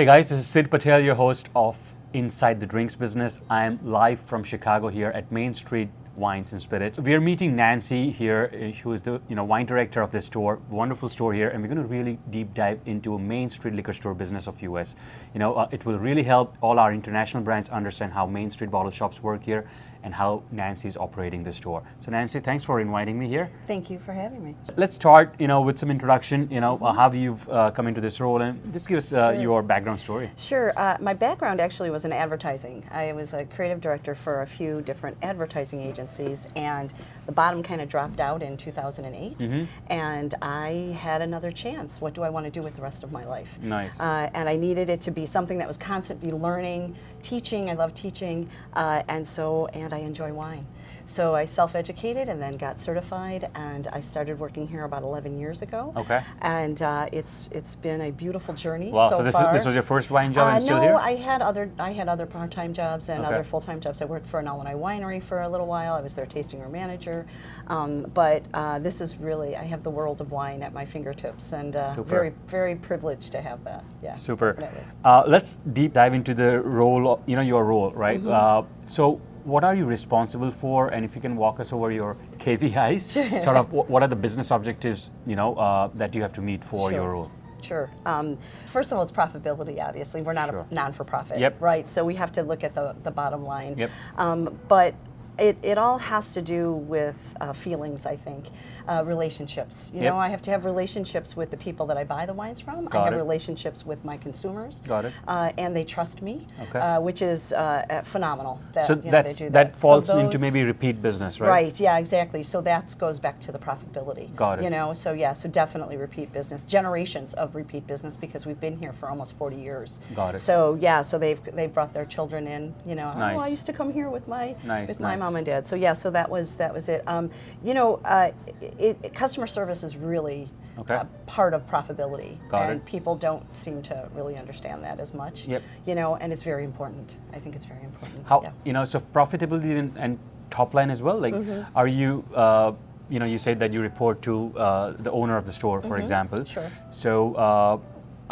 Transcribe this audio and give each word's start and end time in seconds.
Hey 0.00 0.06
guys, 0.06 0.30
this 0.30 0.38
is 0.38 0.46
Sid 0.46 0.70
Patel, 0.70 1.00
your 1.00 1.14
host 1.14 1.50
of 1.54 1.76
Inside 2.14 2.58
the 2.58 2.64
Drinks 2.64 2.94
Business. 2.94 3.42
I 3.50 3.66
am 3.66 3.78
live 3.84 4.18
from 4.20 4.42
Chicago 4.42 4.88
here 4.88 5.10
at 5.10 5.30
Main 5.30 5.52
Street 5.52 5.90
Wines 6.16 6.52
and 6.52 6.62
Spirits. 6.62 6.98
We 6.98 7.12
are 7.12 7.20
meeting 7.20 7.54
Nancy 7.54 8.10
here, 8.10 8.50
uh, 8.50 8.80
who 8.80 8.94
is 8.94 9.02
the 9.02 9.20
you 9.28 9.36
know 9.36 9.44
wine 9.44 9.66
director 9.66 10.00
of 10.00 10.10
this 10.10 10.24
store, 10.24 10.58
wonderful 10.70 11.10
store 11.10 11.34
here, 11.34 11.50
and 11.50 11.60
we're 11.60 11.68
going 11.68 11.82
to 11.82 11.86
really 11.86 12.18
deep 12.30 12.54
dive 12.54 12.80
into 12.86 13.14
a 13.14 13.18
Main 13.18 13.50
Street 13.50 13.74
liquor 13.74 13.92
store 13.92 14.14
business 14.14 14.46
of 14.46 14.62
US. 14.62 14.96
You 15.34 15.38
know, 15.38 15.52
uh, 15.52 15.68
it 15.70 15.84
will 15.84 15.98
really 15.98 16.22
help 16.22 16.56
all 16.62 16.78
our 16.78 16.94
international 16.94 17.42
brands 17.42 17.68
understand 17.68 18.14
how 18.14 18.24
Main 18.24 18.50
Street 18.50 18.70
bottle 18.70 18.90
shops 18.90 19.22
work 19.22 19.44
here 19.44 19.68
and 20.02 20.14
how 20.14 20.42
Nancy's 20.50 20.96
operating 20.96 21.44
the 21.44 21.52
store. 21.52 21.82
So 21.98 22.10
Nancy, 22.10 22.40
thanks 22.40 22.64
for 22.64 22.80
inviting 22.80 23.18
me 23.18 23.28
here. 23.28 23.50
Thank 23.66 23.90
you 23.90 23.98
for 23.98 24.12
having 24.12 24.44
me. 24.44 24.54
Let's 24.76 24.94
start, 24.94 25.34
you 25.38 25.46
know, 25.46 25.60
with 25.60 25.78
some 25.78 25.90
introduction. 25.90 26.48
You 26.50 26.60
know, 26.60 26.78
uh, 26.80 26.92
how 26.92 27.12
you've 27.12 27.48
uh, 27.48 27.70
come 27.70 27.86
into 27.86 28.00
this 28.00 28.20
role, 28.20 28.40
and 28.40 28.72
just 28.72 28.88
give 28.88 28.98
us 28.98 29.12
uh, 29.12 29.32
Sure. 29.32 29.42
your 29.42 29.62
background 29.62 30.00
story. 30.00 30.30
Sure. 30.36 30.72
Uh, 30.76 30.96
my 31.00 31.14
background 31.14 31.60
actually 31.60 31.90
was 31.90 32.04
in 32.04 32.12
advertising. 32.12 32.84
I 32.90 33.12
was 33.12 33.32
a 33.32 33.44
creative 33.44 33.80
director 33.80 34.14
for 34.14 34.42
a 34.42 34.46
few 34.46 34.80
different 34.82 35.16
advertising 35.22 35.80
agencies, 35.80 36.46
and 36.56 36.92
the 37.26 37.32
bottom 37.32 37.62
kind 37.62 37.80
of 37.80 37.88
dropped 37.88 38.20
out 38.20 38.42
in 38.42 38.56
2008. 38.56 39.38
Mm-hmm. 39.38 39.64
And 39.92 40.34
I 40.42 40.96
had 40.98 41.22
another 41.22 41.52
chance. 41.52 42.00
What 42.00 42.14
do 42.14 42.22
I 42.22 42.30
want 42.30 42.46
to 42.46 42.50
do 42.50 42.62
with 42.62 42.74
the 42.76 42.82
rest 42.82 43.02
of 43.02 43.12
my 43.12 43.24
life? 43.24 43.58
Nice. 43.60 43.98
Uh, 44.00 44.30
and 44.34 44.48
I 44.48 44.56
needed 44.56 44.88
it 44.88 45.00
to 45.02 45.10
be 45.10 45.26
something 45.26 45.58
that 45.58 45.68
was 45.68 45.76
constantly 45.76 46.30
learning, 46.30 46.96
teaching. 47.22 47.70
I 47.70 47.74
love 47.74 47.94
teaching, 47.94 48.48
uh, 48.74 49.02
and 49.08 49.26
so 49.26 49.66
and 49.66 49.92
I 49.92 49.98
enjoy 49.98 50.32
wine. 50.32 50.66
So 51.10 51.34
I 51.34 51.44
self-educated 51.44 52.28
and 52.28 52.40
then 52.40 52.56
got 52.56 52.80
certified, 52.80 53.50
and 53.56 53.88
I 53.88 54.00
started 54.00 54.38
working 54.38 54.68
here 54.68 54.84
about 54.84 55.02
11 55.02 55.40
years 55.40 55.60
ago. 55.60 55.92
Okay. 55.96 56.22
And 56.40 56.80
uh, 56.82 57.08
it's 57.10 57.50
it's 57.50 57.74
been 57.74 58.02
a 58.02 58.12
beautiful 58.12 58.54
journey 58.54 58.92
Wow. 58.92 59.10
so, 59.10 59.16
So, 59.16 59.22
this 59.24 59.34
far. 59.34 59.48
is 59.48 59.52
this 59.60 59.66
was 59.66 59.74
your 59.74 59.82
first 59.82 60.08
wine 60.12 60.32
job, 60.32 60.46
Uh, 60.46 60.54
and 60.54 60.62
still 60.62 60.76
no, 60.76 60.82
here. 60.82 60.94
I 60.94 61.16
had 61.16 61.42
other 61.42 61.68
I 61.80 61.92
had 61.92 62.08
other 62.08 62.26
part-time 62.26 62.72
jobs 62.72 63.08
and 63.08 63.24
Okay. 63.24 63.34
other 63.34 63.42
full-time 63.42 63.80
jobs. 63.80 64.00
I 64.00 64.04
worked 64.04 64.28
for 64.28 64.38
an 64.38 64.46
Illinois 64.46 64.78
winery 64.86 65.20
for 65.20 65.42
a 65.42 65.48
little 65.48 65.66
while. 65.66 65.94
I 65.94 66.00
was 66.00 66.14
their 66.14 66.26
tasting 66.26 66.60
room 66.60 66.70
manager, 66.70 67.26
um, 67.66 68.06
but 68.14 68.44
uh, 68.54 68.78
this 68.78 69.00
is 69.00 69.16
really 69.16 69.56
I 69.56 69.64
have 69.64 69.82
the 69.82 69.90
world 69.90 70.20
of 70.20 70.30
wine 70.30 70.62
at 70.62 70.72
my 70.72 70.86
fingertips, 70.86 71.52
and 71.52 71.74
uh, 71.74 72.00
very 72.04 72.32
very 72.46 72.76
privileged 72.76 73.32
to 73.32 73.40
have 73.42 73.64
that. 73.64 73.82
Yeah, 74.00 74.12
Super. 74.12 74.56
Uh, 75.04 75.24
let's 75.26 75.58
deep 75.72 75.92
dive 75.92 76.14
into 76.14 76.34
the 76.34 76.60
role, 76.60 77.14
of, 77.14 77.18
you 77.26 77.34
know, 77.34 77.42
your 77.42 77.64
role, 77.64 77.90
right? 77.90 78.20
Mm-hmm. 78.20 78.30
Uh, 78.30 78.62
so, 78.86 79.20
what 79.44 79.64
are 79.64 79.74
you 79.74 79.84
responsible 79.84 80.50
for? 80.50 80.88
And 80.88 81.04
if 81.04 81.14
you 81.14 81.20
can 81.20 81.36
walk 81.36 81.60
us 81.60 81.72
over 81.72 81.90
your 81.90 82.16
KPIs, 82.38 83.12
Sure. 83.12 83.38
sort 83.40 83.56
of 83.56 83.72
what 83.72 84.02
are 84.02 84.08
the 84.08 84.16
business 84.16 84.50
objectives, 84.50 85.10
you 85.26 85.36
know, 85.36 85.54
uh, 85.56 85.88
that 85.94 86.14
you 86.14 86.22
have 86.22 86.32
to 86.34 86.40
meet 86.40 86.64
for 86.64 86.92
your 86.92 87.10
role? 87.10 87.30
Sure. 87.62 87.90
Um, 88.06 88.38
first 88.66 88.90
of 88.90 88.96
all, 88.96 89.02
it's 89.02 89.12
profitability. 89.12 89.80
Obviously, 89.86 90.22
we're 90.22 90.32
not 90.32 90.48
Sure. 90.48 90.66
a 90.70 90.74
non-for-profit, 90.74 91.38
Yep. 91.38 91.60
right? 91.60 91.88
So 91.90 92.04
we 92.04 92.14
have 92.14 92.32
to 92.32 92.42
look 92.42 92.64
at 92.64 92.74
the 92.74 92.94
the 93.02 93.10
bottom 93.10 93.44
line. 93.44 93.74
Yep. 93.76 93.90
Um, 94.16 94.58
but 94.68 94.94
it, 95.38 95.56
it 95.62 95.78
all 95.78 95.98
has 95.98 96.32
to 96.34 96.42
do 96.42 96.72
with 96.72 97.16
uh, 97.40 97.52
feelings, 97.52 98.04
I 98.06 98.16
think, 98.16 98.46
uh, 98.88 99.02
relationships. 99.06 99.90
You 99.94 100.02
Yep. 100.02 100.12
know, 100.12 100.18
I 100.18 100.28
have 100.28 100.42
to 100.42 100.50
have 100.50 100.64
relationships 100.64 101.36
with 101.36 101.50
the 101.50 101.56
people 101.56 101.86
that 101.86 101.96
I 101.96 102.04
buy 102.04 102.26
the 102.26 102.32
wines 102.34 102.60
from. 102.60 102.86
Got 102.86 102.94
I 103.00 103.04
have 103.04 103.12
it. 103.14 103.16
relationships 103.16 103.84
with 103.86 104.04
my 104.04 104.16
consumers. 104.16 104.80
Got 104.86 105.04
it. 105.06 105.12
Uh, 105.28 105.52
and 105.58 105.74
they 105.76 105.84
trust 105.84 106.22
me, 106.22 106.46
Okay. 106.68 106.78
uh, 106.78 107.00
which 107.00 107.22
is 107.22 107.52
uh, 107.52 107.84
uh, 107.90 108.02
phenomenal. 108.02 108.60
That, 108.72 108.86
so 108.86 108.94
you 108.94 109.02
know, 109.02 109.10
that's 109.10 109.32
they 109.32 109.44
do 109.46 109.50
that 109.50 109.76
So 109.76 109.80
falls 109.80 110.08
into 110.10 110.36
those- 110.38 110.40
maybe 110.40 110.64
repeat 110.64 111.00
business, 111.02 111.40
right? 111.40 111.48
Right. 111.48 111.80
Yeah. 111.80 111.98
Exactly. 111.98 112.42
So 112.42 112.60
that 112.62 112.94
goes 112.98 113.18
back 113.18 113.40
to 113.40 113.52
the 113.52 113.58
profitability. 113.58 114.34
Got 114.36 114.58
it. 114.60 114.64
You 114.64 114.70
know. 114.70 114.92
So 114.94 115.12
yeah. 115.12 115.32
So 115.34 115.48
definitely 115.48 115.96
repeat 115.96 116.32
business. 116.32 116.62
Generations 116.64 117.34
of 117.34 117.54
repeat 117.54 117.86
business 117.86 118.16
because 118.16 118.46
we've 118.46 118.60
been 118.60 118.76
here 118.78 118.92
for 118.92 119.08
almost 119.08 119.36
40 119.36 119.56
years. 119.56 120.00
Got 120.14 120.34
it. 120.36 120.38
So 120.40 120.76
yeah. 120.80 121.02
So 121.02 121.18
they've 121.18 121.40
they've 121.54 121.72
brought 121.72 121.92
their 121.92 122.06
children 122.06 122.46
in. 122.46 122.74
You 122.86 122.94
know. 122.94 123.12
Nice. 123.14 123.36
Oh, 123.36 123.40
I 123.44 123.48
used 123.48 123.66
to 123.66 123.72
come 123.72 123.92
here 123.92 124.08
with 124.08 124.26
my 124.28 124.54
Nice, 124.64 124.88
with 124.88 125.00
my 125.00 125.10
nice. 125.10 125.18
mom 125.20 125.36
and 125.36 125.46
dad. 125.46 125.66
So 125.66 125.76
yeah. 125.76 125.92
So 125.92 126.10
that 126.10 126.30
was 126.30 126.56
that 126.56 126.72
was 126.72 126.88
it. 126.88 127.02
Um, 127.06 127.30
you 127.62 127.74
know, 127.74 128.00
uh, 128.04 128.30
it, 128.78 129.14
customer 129.14 129.46
service 129.46 129.82
is 129.82 129.96
really. 129.96 130.48
Okay. 130.78 130.94
uh, 130.94 131.04
part 131.26 131.52
of 131.52 131.66
profitability, 131.68 132.38
Got 132.48 132.70
and 132.70 132.80
it. 132.80 132.86
people 132.86 133.14
don't 133.14 133.44
seem 133.54 133.82
to 133.82 134.08
really 134.14 134.36
understand 134.36 134.82
that 134.84 134.98
as 134.98 135.12
much. 135.12 135.44
Yep. 135.46 135.62
You 135.84 135.94
know, 135.94 136.16
and 136.16 136.32
it's 136.32 136.42
very 136.42 136.64
important. 136.64 137.16
I 137.34 137.38
think 137.38 137.54
it's 137.54 137.66
very 137.66 137.82
important. 137.84 138.26
How 138.26 138.40
Yeah. 138.42 138.52
you 138.64 138.72
know 138.72 138.84
so 138.86 139.00
profitability 139.00 139.78
and, 139.78 139.92
and 139.98 140.18
top 140.50 140.72
line 140.72 140.90
as 140.90 141.02
well. 141.02 141.18
Like, 141.20 141.34
Mm-hmm. 141.34 141.76
are 141.76 141.88
you? 141.88 142.24
Uh, 142.34 142.72
you 143.10 143.18
know, 143.18 143.26
you 143.26 143.36
said 143.38 143.58
that 143.58 143.72
you 143.74 143.80
report 143.82 144.22
to 144.22 144.56
uh, 144.56 144.94
the 145.00 145.10
owner 145.10 145.36
of 145.36 145.44
the 145.44 145.52
store, 145.52 145.82
for 145.82 145.98
example. 145.98 146.38
Mm-hmm. 146.38 146.54
Sure. 146.54 146.70
So, 146.90 147.34
uh, 147.34 147.78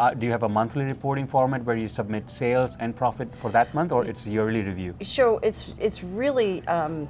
uh, 0.00 0.14
do 0.14 0.24
you 0.24 0.32
have 0.32 0.44
a 0.44 0.48
monthly 0.48 0.84
reporting 0.84 1.26
format 1.26 1.64
where 1.64 1.76
you 1.76 1.88
submit 1.88 2.30
sales 2.30 2.76
and 2.80 2.94
profit 2.96 3.28
for 3.42 3.50
that 3.50 3.74
month, 3.74 3.90
or 3.92 4.04
it's 4.06 4.24
a 4.26 4.30
yearly 4.30 4.62
review? 4.62 4.94
Sure, 5.02 5.38
it's 5.42 5.74
it's 5.80 6.02
really 6.04 6.66
um, 6.68 7.08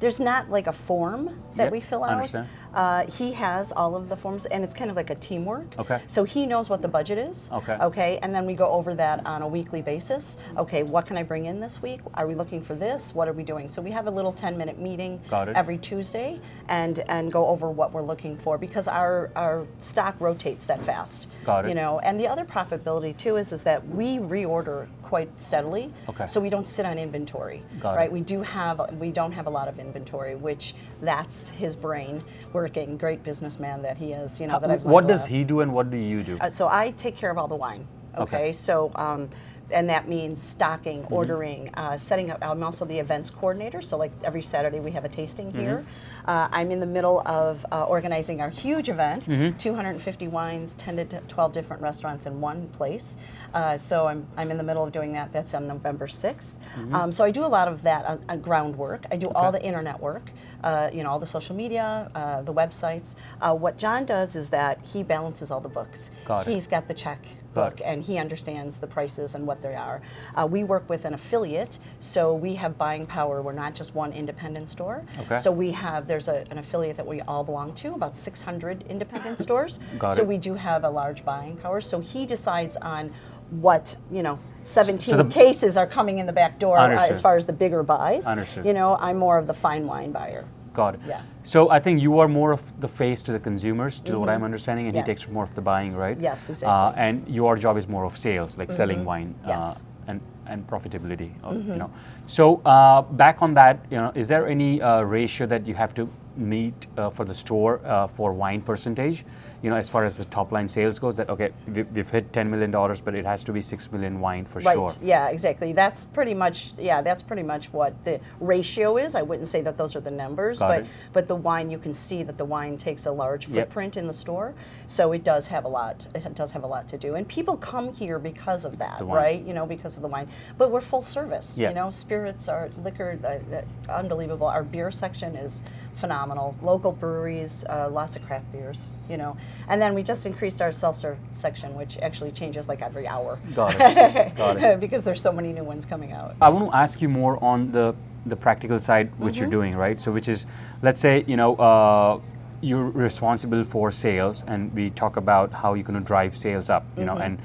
there's 0.00 0.20
not 0.20 0.50
like 0.50 0.66
a 0.66 0.72
form 0.72 1.40
that 1.56 1.64
Yep, 1.64 1.72
we 1.72 1.80
fill 1.80 2.04
out. 2.04 2.30
Uh, 2.74 3.06
he 3.06 3.32
has 3.32 3.72
all 3.72 3.96
of 3.96 4.08
the 4.08 4.16
forms, 4.16 4.46
and 4.46 4.62
it's 4.62 4.74
kind 4.74 4.90
of 4.90 4.96
like 4.96 5.10
a 5.10 5.14
teamwork. 5.14 5.66
Okay. 5.78 6.00
So 6.06 6.24
he 6.24 6.46
knows 6.46 6.68
what 6.68 6.82
the 6.82 6.88
budget 6.88 7.18
is. 7.18 7.48
Okay. 7.52 7.76
Okay, 7.80 8.18
and 8.22 8.34
then 8.34 8.46
we 8.46 8.54
go 8.54 8.68
over 8.70 8.94
that 8.94 9.24
on 9.26 9.42
a 9.42 9.48
weekly 9.48 9.82
basis. 9.82 10.36
Okay, 10.56 10.82
what 10.82 11.06
can 11.06 11.16
I 11.16 11.22
bring 11.22 11.46
in 11.46 11.60
this 11.60 11.80
week? 11.82 12.00
Are 12.14 12.26
we 12.26 12.34
looking 12.34 12.62
for 12.62 12.74
this? 12.74 13.14
What 13.14 13.28
are 13.28 13.32
we 13.32 13.42
doing? 13.42 13.68
So 13.68 13.80
we 13.82 13.90
have 13.90 14.06
a 14.06 14.10
little 14.10 14.32
10-minute 14.32 14.78
meeting 14.78 15.20
Got 15.30 15.48
it. 15.48 15.56
every 15.56 15.78
Tuesday, 15.78 16.40
and 16.68 17.00
and 17.08 17.32
go 17.32 17.46
over 17.46 17.70
what 17.70 17.92
we're 17.92 18.02
looking 18.02 18.36
for 18.38 18.58
because 18.58 18.88
our 18.88 19.30
our 19.36 19.66
stock 19.80 20.14
rotates 20.20 20.66
that 20.66 20.82
fast. 20.84 21.26
Got 21.44 21.64
it. 21.64 21.68
You 21.70 21.74
know, 21.74 21.98
and 22.00 22.18
the 22.20 22.28
other 22.28 22.44
profitability 22.44 23.16
too 23.16 23.36
is 23.36 23.52
is 23.52 23.62
that 23.64 23.86
we 23.88 24.18
reorder 24.18 24.86
quite 25.02 25.40
steadily. 25.40 25.90
Okay. 26.08 26.26
So 26.26 26.38
we 26.38 26.50
don't 26.50 26.68
sit 26.68 26.84
on 26.84 26.98
inventory, 26.98 27.62
Got 27.80 27.96
right? 27.96 28.04
it. 28.06 28.12
We 28.12 28.20
do 28.20 28.42
have 28.42 28.80
we 28.98 29.10
don't 29.10 29.32
have 29.32 29.46
a 29.46 29.50
lot 29.50 29.66
of 29.66 29.78
inventory, 29.78 30.34
which 30.36 30.74
that's 31.02 31.48
his 31.50 31.76
brain 31.76 32.22
working. 32.52 32.96
Great 32.96 33.22
businessman 33.22 33.82
that 33.82 33.96
he 33.96 34.12
is, 34.12 34.40
you 34.40 34.46
know. 34.46 34.58
that 34.58 34.70
I've 34.70 34.84
what 34.84 35.06
does 35.06 35.26
he 35.26 35.44
do, 35.44 35.60
and 35.60 35.72
what 35.72 35.90
do 35.90 35.96
you 35.96 36.22
do? 36.22 36.38
Uh, 36.40 36.50
so 36.50 36.68
I 36.68 36.92
take 36.92 37.16
care 37.16 37.30
of 37.30 37.38
all 37.38 37.48
the 37.48 37.56
wine. 37.56 37.86
Okay. 38.16 38.36
Okay. 38.36 38.52
So. 38.52 38.90
Um, 38.94 39.28
and 39.70 39.90
that 39.90 40.08
means 40.08 40.42
stocking, 40.42 41.02
Mm-hmm. 41.02 41.12
ordering, 41.12 41.74
uh, 41.74 41.98
setting 41.98 42.30
up. 42.30 42.38
I'm 42.40 42.62
also 42.62 42.86
the 42.86 42.98
events 42.98 43.28
coordinator. 43.28 43.82
So, 43.82 43.98
like 43.98 44.12
every 44.24 44.40
Saturday, 44.40 44.80
we 44.80 44.90
have 44.92 45.04
a 45.04 45.10
tasting 45.10 45.48
Mm-hmm. 45.48 45.60
here. 45.60 45.84
Uh, 46.28 46.46
I'm 46.52 46.70
in 46.70 46.78
the 46.78 46.86
middle 46.86 47.22
of 47.26 47.64
uh, 47.72 47.84
organizing 47.84 48.40
our 48.40 48.50
huge 48.50 48.88
event 48.88 49.26
Mm-hmm. 49.28 49.56
250 49.56 50.28
wines, 50.28 50.74
10 50.74 50.96
to 51.08 51.20
12 51.28 51.52
different 51.52 51.82
restaurants 51.82 52.26
in 52.26 52.40
one 52.40 52.68
place. 52.68 53.16
Uh, 53.54 53.78
so, 53.78 54.06
I'm, 54.06 54.26
I'm 54.36 54.50
in 54.50 54.58
the 54.58 54.62
middle 54.62 54.84
of 54.84 54.92
doing 54.92 55.12
that. 55.14 55.32
That's 55.32 55.54
on 55.54 55.66
November 55.66 56.06
6th. 56.06 56.52
Mm-hmm. 56.76 56.94
Um, 56.94 57.12
so, 57.12 57.24
I 57.24 57.30
do 57.30 57.44
a 57.44 57.46
lot 57.46 57.66
of 57.68 57.82
that 57.82 58.04
uh, 58.04 58.18
uh, 58.28 58.36
groundwork. 58.36 59.06
I 59.10 59.16
do 59.16 59.28
all 59.30 59.50
the 59.50 59.62
internet 59.64 59.98
work, 60.00 60.30
uh, 60.62 60.90
you 60.92 61.02
know, 61.02 61.10
all 61.10 61.18
the 61.18 61.26
social 61.26 61.56
media, 61.56 62.10
uh, 62.14 62.42
the 62.42 62.52
websites. 62.52 63.14
Uh, 63.40 63.54
what 63.54 63.78
John 63.78 64.04
does 64.04 64.36
is 64.36 64.50
that 64.50 64.84
he 64.84 65.02
balances 65.02 65.50
all 65.50 65.60
the 65.60 65.68
books. 65.68 66.10
Got 66.26 66.46
it. 66.46 66.52
He's 66.52 66.66
got 66.66 66.88
the 66.88 66.94
check 66.94 67.24
book 67.54 67.80
it. 67.80 67.84
and 67.84 68.02
he 68.02 68.18
understands 68.18 68.78
the 68.78 68.86
prices 68.86 69.34
and 69.34 69.46
what 69.46 69.60
they 69.62 69.74
are. 69.74 70.02
Uh, 70.34 70.46
we 70.46 70.64
work 70.64 70.88
with 70.88 71.04
an 71.04 71.14
affiliate, 71.14 71.78
so 72.00 72.34
we 72.34 72.54
have 72.54 72.76
buying 72.76 73.06
power. 73.06 73.40
We're 73.42 73.52
not 73.52 73.74
just 73.74 73.94
one 73.94 74.12
independent 74.12 74.68
store. 74.68 75.04
Okay. 75.20 75.38
So 75.38 75.50
we 75.50 75.72
have 75.72 76.06
there's 76.06 76.17
a, 76.26 76.44
an 76.50 76.58
affiliate 76.58 76.96
that 76.96 77.06
we 77.06 77.20
all 77.20 77.44
belong 77.44 77.74
to, 77.76 77.94
about 77.94 78.18
600 78.18 78.82
independent 78.88 79.38
stores. 79.40 79.78
Got 79.98 80.16
so 80.16 80.22
it. 80.22 80.26
we 80.28 80.38
do 80.38 80.54
have 80.54 80.82
a 80.82 80.90
large 80.90 81.24
buying 81.24 81.56
power. 81.58 81.80
So 81.80 82.00
he 82.00 82.26
decides 82.26 82.76
on 82.78 83.12
what 83.50 83.96
you 84.10 84.24
know. 84.24 84.38
17 84.64 85.16
the- 85.16 85.24
cases 85.24 85.76
are 85.76 85.86
coming 85.86 86.18
in 86.18 86.26
the 86.26 86.32
back 86.32 86.58
door 86.58 86.76
uh, 86.78 86.90
as 87.08 87.20
far 87.20 87.36
as 87.36 87.46
the 87.46 87.52
bigger 87.52 87.82
buys. 87.82 88.24
Understood. 88.26 88.66
You 88.66 88.74
know, 88.74 88.96
I'm 89.00 89.16
more 89.18 89.38
of 89.38 89.46
the 89.46 89.54
fine 89.54 89.86
wine 89.86 90.10
buyer. 90.12 90.44
Got 90.74 90.96
it. 90.96 91.00
Yeah. 91.06 91.22
So 91.42 91.70
I 91.70 91.80
think 91.80 92.02
you 92.02 92.18
are 92.18 92.28
more 92.28 92.52
of 92.52 92.60
the 92.80 92.86
face 92.88 93.22
to 93.22 93.32
the 93.32 93.40
consumers, 93.40 94.00
to 94.00 94.18
what 94.20 94.28
I'm 94.28 94.44
understanding, 94.44 94.86
and 94.86 94.94
Mm-hmm. 94.94 95.08
Yes. 95.08 95.18
he 95.18 95.24
takes 95.24 95.32
more 95.32 95.44
of 95.44 95.54
the 95.54 95.62
buying, 95.62 95.94
right? 95.96 96.18
Yes, 96.20 96.50
Uh, 96.50 96.52
exactly. 96.52 96.68
Mm-hmm. 96.68 97.00
and 97.00 97.34
your 97.34 97.56
job 97.56 97.76
is 97.78 97.88
more 97.88 98.04
of 98.04 98.18
sales, 98.18 98.58
like 98.58 98.70
selling 98.70 99.04
wine. 99.06 99.34
Uh, 99.44 99.48
Yes. 99.48 99.82
And, 100.08 100.20
and 100.46 100.66
profitability, 100.66 101.30
uh, 101.44 101.50
Mm-hmm. 101.52 101.72
you 101.72 101.78
know. 101.78 101.90
So 102.26 102.56
uh, 102.64 103.02
back 103.02 103.42
on 103.42 103.54
that, 103.54 103.84
you 103.90 103.98
know, 103.98 104.12
is 104.14 104.26
there 104.26 104.48
any 104.48 104.82
uh, 104.82 105.02
ratio 105.02 105.46
that 105.46 105.66
you 105.66 105.74
have 105.74 105.94
to 105.94 106.08
meet 106.38 106.86
uh, 106.96 107.10
for 107.10 107.24
the 107.24 107.34
store 107.34 107.80
uh, 107.84 108.06
for 108.06 108.32
wine 108.32 108.62
percentage? 108.62 109.24
you 109.62 109.70
know, 109.70 109.76
as 109.76 109.88
far 109.88 110.04
as 110.04 110.16
the 110.16 110.24
top 110.26 110.52
line 110.52 110.68
sales 110.68 110.98
goes, 111.00 111.16
that 111.16 111.28
okay, 111.28 111.50
we, 111.66 111.82
we've 111.82 112.08
hit 112.08 112.32
ten 112.32 112.48
million 112.48 112.70
dollars, 112.70 113.00
but 113.00 113.14
it 113.14 113.26
has 113.26 113.42
to 113.44 113.52
be 113.52 113.60
six 113.60 113.90
million 113.90 114.20
wine 114.20 114.44
for 114.44 114.60
Right. 114.60 114.74
sure. 114.74 114.92
Yeah, 115.02 115.28
exactly. 115.28 115.72
That's 115.72 116.04
pretty 116.04 116.34
much 116.34 116.72
yeah, 116.78 117.02
that's 117.02 117.22
pretty 117.22 117.42
much 117.42 117.72
what 117.72 117.92
the 118.04 118.20
ratio 118.38 118.98
is. 118.98 119.14
I 119.16 119.22
wouldn't 119.22 119.48
say 119.48 119.60
that 119.62 119.76
those 119.76 119.96
are 119.96 120.00
the 120.00 120.12
numbers, 120.12 120.60
Got 120.60 120.68
but 120.68 120.80
it. 120.82 120.86
but 121.12 121.26
the 121.26 121.34
wine 121.34 121.70
you 121.70 121.78
can 121.78 121.92
see 121.92 122.22
that 122.22 122.38
the 122.38 122.44
wine 122.44 122.78
takes 122.78 123.06
a 123.06 123.10
large 123.10 123.48
Yep. 123.48 123.66
footprint 123.66 123.96
in 123.96 124.06
the 124.06 124.12
store. 124.12 124.54
So 124.86 125.10
it 125.12 125.24
does 125.24 125.48
have 125.48 125.64
a 125.64 125.68
lot 125.68 126.06
it 126.14 126.34
does 126.36 126.52
have 126.52 126.62
a 126.62 126.68
lot 126.68 126.86
to 126.90 126.98
do. 126.98 127.16
And 127.16 127.26
people 127.26 127.56
come 127.56 127.92
here 127.92 128.20
because 128.20 128.64
of 128.64 128.78
that, 128.78 129.04
right? 129.04 129.42
You 129.42 129.54
know, 129.54 129.66
because 129.66 129.96
of 129.96 130.02
the 130.02 130.08
wine. 130.08 130.28
But 130.56 130.70
we're 130.70 130.80
full 130.80 131.02
service. 131.02 131.58
Yeah. 131.58 131.70
You 131.70 131.74
know, 131.74 131.90
spirits 131.90 132.48
are 132.48 132.70
liquor 132.84 133.18
uh, 133.24 133.92
unbelievable. 133.92 134.46
Our 134.46 134.62
beer 134.62 134.92
section 134.92 135.34
is 135.34 135.62
phenomenal. 135.98 136.54
Local 136.62 136.92
breweries, 136.92 137.64
uh, 137.68 137.88
lots 137.90 138.16
of 138.16 138.24
craft 138.26 138.50
beers. 138.52 138.86
you 139.10 139.16
know. 139.16 139.36
And 139.68 139.80
then 139.82 139.94
we 139.94 140.02
just 140.02 140.26
increased 140.26 140.60
our 140.62 140.72
seltzer 140.72 141.16
section, 141.32 141.74
which 141.74 141.98
actually 141.98 142.32
changes 142.32 142.68
like 142.68 142.80
every 142.82 143.06
hour. 143.08 143.38
Got 143.54 143.74
it. 143.80 144.36
Got 144.42 144.56
it. 144.62 144.80
because 144.80 145.02
there's 145.04 145.20
so 145.22 145.32
many 145.32 145.52
new 145.52 145.64
ones 145.64 145.84
coming 145.84 146.12
out. 146.12 146.36
I 146.40 146.48
want 146.50 146.70
to 146.70 146.76
ask 146.76 147.00
you 147.02 147.08
more 147.08 147.42
on 147.42 147.72
the 147.72 147.94
the 148.26 148.36
practical 148.36 148.78
side, 148.80 149.06
which 149.18 149.34
Mm-hmm. 149.34 149.40
you're 149.42 149.50
doing, 149.50 149.74
right? 149.76 149.98
So, 150.00 150.12
which 150.12 150.28
is, 150.28 150.44
let's 150.82 151.00
say, 151.00 151.24
you 151.26 151.36
know, 151.36 151.56
uh, 151.56 152.20
you're 152.60 152.90
responsible 152.90 153.64
for 153.64 153.90
sales, 153.90 154.44
and 154.46 154.72
we 154.74 154.90
talk 154.90 155.16
about 155.16 155.52
how 155.52 155.74
you're 155.74 155.84
going 155.84 155.98
to 155.98 156.04
drive 156.04 156.36
sales 156.36 156.68
up, 156.68 156.84
you 156.98 157.04
know, 157.04 157.14
Mm-hmm. 157.14 157.22
and 157.22 157.38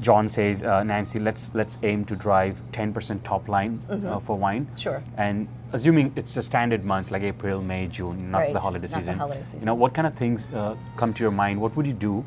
John 0.00 0.28
says, 0.28 0.62
uh, 0.62 0.82
Nancy, 0.84 1.18
let's 1.18 1.50
let's 1.54 1.78
aim 1.82 2.04
to 2.06 2.16
drive 2.16 2.62
10% 2.72 3.22
top 3.24 3.48
line 3.48 3.80
uh, 3.90 4.20
for 4.20 4.36
wine. 4.38 4.66
Mm-hmm. 4.66 4.76
Sure. 4.76 5.02
And 5.16 5.48
assuming 5.72 6.12
it's 6.16 6.36
a 6.36 6.42
standard 6.42 6.84
months 6.84 7.10
like 7.10 7.22
April, 7.22 7.60
May, 7.60 7.86
June, 7.88 8.30
not 8.30 8.38
Right, 8.38 8.52
the 8.52 8.60
holiday 8.60 8.86
not 8.90 9.04
the 9.04 9.12
holiday 9.14 9.42
season. 9.42 9.60
You 9.60 9.66
know, 9.66 9.74
what 9.74 9.94
kind 9.94 10.06
of 10.06 10.14
things 10.14 10.48
uh, 10.54 10.76
come 10.96 11.12
to 11.14 11.22
your 11.22 11.32
mind? 11.32 11.60
What 11.60 11.76
would 11.76 11.86
you 11.86 11.92
do 11.92 12.24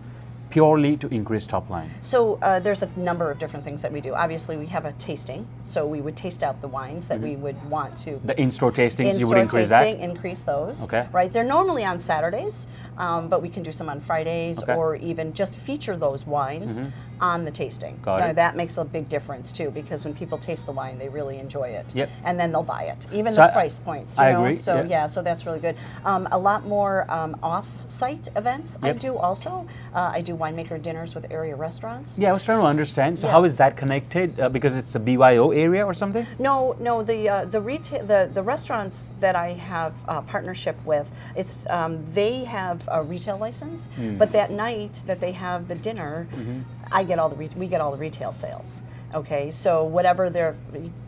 purely 0.50 0.98
to 0.98 1.08
increase 1.08 1.46
top 1.48 1.70
line? 1.70 1.90
So 2.02 2.38
uh, 2.42 2.60
there's 2.60 2.82
a 2.84 2.90
number 2.98 3.32
of 3.32 3.40
different 3.40 3.64
things 3.64 3.82
that 3.84 3.92
we 3.92 4.02
do. 4.02 4.14
Obviously, 4.14 4.58
we 4.58 4.66
have 4.68 4.84
a 4.84 4.92
tasting, 4.94 5.48
so 5.66 5.88
we 5.88 6.02
would 6.02 6.18
taste 6.18 6.44
out 6.44 6.60
the 6.62 6.68
wines 6.68 7.08
that 7.08 7.22
we 7.22 7.38
would 7.38 7.58
want 7.70 7.98
to 8.00 8.20
The 8.26 8.40
in-store 8.40 8.74
tastings, 8.74 9.18
you 9.18 9.28
would 9.30 9.38
in-store 9.38 9.38
increase 9.38 9.70
tasting, 9.70 10.00
that. 10.00 10.10
increase 10.10 10.44
those. 10.44 10.84
Okay. 10.84 11.08
Right. 11.14 11.32
They're 11.32 11.46
normally 11.46 11.86
on 11.86 12.00
Saturdays, 12.02 12.68
um, 12.98 13.30
but 13.30 13.42
we 13.42 13.48
can 13.48 13.64
do 13.64 13.72
some 13.72 13.88
on 13.88 14.02
Fridays, 14.02 14.62
Okay. 14.62 14.76
or 14.76 14.98
even 14.98 15.34
just 15.34 15.54
feature 15.56 15.96
those 15.96 16.28
wines 16.28 16.82
on 17.22 17.46
the 17.46 17.52
tasting. 17.52 17.98
Got 18.02 18.20
Now, 18.20 18.28
it. 18.28 18.36
That 18.36 18.56
makes 18.56 18.78
a 18.78 18.84
big 18.84 19.08
difference 19.08 19.52
too, 19.52 19.70
because 19.70 20.04
when 20.04 20.14
people 20.14 20.38
taste 20.40 20.66
the 20.66 20.72
wine, 20.72 20.98
they 20.98 21.08
really 21.08 21.38
enjoy 21.38 21.70
it. 21.70 21.86
Yep. 21.94 22.10
And 22.26 22.40
then 22.40 22.52
they'll 22.52 22.64
buy 22.64 22.84
it, 22.86 23.06
even 23.14 23.32
So 23.34 23.44
the 23.44 23.50
I- 23.50 23.54
price 23.54 23.78
points. 23.80 24.18
You 24.18 24.24
I 24.24 24.32
know? 24.32 24.44
agree, 24.44 24.56
So 24.56 24.78
yeah. 24.78 24.88
yeah. 24.88 25.06
so 25.08 25.22
that's 25.22 25.46
really 25.46 25.60
good. 25.60 25.76
Um, 26.04 26.28
a 26.32 26.38
lot 26.40 26.66
more 26.66 27.10
um, 27.12 27.38
off-site 27.44 28.28
events 28.36 28.78
I 28.82 28.94
do 28.94 29.16
also. 29.18 29.68
Uh, 29.94 30.12
I 30.14 30.22
do 30.22 30.36
winemaker 30.36 30.82
dinners 30.82 31.14
with 31.14 31.32
area 31.32 31.56
restaurants. 31.56 32.18
Yeah, 32.18 32.32
I 32.32 32.34
was 32.34 32.44
trying 32.44 32.60
to 32.60 32.66
understand. 32.66 33.20
So 33.20 33.28
Yeah. 33.28 33.34
how 33.34 33.44
is 33.44 33.58
that 33.58 33.78
connected? 33.78 34.40
Uh, 34.40 34.50
because 34.50 34.76
it's 34.76 34.96
a 34.96 35.00
BYO 35.00 35.52
area 35.52 35.86
or 35.86 35.94
something? 35.94 36.26
No, 36.40 36.76
no. 36.80 37.04
The 37.04 37.30
uh, 37.30 37.46
the 37.46 37.62
retail 37.62 38.04
the, 38.06 38.30
the 38.34 38.42
restaurants 38.42 39.10
that 39.20 39.36
I 39.36 39.54
have 39.54 39.94
partnership 40.28 40.76
with, 40.86 41.12
it's 41.36 41.68
um, 41.70 42.04
they 42.14 42.46
have 42.46 42.82
a 42.92 43.04
retail 43.04 43.38
license, 43.38 43.88
Hmm. 43.96 44.18
but 44.18 44.32
that 44.32 44.50
night 44.52 45.02
that 45.06 45.20
they 45.20 45.34
have 45.34 45.68
the 45.68 45.76
dinner, 45.76 46.28
Mm-hmm. 46.32 46.62
I 46.92 47.04
get 47.04 47.20
all 47.20 47.30
the 47.30 47.36
re- 47.36 47.50
we 47.56 47.68
get 47.68 47.82
all 47.82 47.92
the 47.92 47.98
retail 47.98 48.32
sales. 48.32 48.82
Okay, 49.14 49.52
so 49.52 49.84
whatever 49.84 50.30
they're, 50.30 50.56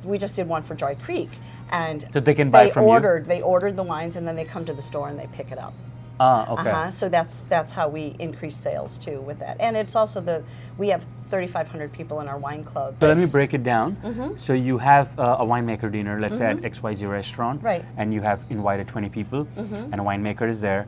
we 0.03 0.17
just 0.17 0.35
did 0.35 0.47
one 0.47 0.61
for 0.63 0.75
Dry 0.75 0.93
Creek, 0.95 1.29
and 1.71 2.05
So 2.13 2.19
they 2.19 2.33
can 2.33 2.49
buy 2.49 2.65
they 2.65 2.71
from 2.71 2.83
you? 2.83 2.89
ordered 2.89 3.25
they 3.27 3.41
ordered 3.41 3.75
the 3.77 3.83
wines 3.83 4.15
and 4.17 4.27
then 4.27 4.35
they 4.35 4.43
come 4.45 4.65
to 4.65 4.73
the 4.73 4.81
store 4.81 5.07
and 5.09 5.17
they 5.17 5.27
pick 5.27 5.51
it 5.51 5.57
up. 5.57 5.73
Ah, 6.19 6.47
okay. 6.53 6.69
Uh-huh. 6.69 6.91
So 6.91 7.09
that's 7.09 7.43
that's 7.43 7.71
how 7.71 7.87
we 7.89 8.15
increase 8.19 8.55
sales 8.55 8.97
too 8.97 9.19
with 9.21 9.39
that, 9.39 9.57
and 9.59 9.75
it's 9.77 9.95
also 9.95 10.21
the 10.21 10.43
we 10.77 10.89
have 10.89 11.05
3,500 11.29 11.91
people 11.91 12.19
in 12.21 12.27
our 12.27 12.37
wine 12.37 12.63
club. 12.63 12.95
So 12.99 13.07
let 13.07 13.17
me 13.17 13.25
break 13.25 13.55
it 13.55 13.63
down. 13.63 13.95
Mm-hmm. 14.03 14.35
So 14.35 14.53
you 14.53 14.77
have 14.77 15.17
uh, 15.17 15.37
a 15.39 15.45
winemaker 15.45 15.91
dinner, 15.91 16.19
let's 16.19 16.37
say 16.37 16.45
at 16.45 16.57
XYZ 16.57 17.09
restaurant, 17.09 17.63
Right. 17.63 17.81
Mm-hmm. 17.81 17.99
and 17.99 18.13
you 18.13 18.21
have 18.21 18.39
invited 18.51 18.87
20 18.87 19.09
people, 19.09 19.47
and 19.57 19.95
a 19.95 20.03
winemaker 20.03 20.47
is 20.47 20.61
there, 20.61 20.85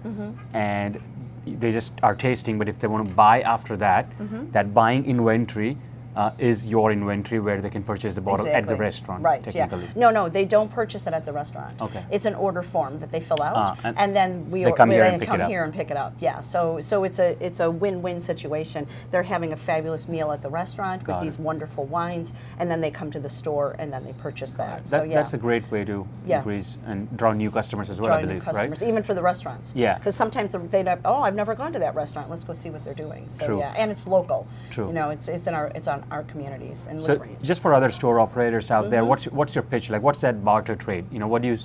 and 0.53 1.01
they 1.45 1.71
just 1.71 1.93
are 2.03 2.15
tasting. 2.15 2.57
But 2.57 2.67
if 2.69 2.79
they 2.79 2.87
want 2.87 3.07
to 3.07 3.13
buy 3.13 3.41
after 3.41 3.77
that, 3.77 4.09
Mm-hmm. 4.19 4.51
that 4.51 4.73
buying 4.73 5.05
inventory 5.05 5.77
uh, 6.15 6.31
is 6.37 6.65
your 6.67 6.91
inventory 6.91 7.39
where 7.39 7.61
they 7.61 7.69
can 7.69 7.83
purchase 7.83 8.13
the 8.13 8.21
bottle 8.21 8.47
at 8.47 8.67
the 8.67 8.75
restaurant. 8.75 9.23
Right. 9.23 9.43
technically. 9.43 9.85
Yeah. 9.85 9.91
No, 9.95 10.09
no, 10.11 10.29
they 10.29 10.45
don't 10.45 10.71
purchase 10.71 11.07
it 11.07 11.13
at 11.13 11.25
the 11.25 11.33
restaurant. 11.33 11.81
Okay. 11.81 12.03
It's 12.11 12.25
an 12.25 12.35
order 12.35 12.63
form 12.63 12.99
that 12.99 13.11
they 13.11 13.19
fill 13.19 13.41
out, 13.41 13.55
Ah, 13.55 13.77
and 13.83 13.97
and, 13.97 14.15
then 14.15 14.49
we 14.51 14.63
they 14.63 14.71
come 14.71 14.89
we 14.89 14.95
here 14.95 15.03
and 15.05 15.19
pick 15.19 15.29
come 15.29 15.39
it 15.41 15.43
up. 15.43 15.49
here 15.49 15.63
and 15.63 15.73
pick 15.73 15.91
it 15.91 15.97
up. 15.97 16.13
Yeah. 16.19 16.39
So 16.41 16.79
so 16.79 17.03
it's 17.03 17.19
a 17.19 17.35
it's 17.45 17.59
a 17.59 17.69
win-win 17.69 18.21
situation. 18.21 18.87
They're 19.11 19.23
having 19.23 19.53
a 19.53 19.57
fabulous 19.57 20.07
meal 20.07 20.31
at 20.31 20.41
the 20.41 20.49
restaurant 20.49 21.03
Got 21.03 21.15
with 21.21 21.23
these 21.23 21.39
wonderful 21.39 21.85
wines, 21.85 22.33
and 22.59 22.69
then 22.71 22.81
they 22.81 22.91
come 22.91 23.11
to 23.11 23.19
the 23.19 23.29
store 23.29 23.75
and 23.79 23.91
then 23.91 24.05
they 24.05 24.13
purchase 24.13 24.53
that. 24.53 24.85
That, 24.85 24.87
so 24.87 25.03
yeah. 25.03 25.15
That's 25.15 25.33
a 25.33 25.37
great 25.37 25.69
way 25.71 25.83
to 25.85 26.07
Yeah. 26.25 26.37
increase 26.37 26.77
and 26.85 27.15
draw 27.17 27.33
new 27.33 27.51
customers 27.51 27.89
as 27.89 27.99
well, 27.99 28.07
Draw 28.07 28.17
I 28.17 28.21
new 28.23 28.39
customers, 28.39 28.81
right? 28.81 28.89
even 28.89 29.03
for 29.03 29.13
the 29.13 29.21
restaurants. 29.21 29.73
Yeah. 29.75 29.97
Because 29.97 30.15
sometimes 30.15 30.53
they 30.71 30.83
don't. 30.83 31.01
Oh, 31.05 31.21
I've 31.21 31.35
never 31.35 31.55
gone 31.55 31.73
to 31.73 31.79
that 31.79 31.93
restaurant. 31.95 32.29
Let's 32.29 32.45
go 32.45 32.53
see 32.53 32.69
what 32.69 32.83
they're 32.83 32.93
doing. 32.93 33.27
So 33.29 33.45
True. 33.45 33.59
yeah, 33.59 33.73
and 33.77 33.91
it's 33.91 34.07
local. 34.07 34.47
True. 34.71 34.87
You 34.87 34.93
know, 34.93 35.09
it's 35.09 35.27
it's 35.27 35.47
in 35.47 35.53
our 35.53 35.67
it's 35.75 35.87
on 35.87 36.03
our 36.11 36.23
communities 36.23 36.87
in 36.89 36.99
So 36.99 37.23
just 37.43 37.61
for 37.61 37.73
other 37.73 37.91
store 37.91 38.19
operators 38.19 38.71
out 38.71 38.83
Mm-hmm. 38.85 38.91
there, 38.91 39.05
what's 39.05 39.25
what's 39.25 39.55
your 39.55 39.63
pitch 39.63 39.89
like? 39.89 40.01
What's 40.01 40.21
that 40.21 40.43
barter 40.43 40.75
trade? 40.75 41.05
You 41.11 41.19
know, 41.19 41.27
what 41.27 41.41
do 41.41 41.47
you 41.47 41.57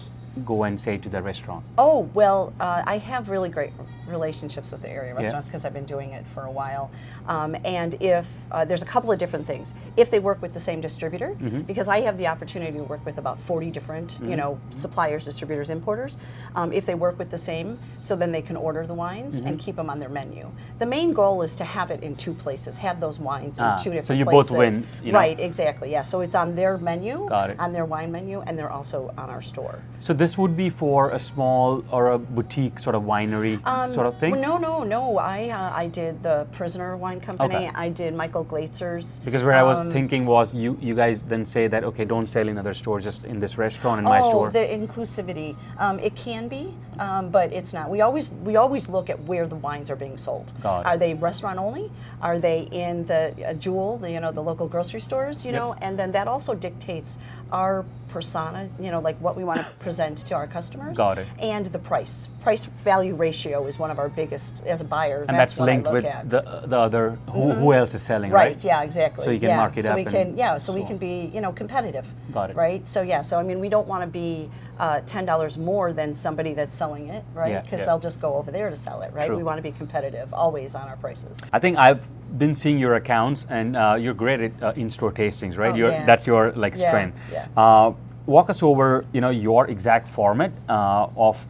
go 0.45 0.65
and 0.65 0.79
say 0.79 0.97
to 0.99 1.09
the 1.09 1.21
restaurant? 1.23 1.65
Oh, 1.79 2.09
well, 2.15 2.53
uh, 2.61 2.83
I 2.87 2.99
have 2.99 3.29
really 3.31 3.49
great 3.49 3.73
relationships 4.07 4.73
with 4.73 4.83
the 4.83 4.91
area 4.91 5.15
restaurants 5.15 5.49
because 5.49 5.65
I've 5.65 5.73
been 5.73 5.85
doing 5.87 6.11
it 6.11 6.25
for 6.35 6.43
a 6.45 6.51
while. 6.51 6.91
Um, 7.29 7.55
and 7.65 7.95
if 8.03 8.27
uh, 8.51 8.65
there's 8.65 8.83
a 8.83 8.87
couple 8.87 9.13
of 9.13 9.19
different 9.21 9.47
things, 9.47 9.73
if 9.97 10.11
they 10.11 10.19
work 10.19 10.43
with 10.43 10.53
the 10.53 10.61
same 10.61 10.81
distributor, 10.81 11.37
Mm-hmm. 11.41 11.61
because 11.63 11.89
I 11.89 12.01
have 12.01 12.19
the 12.19 12.27
opportunity 12.27 12.77
to 12.79 12.83
work 12.85 13.05
with 13.07 13.19
about 13.19 13.39
40 13.41 13.71
different, 13.71 14.19
you 14.23 14.37
know, 14.37 14.59
suppliers, 14.77 15.25
distributors, 15.25 15.71
importers. 15.71 16.17
Um, 16.57 16.73
if 16.73 16.87
they 16.87 16.95
work 16.95 17.19
with 17.19 17.31
the 17.31 17.39
same, 17.39 17.79
so 18.01 18.17
then 18.17 18.33
they 18.33 18.43
can 18.43 18.57
order 18.57 18.87
the 18.87 18.95
wines 18.95 19.37
Mm-hmm. 19.37 19.47
and 19.47 19.59
keep 19.61 19.77
them 19.77 19.89
on 19.91 20.01
their 20.01 20.09
menu. 20.09 20.51
The 20.81 20.87
main 20.87 21.13
goal 21.13 21.43
is 21.43 21.55
to 21.57 21.65
have 21.65 21.91
it 21.91 22.03
in 22.03 22.17
two 22.17 22.35
places, 22.35 22.77
have 22.79 23.01
those 23.01 23.19
wines 23.19 23.59
in 23.59 23.65
Ah, 23.65 23.77
two 23.77 23.91
so 23.91 23.93
different 23.93 24.19
you 24.19 24.25
both 24.25 24.49
places. 24.49 24.79
win, 24.81 24.87
you 25.05 25.13
know? 25.13 25.19
Right, 25.19 25.39
exactly. 25.39 25.91
Yeah. 25.93 26.03
So 26.03 26.21
it's 26.21 26.35
on 26.35 26.55
their 26.57 26.79
menu, 26.79 27.27
Got 27.29 27.51
it. 27.51 27.61
on 27.61 27.73
their 27.73 27.85
wine 27.85 28.11
menu, 28.11 28.41
and 28.41 28.59
they're 28.59 28.71
also 28.73 29.13
on 29.17 29.31
our 29.31 29.43
store. 29.43 29.79
So 30.01 30.13
this 30.21 30.37
would 30.37 30.55
be 30.55 30.69
for 30.69 31.11
a 31.11 31.19
small 31.19 31.83
or 31.91 32.11
a 32.13 32.19
boutique 32.19 32.79
sort 32.79 32.95
of 32.95 33.03
winery 33.05 33.57
sort 33.95 34.07
of 34.07 34.19
thing? 34.21 34.35
Um, 34.35 34.41
Well, 34.41 34.59
no, 34.61 34.69
no, 34.69 34.85
no. 34.97 35.19
I 35.19 35.49
uh, 35.49 35.83
I 35.83 35.87
did 36.01 36.23
the 36.23 36.37
Prisoner 36.59 36.91
Wine 37.05 37.21
Company. 37.29 37.57
Okay. 37.57 37.71
I 37.85 37.89
did 38.01 38.11
Michael 38.23 38.45
Glatzer's. 38.45 39.09
Because 39.25 39.43
where 39.43 39.59
I 39.63 39.65
was 39.71 39.79
um, 39.79 39.91
thinking 39.97 40.23
was 40.27 40.55
you 40.55 40.71
you 40.89 40.95
guys 41.03 41.17
then 41.33 41.45
say 41.55 41.65
that 41.73 41.83
okay, 41.91 42.05
don't 42.05 42.29
sell 42.37 42.47
in 42.53 42.57
other 42.63 42.75
stores, 42.83 43.03
just 43.11 43.25
in 43.25 43.39
this 43.45 43.57
restaurant 43.67 43.99
in 44.03 44.05
my 44.05 44.21
oh, 44.21 44.29
store. 44.29 44.47
the 44.61 44.67
inclusivity. 44.81 45.51
Um, 45.85 45.99
it 46.09 46.15
can 46.25 46.49
be, 46.49 46.65
um, 47.01 47.31
but 47.31 47.51
it's 47.53 47.73
not. 47.73 47.89
We 47.91 48.03
always 48.03 48.31
we 48.45 48.57
always 48.57 48.89
look 48.89 49.09
at 49.09 49.19
where 49.25 49.47
the 49.47 49.57
wines 49.57 49.89
are 49.91 49.97
being 49.97 50.19
sold. 50.19 50.53
Are 50.65 50.99
they 50.99 51.15
restaurant 51.15 51.59
only? 51.59 51.91
Are 52.21 52.39
they 52.39 52.69
in 52.71 53.07
the 53.07 53.35
uh, 53.47 53.55
Jewel, 53.55 53.97
the, 53.97 54.11
you 54.11 54.21
know, 54.21 54.31
the 54.31 54.43
local 54.43 54.69
grocery 54.69 55.01
stores? 55.01 55.43
You 55.43 55.53
Yep. 55.53 55.61
know, 55.61 55.75
and 55.81 55.99
then 55.99 56.13
that 56.13 56.29
also 56.29 56.55
dictates 56.55 57.17
our 57.51 57.87
persona. 58.11 58.69
You 58.79 58.91
know, 58.91 59.01
like 59.01 59.17
what 59.17 59.35
we 59.35 59.45
want 59.45 59.61
to 59.61 59.67
present 59.79 60.19
to 60.29 60.35
our 60.35 60.47
customers. 60.47 60.95
Got 60.95 61.17
it. 61.19 61.27
And 61.39 61.65
the 61.67 61.79
price. 61.79 62.29
Price 62.43 62.67
value 62.67 63.15
ratio 63.15 63.67
is 63.67 63.79
one 63.79 63.91
of 63.91 63.99
our 63.99 64.11
biggest 64.11 64.63
as 64.67 64.83
a 64.83 64.85
buyer. 64.85 65.25
and 65.27 65.39
that's, 65.39 65.57
what 65.57 65.71
I 65.71 65.73
linked 65.73 65.85
look 65.87 65.95
with 65.95 66.05
at. 66.05 66.29
Mm-hmm. 66.29 66.61
the 66.61 66.67
the 66.67 66.79
other 66.79 67.19
who, 67.33 67.53
who 67.53 67.73
else 67.73 67.95
is 67.95 68.03
selling, 68.03 68.31
right? 68.31 68.55
Right. 68.55 68.65
Yeah. 68.65 68.83
Exactly. 68.83 69.25
So 69.25 69.31
you 69.31 69.41
can 69.41 69.49
yeah. 69.49 69.57
mark 69.57 69.79
it 69.79 69.85
so 69.85 69.93
up 69.93 69.97
we 69.97 70.05
can. 70.05 70.37
Yeah. 70.37 70.59
So 70.59 70.75
we 70.75 70.85
can 70.85 70.99
be 70.99 71.31
you 71.33 71.41
know 71.41 71.53
competitive. 71.53 72.07
Got 72.33 72.51
it. 72.51 72.57
Right. 72.57 72.87
So 72.87 73.01
yeah. 73.01 73.23
So 73.23 73.39
I 73.39 73.43
mean, 73.43 73.59
we 73.59 73.71
don't 73.71 73.89
want 73.89 74.03
to 74.03 74.07
be 74.07 74.51
uh, 74.81 75.01
ten 75.07 75.25
dollars 75.27 75.59
more 75.59 75.93
than 75.93 76.15
somebody 76.15 76.55
that's 76.55 76.75
selling 76.77 77.09
it, 77.09 77.23
right? 77.35 77.63
Because 77.63 77.81
yeah. 77.81 77.87
they'll 77.87 77.99
just 78.01 78.21
go 78.21 78.35
over 78.35 78.51
there 78.51 78.71
to 78.71 78.77
sell 78.77 79.03
it, 79.03 79.13
right? 79.13 79.27
True. 79.27 79.37
We 79.37 79.43
want 79.43 79.59
to 79.59 79.63
be 79.63 79.73
competitive 79.73 80.33
always 80.33 80.75
on 80.75 80.89
our 80.89 80.97
prices. 80.97 81.39
I 81.53 81.59
think 81.59 81.77
I've 81.77 82.03
been 82.39 82.55
seeing 82.55 82.79
your 82.79 82.95
accounts, 82.95 83.47
and 83.51 83.77
uh, 83.77 83.97
you're 84.01 84.15
great 84.15 84.41
at 84.41 84.53
uh, 84.63 84.73
in-store 84.77 85.13
tastings, 85.13 85.59
right? 85.59 85.75
Oh, 85.75 85.77
yeah. 85.77 86.07
That's 86.07 86.27
your 86.27 86.53
like 86.53 86.75
strength. 86.75 87.17
yeah. 87.31 87.47
Uh, 87.57 87.93
walk 88.27 88.49
us 88.49 88.63
over, 88.63 89.05
you 89.13 89.21
know, 89.21 89.31
your 89.31 89.67
exact 89.69 90.09
format 90.09 90.53
uh, 90.69 91.09
of, 91.17 91.47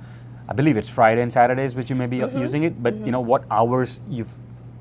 I 0.49 0.53
believe 0.53 0.77
it's 0.77 0.89
Friday 0.89 1.23
and 1.23 1.33
Saturdays, 1.33 1.75
which 1.77 1.91
you 1.91 1.97
may 1.97 2.07
be 2.07 2.19
Mm-hmm. 2.19 2.39
using 2.39 2.63
it, 2.65 2.83
but 2.83 2.95
you 3.07 3.13
know, 3.13 3.21
what 3.21 3.45
hours 3.51 4.01
you've 4.09 4.33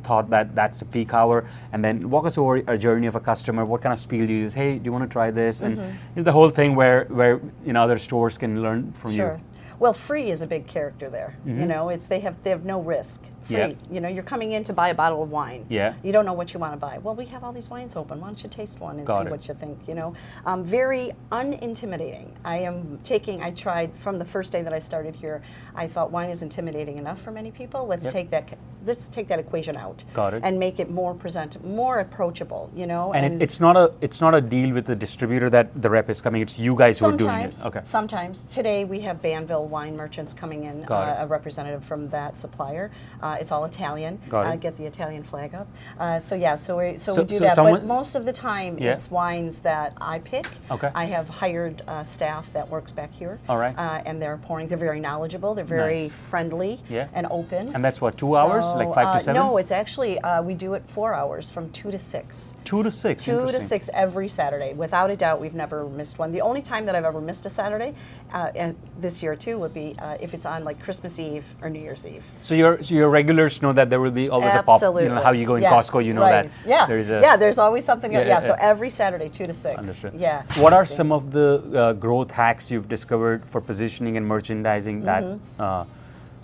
thought 0.09 0.29
that 0.31 0.55
that's 0.59 0.81
a 0.81 0.85
peak 0.95 1.13
hour, 1.13 1.37
and 1.71 1.79
then 1.85 2.09
walk 2.09 2.25
us 2.25 2.37
over 2.37 2.55
a 2.75 2.77
journey 2.85 3.07
of 3.07 3.15
a 3.15 3.19
customer. 3.31 3.63
What 3.71 3.81
kind 3.83 3.93
of 3.93 3.99
spiel 3.99 4.25
do 4.27 4.33
you 4.33 4.39
use? 4.47 4.53
Hey, 4.55 4.71
do 4.79 4.85
you 4.85 4.91
want 4.91 5.05
to 5.09 5.13
try 5.19 5.29
this? 5.31 5.61
And 5.61 5.77
Mm-hmm. 5.77 6.23
the 6.29 6.31
whole 6.31 6.49
thing 6.59 6.75
where 6.75 7.05
where 7.19 7.35
you 7.67 7.73
know 7.73 7.81
other 7.87 7.99
stores 7.99 8.37
can 8.37 8.51
learn 8.65 8.81
from 9.01 9.11
you. 9.11 9.17
Sure. 9.17 9.35
you. 9.39 9.43
Well, 9.79 9.93
free 9.93 10.27
is 10.35 10.41
a 10.41 10.47
big 10.55 10.63
character 10.75 11.07
there. 11.17 11.31
You 11.45 11.65
know, 11.73 11.83
it's 11.93 12.07
they 12.07 12.19
have 12.21 12.35
they 12.43 12.49
have 12.55 12.65
no 12.65 12.79
risk. 12.95 13.19
Free. 13.49 13.57
Mm-hmm. 13.57 13.93
You 13.93 14.01
know, 14.01 14.07
you're 14.07 14.23
coming 14.23 14.51
in 14.51 14.63
to 14.65 14.73
buy 14.73 14.89
a 14.89 14.93
bottle 14.93 15.23
of 15.23 15.31
wine. 15.31 15.65
Yeah. 15.69 15.93
You 16.03 16.11
don't 16.11 16.25
know 16.25 16.33
what 16.33 16.53
you 16.53 16.59
want 16.59 16.73
to 16.73 16.77
buy. 16.77 16.99
Well, 16.99 17.15
we 17.15 17.25
have 17.25 17.43
all 17.43 17.51
these 17.51 17.69
wines 17.69 17.95
open. 17.95 18.19
Why 18.21 18.27
don't 18.27 18.41
you 18.43 18.49
taste 18.49 18.79
one 18.79 18.97
and 18.97 19.07
Got 19.07 19.21
see 19.23 19.27
it. 19.27 19.31
what 19.31 19.47
you 19.47 19.53
think? 19.53 19.87
You 19.87 19.95
know, 19.95 20.13
um, 20.45 20.63
very 20.63 21.11
unintimidating. 21.31 22.27
I 22.45 22.57
am 22.59 22.99
taking. 23.03 23.41
I 23.41 23.51
tried 23.51 23.91
from 23.99 24.19
the 24.19 24.25
first 24.25 24.51
day 24.51 24.61
that 24.61 24.73
I 24.73 24.79
started 24.79 25.15
here. 25.15 25.41
I 25.75 25.87
thought 25.87 26.11
wine 26.11 26.29
is 26.29 26.41
intimidating 26.41 26.97
enough 26.97 27.21
for 27.21 27.31
many 27.31 27.51
people. 27.51 27.85
Let's 27.87 28.05
Yep. 28.05 28.13
take 28.13 28.29
that. 28.31 28.57
Let's 28.85 29.09
take 29.09 29.27
that 29.27 29.39
equation 29.39 29.75
out. 29.75 30.03
Got 30.13 30.35
it. 30.35 30.41
And 30.43 30.57
make 30.57 30.79
it 30.79 30.89
more 30.89 31.13
present, 31.13 31.63
more 31.65 31.99
approachable. 31.99 32.69
You 32.73 32.87
know, 32.87 33.13
And, 33.13 33.33
it, 33.35 33.41
it's 33.41 33.59
not 33.59 33.75
a 33.75 33.91
it's 34.01 34.21
not 34.21 34.33
a 34.33 34.39
deal 34.41 34.73
with 34.73 34.85
the 34.85 34.95
distributor 34.95 35.49
that 35.49 35.81
the 35.81 35.89
rep 35.89 36.09
is 36.09 36.21
coming. 36.21 36.41
It's 36.41 36.57
you 36.57 36.75
guys 36.75 36.99
who 36.99 37.07
are 37.07 37.11
doing 37.11 37.29
it. 37.35 37.53
Sometimes, 37.53 37.65
Okay. 37.65 37.81
sometimes. 37.83 38.43
Today 38.43 38.85
we 38.85 39.01
have 39.01 39.21
Banville 39.21 39.65
wine 39.67 39.97
merchants 39.97 40.33
coming 40.33 40.63
in, 40.63 40.83
Got 40.83 41.07
uh, 41.09 41.11
it. 41.11 41.23
a 41.25 41.27
representative 41.27 41.83
from 41.83 42.09
that 42.09 42.37
supplier. 42.37 42.89
Uh, 43.21 43.37
it's 43.39 43.51
all 43.51 43.65
Italian. 43.65 44.19
Got 44.29 44.47
uh, 44.47 44.49
it. 44.51 44.59
Get 44.61 44.77
the 44.77 44.85
Italian 44.85 45.23
flag 45.23 45.55
up. 45.55 45.67
Uh, 45.99 46.19
so 46.19 46.35
yeah, 46.35 46.55
so 46.55 46.77
we 46.77 46.97
so, 46.97 47.13
So- 47.13 47.21
we 47.21 47.27
do 47.27 47.37
so 47.37 47.43
that. 47.45 47.55
someone- 47.55 47.73
but 47.73 47.85
most 47.85 48.15
of 48.15 48.25
the 48.25 48.33
time, 48.33 48.77
Yeah. 48.77 48.93
it's 48.93 49.09
wines 49.11 49.59
that 49.61 49.93
I 49.99 50.19
pick. 50.19 50.47
Okay. 50.71 50.91
I 50.93 51.05
have 51.05 51.29
hired 51.29 51.81
uh, 51.87 52.03
staff 52.03 52.51
that 52.53 52.67
works 52.69 52.91
back 52.91 53.11
here. 53.13 53.39
All 53.47 53.57
right. 53.57 53.75
Uh, 53.77 54.01
and 54.05 54.21
they're 54.21 54.37
pouring. 54.37 54.67
They're 54.67 54.77
very 54.77 54.99
knowledgeable. 54.99 55.55
They're 55.55 55.65
very 55.65 56.03
Nice. 56.03 56.11
friendly 56.11 56.81
Yeah. 56.89 57.07
and 57.13 57.27
open. 57.31 57.73
And 57.73 57.83
that's 57.83 58.01
what, 58.01 58.17
two 58.17 58.35
hours? 58.35 58.65
like 58.65 58.93
five 58.93 59.13
to 59.13 59.19
uh, 59.19 59.19
seven? 59.19 59.41
No, 59.41 59.57
it's 59.57 59.71
actually 59.71 60.19
uh, 60.19 60.41
we 60.41 60.53
do 60.53 60.73
it 60.73 60.83
four 60.87 61.13
hours 61.13 61.49
from 61.49 61.69
two 61.71 61.91
to 61.91 61.99
six. 61.99 62.53
Two 62.65 62.83
to 62.83 62.91
six. 62.91 63.23
Two 63.23 63.51
to 63.51 63.61
six 63.61 63.89
every 63.93 64.29
Saturday. 64.29 64.73
Without 64.73 65.09
a 65.09 65.15
doubt, 65.15 65.39
we've 65.41 65.55
never 65.55 65.85
missed 65.87 66.19
one. 66.19 66.31
The 66.31 66.41
only 66.41 66.61
time 66.61 66.85
that 66.85 66.95
I've 66.95 67.05
ever 67.05 67.21
missed 67.21 67.45
a 67.45 67.49
Saturday, 67.49 67.95
uh, 68.33 68.51
and 68.55 68.75
this 68.99 69.23
year 69.23 69.35
too, 69.35 69.57
would 69.57 69.73
be 69.73 69.95
uh, 69.99 70.17
if 70.19 70.33
it's 70.33 70.45
on 70.45 70.63
like 70.63 70.81
Christmas 70.83 71.17
Eve 71.19 71.45
or 71.61 71.69
New 71.69 71.79
Year's 71.79 72.05
Eve. 72.05 72.23
So 72.41 72.53
your 72.53 72.81
so 72.83 72.93
your 72.93 73.09
regulars 73.29 73.61
know 73.61 73.73
that 73.73 73.89
there 73.89 74.01
will 74.01 74.11
be 74.23 74.29
always 74.29 74.53
a 74.53 74.63
pop. 74.63 74.81
You 74.81 75.09
know 75.09 75.21
how 75.21 75.31
you 75.31 75.45
go 75.45 75.55
in 75.55 75.63
Yeah, 75.63 75.73
Costco, 75.73 76.03
you 76.03 76.13
know 76.13 76.21
right. 76.21 76.49
that 76.49 76.67
Yeah. 76.73 76.85
there 76.89 76.99
is 76.99 77.09
a 77.09 77.19
yeah. 77.21 77.37
There's 77.37 77.59
always 77.65 77.85
something. 77.85 78.11
Yeah, 78.11 78.25
Yeah. 78.33 78.39
So 78.49 78.55
every 78.71 78.89
Saturday, 78.89 79.29
two 79.29 79.45
to 79.45 79.53
six. 79.53 79.77
Understood. 79.77 80.13
Yeah. 80.27 80.43
What 80.63 80.73
are 80.73 80.85
some 80.85 81.11
of 81.11 81.31
the 81.31 81.47
uh, 81.49 81.93
growth 81.93 82.31
hacks 82.31 82.71
you've 82.71 82.89
discovered 82.89 83.41
for 83.51 83.61
positioning 83.61 84.17
and 84.17 84.25
merchandising 84.25 84.97
that 85.09 85.23
uh, 85.59 85.83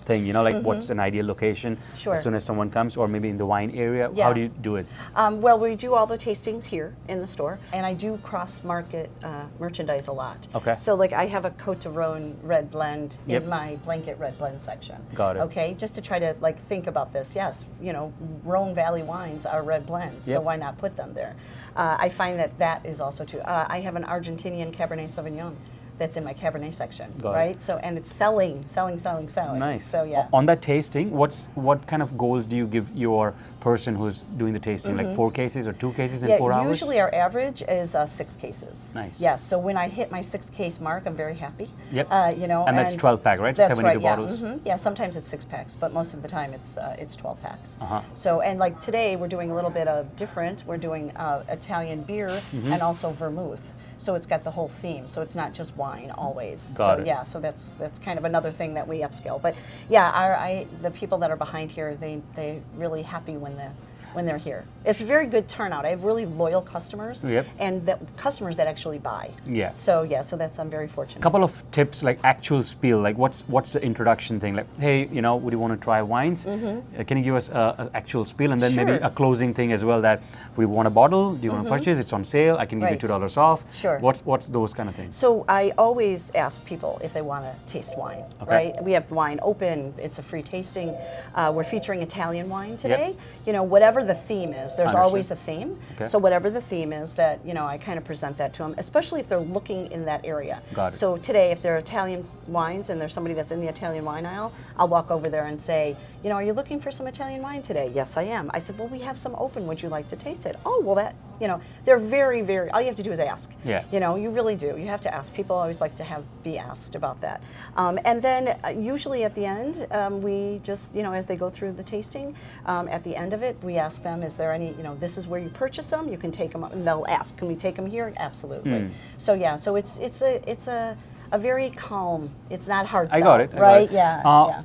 thing? 0.06 0.24
You 0.24 0.32
know, 0.32 0.42
like 0.42 0.62
what's 0.62 0.88
an 0.90 1.00
ideal 1.00 1.26
location 1.26 1.56
Mm-hmm. 1.76 1.96
Sure. 1.96 2.14
as 2.14 2.22
soon 2.22 2.34
as 2.34 2.44
someone 2.44 2.70
comes, 2.70 2.96
or 2.96 3.08
maybe 3.08 3.28
in 3.28 3.36
the 3.36 3.44
wine 3.46 3.70
area? 3.72 4.10
How 4.22 4.32
do 4.32 4.40
you 4.40 4.48
do 4.48 4.76
it? 4.76 4.86
Um, 5.16 5.40
well, 5.40 5.58
we 5.58 5.74
do 5.74 5.94
all 5.94 6.06
the 6.06 6.16
tastings 6.16 6.64
here 6.64 6.94
in 7.08 7.20
the 7.20 7.26
store, 7.26 7.58
and 7.72 7.84
I 7.84 7.92
do 7.94 8.18
cross 8.22 8.62
market 8.62 9.10
uh, 9.24 9.44
merchandise 9.58 10.06
a 10.08 10.12
lot. 10.12 10.46
Okay. 10.54 10.76
So, 10.78 10.94
like, 10.94 11.12
I 11.12 11.26
have 11.26 11.44
a 11.44 11.50
Cote 11.50 11.80
de 11.80 11.90
Rhone 11.90 12.36
red 12.42 12.70
blend 12.70 13.16
Yep. 13.26 13.42
in 13.42 13.48
my 13.48 13.76
blanket 13.84 14.18
red 14.18 14.38
blend 14.38 14.62
section. 14.62 14.96
Got 15.14 15.36
it. 15.36 15.40
Okay, 15.40 15.74
just 15.74 15.94
to 15.96 16.00
try 16.00 16.18
to 16.18 16.36
like 16.40 16.58
think 16.68 16.86
about 16.86 17.12
this. 17.12 17.34
Yes, 17.34 17.64
you 17.80 17.92
know, 17.92 18.12
Rhone 18.44 18.74
Valley 18.74 19.02
wines 19.02 19.44
are 19.46 19.62
red 19.62 19.86
blends, 19.86 20.24
so 20.26 20.40
why 20.40 20.56
not 20.56 20.78
put 20.78 20.96
them 20.96 21.12
there? 21.14 21.34
Uh, 21.74 21.96
I 21.98 22.08
find 22.08 22.38
that 22.38 22.56
that 22.58 22.86
is 22.86 23.00
also 23.00 23.24
too. 23.24 23.40
Uh, 23.40 23.66
I 23.68 23.80
have 23.80 23.96
an 23.96 24.04
Argentinian 24.04 24.72
Cabernet 24.72 25.10
Sauvignon 25.10 25.54
that's 25.98 26.16
in 26.16 26.24
my 26.24 26.34
Cabernet 26.34 26.74
section, 26.74 27.12
Got 27.20 27.30
it. 27.30 27.34
right? 27.36 27.62
So, 27.62 27.78
and 27.78 27.96
it's 27.96 28.14
selling, 28.14 28.64
selling, 28.68 28.98
selling, 28.98 29.28
selling. 29.28 29.58
Nice. 29.58 29.86
So, 29.86 30.04
yeah. 30.04 30.28
On 30.32 30.46
that 30.46 30.60
tasting, 30.62 31.10
what's 31.10 31.46
what 31.54 31.86
kind 31.86 32.02
of 32.02 32.16
goals 32.18 32.46
do 32.46 32.56
you 32.56 32.66
give 32.66 32.88
your 32.94 33.34
person 33.60 33.96
who's 33.96 34.22
doing 34.36 34.52
the 34.52 34.58
tasting? 34.58 34.96
Like 34.96 35.14
four 35.16 35.30
cases 35.30 35.66
or 35.66 35.72
two 35.72 35.92
cases 35.92 36.22
in 36.22 36.26
Mm-hmm. 36.28 36.32
Yeah, 36.32 36.38
four 36.38 36.52
hours? 36.52 36.68
usually 36.68 37.00
our 37.00 37.12
average 37.14 37.62
is 37.62 37.94
uh, 37.94 38.04
six 38.06 38.36
cases. 38.36 38.92
Nice. 38.94 39.20
Yeah. 39.20 39.36
So 39.36 39.58
when 39.58 39.76
I 39.76 39.88
hit 39.88 40.10
my 40.10 40.20
six 40.20 40.50
case 40.50 40.80
mark, 40.80 41.04
I'm 41.06 41.14
very 41.16 41.34
happy. 41.34 41.70
Yep. 41.92 42.08
Uh, 42.10 42.34
you 42.36 42.46
know, 42.46 42.64
And 42.66 42.76
that's 42.76 42.94
12 42.96 43.22
pack, 43.22 43.38
right? 43.40 43.54
That's 43.56 43.74
72 43.76 43.86
right. 43.86 44.02
Yeah. 44.02 44.16
bottles? 44.16 44.38
mhm, 44.40 44.60
Yeah. 44.64 44.76
Sometimes 44.76 45.16
it's 45.16 45.28
six 45.28 45.44
packs, 45.44 45.74
but 45.74 45.92
most 45.92 46.14
of 46.14 46.22
the 46.22 46.28
time 46.28 46.52
it's 46.52 46.76
uh, 46.78 46.96
it's 46.98 47.16
12 47.16 47.40
packs. 47.42 47.78
Uh-huh. 47.80 48.02
So 48.12 48.40
and 48.40 48.58
like 48.58 48.80
today 48.80 49.16
we're 49.16 49.28
doing 49.28 49.50
a 49.50 49.54
little 49.54 49.70
bit 49.70 49.88
of 49.88 50.14
different. 50.16 50.64
We're 50.66 50.78
doing 50.78 51.10
uh, 51.16 51.44
Italian 51.48 52.02
beer 52.02 52.28
Mm-hmm. 52.28 52.72
and 52.72 52.82
also 52.82 53.10
vermouth. 53.12 53.62
So 53.98 54.14
it's 54.14 54.26
got 54.26 54.44
the 54.44 54.50
whole 54.50 54.68
theme. 54.68 55.08
So 55.08 55.22
it's 55.22 55.34
not 55.34 55.52
just 55.54 55.76
wine 55.76 56.10
always. 56.12 56.72
Got 56.76 56.98
so 56.98 57.02
it. 57.02 57.06
yeah. 57.06 57.22
So 57.22 57.40
that's 57.40 57.72
that's 57.72 57.98
kind 57.98 58.18
of 58.18 58.24
another 58.24 58.50
thing 58.50 58.74
that 58.74 58.86
we 58.86 59.00
upscale. 59.00 59.40
But 59.40 59.54
yeah, 59.88 60.10
our, 60.10 60.34
I 60.36 60.66
the 60.82 60.90
people 60.90 61.18
that 61.18 61.30
are 61.30 61.36
behind 61.36 61.72
here, 61.72 61.96
they 61.96 62.22
they 62.34 62.62
really 62.76 63.02
happy 63.02 63.36
when 63.36 63.56
the 63.56 63.70
when 64.16 64.24
they're 64.26 64.38
here. 64.50 64.64
It's 64.86 65.02
a 65.02 65.04
very 65.04 65.26
good 65.26 65.46
turnout. 65.46 65.84
I 65.84 65.90
have 65.90 66.02
really 66.04 66.24
loyal 66.26 66.62
customers 66.62 67.22
Yep. 67.22 67.46
and 67.58 67.84
that 67.86 67.98
customers 68.16 68.56
that 68.56 68.66
actually 68.66 68.98
buy. 68.98 69.30
Yeah. 69.46 69.72
So 69.74 70.02
yeah, 70.02 70.22
so 70.22 70.36
that's 70.36 70.58
I'm 70.58 70.70
very 70.70 70.88
fortunate. 70.88 71.20
A 71.20 71.22
couple 71.22 71.44
of 71.44 71.52
tips 71.70 72.02
like 72.02 72.18
actual 72.24 72.62
spiel 72.62 72.98
like 72.98 73.16
what's 73.18 73.42
what's 73.54 73.72
the 73.74 73.82
introduction 73.82 74.40
thing 74.40 74.54
like 74.56 74.66
hey 74.78 75.06
you 75.16 75.20
know 75.20 75.36
would 75.36 75.52
you 75.52 75.58
want 75.58 75.78
to 75.78 75.84
try 75.88 76.00
wines 76.00 76.46
uh, 76.46 76.80
can 77.06 77.18
you 77.18 77.24
give 77.28 77.34
us 77.34 77.48
an 77.50 77.90
actual 77.94 78.24
spiel 78.24 78.52
and 78.52 78.60
then 78.62 78.74
maybe 78.74 78.86
Mm-hmm. 78.86 79.04
A 79.04 79.10
closing 79.10 79.52
thing 79.52 79.72
as 79.72 79.82
well 79.84 80.00
that 80.02 80.22
we 80.56 80.64
want 80.64 80.86
a 80.86 80.90
bottle 80.90 81.34
do 81.34 81.42
you 81.44 81.50
want 81.52 81.64
to 81.64 81.70
purchase 81.76 81.98
it's 81.98 82.12
on 82.12 82.24
sale 82.24 82.56
i 82.56 82.64
can 82.70 82.78
give 82.80 82.90
you 82.90 82.96
two 83.04 83.08
dollars 83.14 83.36
off 83.36 83.58
Sure. 83.82 83.98
what's 83.98 84.20
what's 84.30 84.46
those 84.58 84.72
kind 84.72 84.88
of 84.88 84.94
things 84.94 85.12
So 85.24 85.44
I 85.48 85.62
always 85.76 86.20
ask 86.46 86.64
people 86.64 86.92
if 87.06 87.12
they 87.16 87.24
want 87.32 87.42
to 87.50 87.52
taste 87.72 87.92
wine, 87.98 88.24
Okay. 88.42 88.54
right? 88.56 88.72
We 88.88 88.92
have 88.92 89.10
wine 89.10 89.38
open. 89.50 89.76
It's 90.06 90.18
a 90.18 90.22
free 90.30 90.42
tasting. 90.54 90.88
Uh, 91.34 91.52
we're 91.54 91.68
featuring 91.74 92.00
Italian 92.02 92.46
wine 92.56 92.76
today. 92.76 93.08
You 93.46 93.52
know, 93.56 93.64
whatever 93.74 94.00
the 94.06 94.14
theme 94.14 94.50
is, 94.50 94.74
there's 94.74 94.88
Understood. 94.88 95.00
always 95.00 95.30
a 95.30 95.36
theme. 95.36 95.78
Okay. 95.94 96.06
So 96.06 96.18
whatever 96.18 96.50
the 96.50 96.60
theme 96.60 96.92
is, 96.92 97.14
that 97.14 97.44
you 97.44 97.54
know, 97.54 97.66
I 97.66 97.78
kind 97.78 97.98
of 97.98 98.04
present 98.04 98.36
that 98.38 98.54
to 98.54 98.62
them, 98.62 98.74
especially 98.78 99.20
if 99.20 99.28
they're 99.28 99.38
looking 99.40 99.90
in 99.92 100.04
that 100.06 100.24
area. 100.24 100.62
Got 100.72 100.94
it. 100.94 100.96
So 100.96 101.16
today, 101.16 101.50
if 101.50 101.60
they're 101.62 101.78
Italian 101.78 102.26
wines 102.46 102.90
and 102.90 103.00
there's 103.00 103.12
somebody 103.12 103.34
that's 103.34 103.52
in 103.52 103.60
the 103.60 103.68
Italian 103.68 104.04
wine 104.04 104.26
aisle, 104.26 104.52
I'll 104.78 104.88
walk 104.88 105.10
over 105.10 105.28
there 105.28 105.46
and 105.46 105.60
say, 105.60 105.96
you 106.22 106.30
know, 106.30 106.36
are 106.36 106.42
you 106.42 106.52
looking 106.52 106.80
for 106.80 106.90
some 106.90 107.06
Italian 107.06 107.42
wine 107.42 107.62
today? 107.62 107.90
Yes, 107.94 108.16
I 108.16 108.22
am. 108.22 108.50
I 108.54 108.58
said, 108.58 108.78
well, 108.78 108.88
we 108.88 109.00
have 109.00 109.18
some 109.18 109.34
open. 109.36 109.66
Would 109.66 109.82
you 109.82 109.88
like 109.88 110.08
to 110.08 110.16
taste 110.16 110.46
it? 110.46 110.56
Oh, 110.64 110.80
well, 110.84 110.94
that 110.96 111.14
you 111.40 111.48
know, 111.48 111.60
they're 111.84 111.98
very, 111.98 112.42
very. 112.42 112.70
All 112.70 112.80
you 112.80 112.86
have 112.86 112.96
to 112.96 113.02
do 113.02 113.12
is 113.12 113.18
ask. 113.18 113.50
Yeah. 113.64 113.84
You 113.92 114.00
know, 114.00 114.16
you 114.16 114.30
really 114.30 114.56
do. 114.56 114.76
You 114.78 114.86
have 114.86 115.00
to 115.02 115.14
ask. 115.14 115.32
People 115.34 115.56
always 115.56 115.80
like 115.80 115.94
to 115.96 116.04
have 116.04 116.24
be 116.42 116.58
asked 116.58 116.94
about 116.94 117.20
that. 117.20 117.40
Um, 117.76 117.98
and 118.04 118.20
then 118.22 118.58
uh, 118.64 118.68
usually 118.68 119.24
at 119.24 119.34
the 119.34 119.44
end, 119.44 119.86
um, 119.90 120.22
we 120.22 120.60
just 120.62 120.94
you 120.94 121.02
know 121.02 121.12
as 121.12 121.26
they 121.26 121.36
go 121.36 121.50
through 121.50 121.72
the 121.72 121.82
tasting, 121.82 122.34
um, 122.66 122.88
at 122.88 123.04
the 123.04 123.14
end 123.14 123.32
of 123.32 123.42
it, 123.42 123.56
we 123.62 123.76
ask 123.76 123.95
them, 124.02 124.22
is 124.22 124.36
there 124.36 124.52
any 124.52 124.68
you 124.74 124.82
know 124.82 124.94
this 124.96 125.16
is 125.18 125.26
where 125.26 125.40
you 125.40 125.48
purchase 125.48 125.90
them? 125.90 126.08
You 126.08 126.18
can 126.18 126.30
take 126.32 126.52
them, 126.52 126.64
and 126.64 126.86
they'll 126.86 127.06
ask, 127.08 127.36
can 127.36 127.48
we 127.48 127.54
take 127.56 127.76
them 127.76 127.86
here? 127.86 128.12
Absolutely. 128.18 128.80
Hmm. 128.82 128.88
So 129.18 129.34
yeah, 129.34 129.56
so 129.56 129.76
it's 129.76 129.98
it's 129.98 130.22
a 130.22 130.42
it's 130.50 130.68
a 130.68 130.96
a 131.32 131.38
very 131.38 131.70
calm. 131.70 132.30
It's 132.50 132.68
not 132.68 132.86
hard. 132.86 133.08
i 133.10 133.18
sell, 133.18 133.24
got 133.30 133.40
it 133.40 133.50
I 133.52 133.54
got 133.54 133.60
right? 133.60 133.82
it. 133.90 133.92
Yeah. 133.92 134.22
Uh, 134.24 134.46
yeah. 134.48 134.62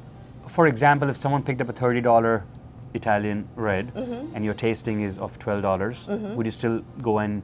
for 0.47 0.67
example 0.67 1.09
if 1.09 1.17
someone 1.17 1.41
picked 1.43 1.61
up 1.61 1.69
a 1.69 1.73
$30 1.73 2.43
italian 2.93 3.47
red 3.55 3.93
Mm-hmm. 3.95 4.35
and 4.35 4.45
your 4.45 4.53
tasting 4.53 5.01
is 5.01 5.17
of 5.17 5.39
$12 5.39 6.35
would 6.35 6.45
you 6.45 6.51
still 6.51 6.83
go 7.01 7.19
and 7.19 7.41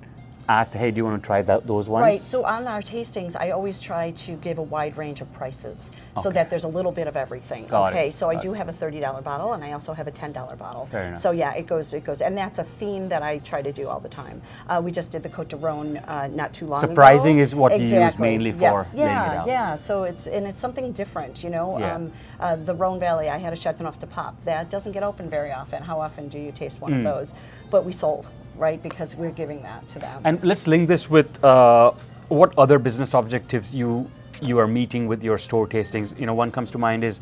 ask 0.49 0.73
hey 0.73 0.91
do 0.91 0.97
you 0.97 1.05
want 1.05 1.21
to 1.21 1.25
try 1.25 1.41
that, 1.41 1.67
those 1.67 1.89
ones 1.89 2.03
Right. 2.03 2.21
So 2.21 2.45
on 2.45 2.67
our 2.67 2.81
tastings, 2.81 3.35
I 3.39 3.51
always 3.51 3.79
try 3.79 4.11
to 4.11 4.31
give 4.37 4.57
a 4.57 4.63
wide 4.63 4.97
range 4.97 5.19
of 5.21 5.31
prices 5.33 5.91
so 6.21 6.31
that 6.31 6.49
there's 6.49 6.63
a 6.63 6.67
little 6.67 6.91
bit 6.91 7.05
of 7.07 7.15
everything. 7.15 7.67
Got 7.67 7.93
it, 7.93 7.95
okay. 7.95 8.11
So 8.11 8.29
I 8.29 8.35
do 8.35 8.53
it. 8.53 8.57
have 8.57 8.69
a 8.69 8.73
thirty 8.73 8.99
dollar 8.99 9.21
bottle, 9.21 9.53
and 9.53 9.63
I 9.63 9.73
also 9.73 9.93
have 9.93 10.07
a 10.07 10.11
ten 10.11 10.31
dollar 10.31 10.55
bottle. 10.55 10.87
Fair 10.87 11.03
enough. 11.07 11.17
So 11.19 11.31
yeah, 11.31 11.53
it 11.53 11.67
goes, 11.67 11.93
it 11.93 12.03
goes, 12.03 12.21
and 12.21 12.35
that's 12.37 12.57
a 12.59 12.63
theme 12.63 13.09
that 13.09 13.21
I 13.21 13.37
try 13.39 13.61
to 13.61 13.71
do 13.71 13.87
all 13.87 13.99
the 13.99 14.09
time. 14.09 14.41
Uh, 14.67 14.81
we 14.83 14.91
just 14.91 15.11
did 15.11 15.21
the 15.21 15.29
Cote 15.29 15.49
de 15.49 15.57
Rhone 15.57 15.97
uh, 15.97 16.27
not 16.27 16.53
too 16.53 16.65
long 16.65 16.83
ago. 16.83 16.91
Surprising 16.91 17.37
is 17.39 17.53
what 17.53 17.77
you 17.79 17.85
use 17.85 18.17
mainly 18.17 18.51
for 18.51 18.61
Yes. 18.61 18.91
Yeah, 18.95 19.45
yeah. 19.45 19.75
So 19.75 20.03
it's 20.03 20.27
and 20.27 20.47
it's 20.47 20.59
something 20.59 20.91
different, 20.91 21.43
you 21.43 21.49
know. 21.49 21.77
Yeah. 21.77 21.95
Um, 21.95 22.11
uh, 22.39 22.55
the 22.55 22.73
Rhone 22.73 22.99
Valley, 22.99 23.29
I 23.29 23.37
had 23.37 23.53
a 23.53 23.55
Chateauneuf 23.55 23.99
du 23.99 24.07
Pape 24.07 24.33
that 24.45 24.69
doesn't 24.69 24.93
get 24.93 25.03
open 25.03 25.29
very 25.29 25.51
often. 25.51 25.83
How 25.83 25.99
often 25.99 26.29
do 26.29 26.39
you 26.39 26.51
taste 26.51 26.77
Hmm. 26.77 26.83
one 26.83 26.93
of 26.95 27.03
those? 27.03 27.33
But 27.69 27.85
we 27.85 27.91
sold, 27.91 28.27
right? 28.57 28.81
Because 28.81 29.15
we're 29.15 29.31
giving 29.31 29.61
that 29.63 29.87
to 29.89 29.99
them. 29.99 30.21
And 30.25 30.43
let's 30.43 30.67
link 30.67 30.87
this 30.87 31.09
with 31.09 31.43
uh, 31.43 31.91
what 32.29 32.53
other 32.57 32.79
business 32.79 33.13
objectives 33.13 33.73
you 33.75 34.09
you 34.41 34.59
are 34.59 34.67
meeting 34.67 35.07
with 35.07 35.23
your 35.23 35.37
store 35.39 35.67
tastings. 35.67 36.17
You 36.19 36.25
know, 36.27 36.33
one 36.35 36.51
comes 36.51 36.69
to 36.71 36.77
mind 36.77 37.03
is 37.03 37.21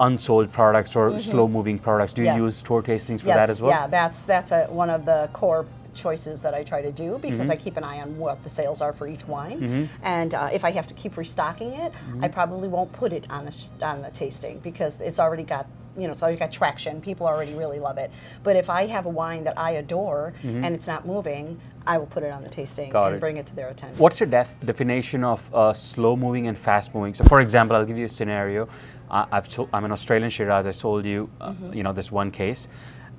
unsold 0.00 0.50
products 0.50 0.96
or 0.96 1.18
slow-moving 1.18 1.78
products. 1.78 2.12
Do 2.14 2.22
you 2.22 2.28
Mm-hmm. 2.28 2.38
Yeah. 2.38 2.44
use 2.46 2.56
store 2.56 2.82
tastings 2.82 3.20
for 3.20 3.28
yes, 3.28 3.36
that 3.38 3.50
as 3.50 3.60
well? 3.60 3.70
Yeah, 3.70 3.86
that's 3.86 4.22
that's 4.24 4.50
a, 4.50 4.66
one 4.66 4.90
of 4.90 5.04
the 5.04 5.28
core 5.32 5.66
choices 5.94 6.42
that 6.42 6.54
I 6.54 6.64
try 6.64 6.82
to 6.82 6.90
do 6.90 7.18
because 7.22 7.38
Mm-hmm. 7.42 7.50
I 7.52 7.56
keep 7.56 7.76
an 7.76 7.84
eye 7.84 8.00
on 8.00 8.16
what 8.18 8.42
the 8.42 8.50
sales 8.50 8.80
are 8.80 8.92
for 8.92 9.06
each 9.06 9.28
wine, 9.28 9.88
and 10.02 10.34
uh, 10.34 10.48
if 10.52 10.64
I 10.64 10.70
have 10.72 10.86
to 10.88 10.94
keep 10.94 11.16
restocking 11.16 11.72
it, 11.74 11.92
Mm-hmm. 11.92 12.24
I 12.24 12.28
probably 12.28 12.68
won't 12.68 12.92
put 12.92 13.12
it 13.12 13.24
on 13.30 13.44
the 13.44 13.52
sh- 13.52 13.64
on 13.82 14.02
the 14.02 14.10
tasting 14.10 14.58
because 14.60 15.00
it's 15.00 15.18
already 15.20 15.44
got 15.44 15.66
you 15.96 16.06
know 16.06 16.12
it's 16.12 16.22
already 16.22 16.38
got 16.38 16.52
traction. 16.52 17.00
People 17.00 17.26
already 17.26 17.54
really 17.54 17.78
love 17.78 17.98
it. 17.98 18.10
But 18.42 18.56
if 18.56 18.68
I 18.70 18.86
have 18.86 19.06
a 19.06 19.10
wine 19.10 19.44
that 19.44 19.58
I 19.58 19.72
adore 19.72 20.32
and 20.42 20.66
it's 20.74 20.86
not 20.86 21.06
moving, 21.06 21.60
I 21.86 21.98
will 21.98 22.06
put 22.06 22.22
it 22.22 22.32
on 22.32 22.42
the 22.42 22.48
tasting 22.48 22.84
Mm-hmm. 22.86 22.92
Got 22.92 23.06
and 23.08 23.16
it. 23.16 23.20
bring 23.20 23.36
it 23.36 23.46
to 23.46 23.54
their 23.56 23.68
attention. 23.68 23.98
What's 23.98 24.18
your 24.20 24.28
def- 24.28 24.54
definition 24.64 25.22
of 25.24 25.54
uh, 25.54 25.72
slow-moving 25.72 26.46
and 26.48 26.56
fast-moving? 26.58 27.14
So, 27.14 27.24
for 27.24 27.40
example, 27.40 27.76
I'll 27.76 27.84
give 27.84 27.98
you 27.98 28.06
a 28.06 28.08
scenario. 28.08 28.68
I 29.10 29.26
I've 29.30 29.48
to- 29.50 29.68
I'm 29.72 29.84
an 29.84 29.92
Australian 29.92 30.30
Shiraz. 30.30 30.66
I 30.66 30.70
sold 30.70 31.04
you, 31.04 31.28
uh, 31.40 31.50
Mm-hmm. 31.50 31.72
you 31.74 31.82
know, 31.82 31.92
this 31.92 32.10
one 32.10 32.30
case, 32.30 32.68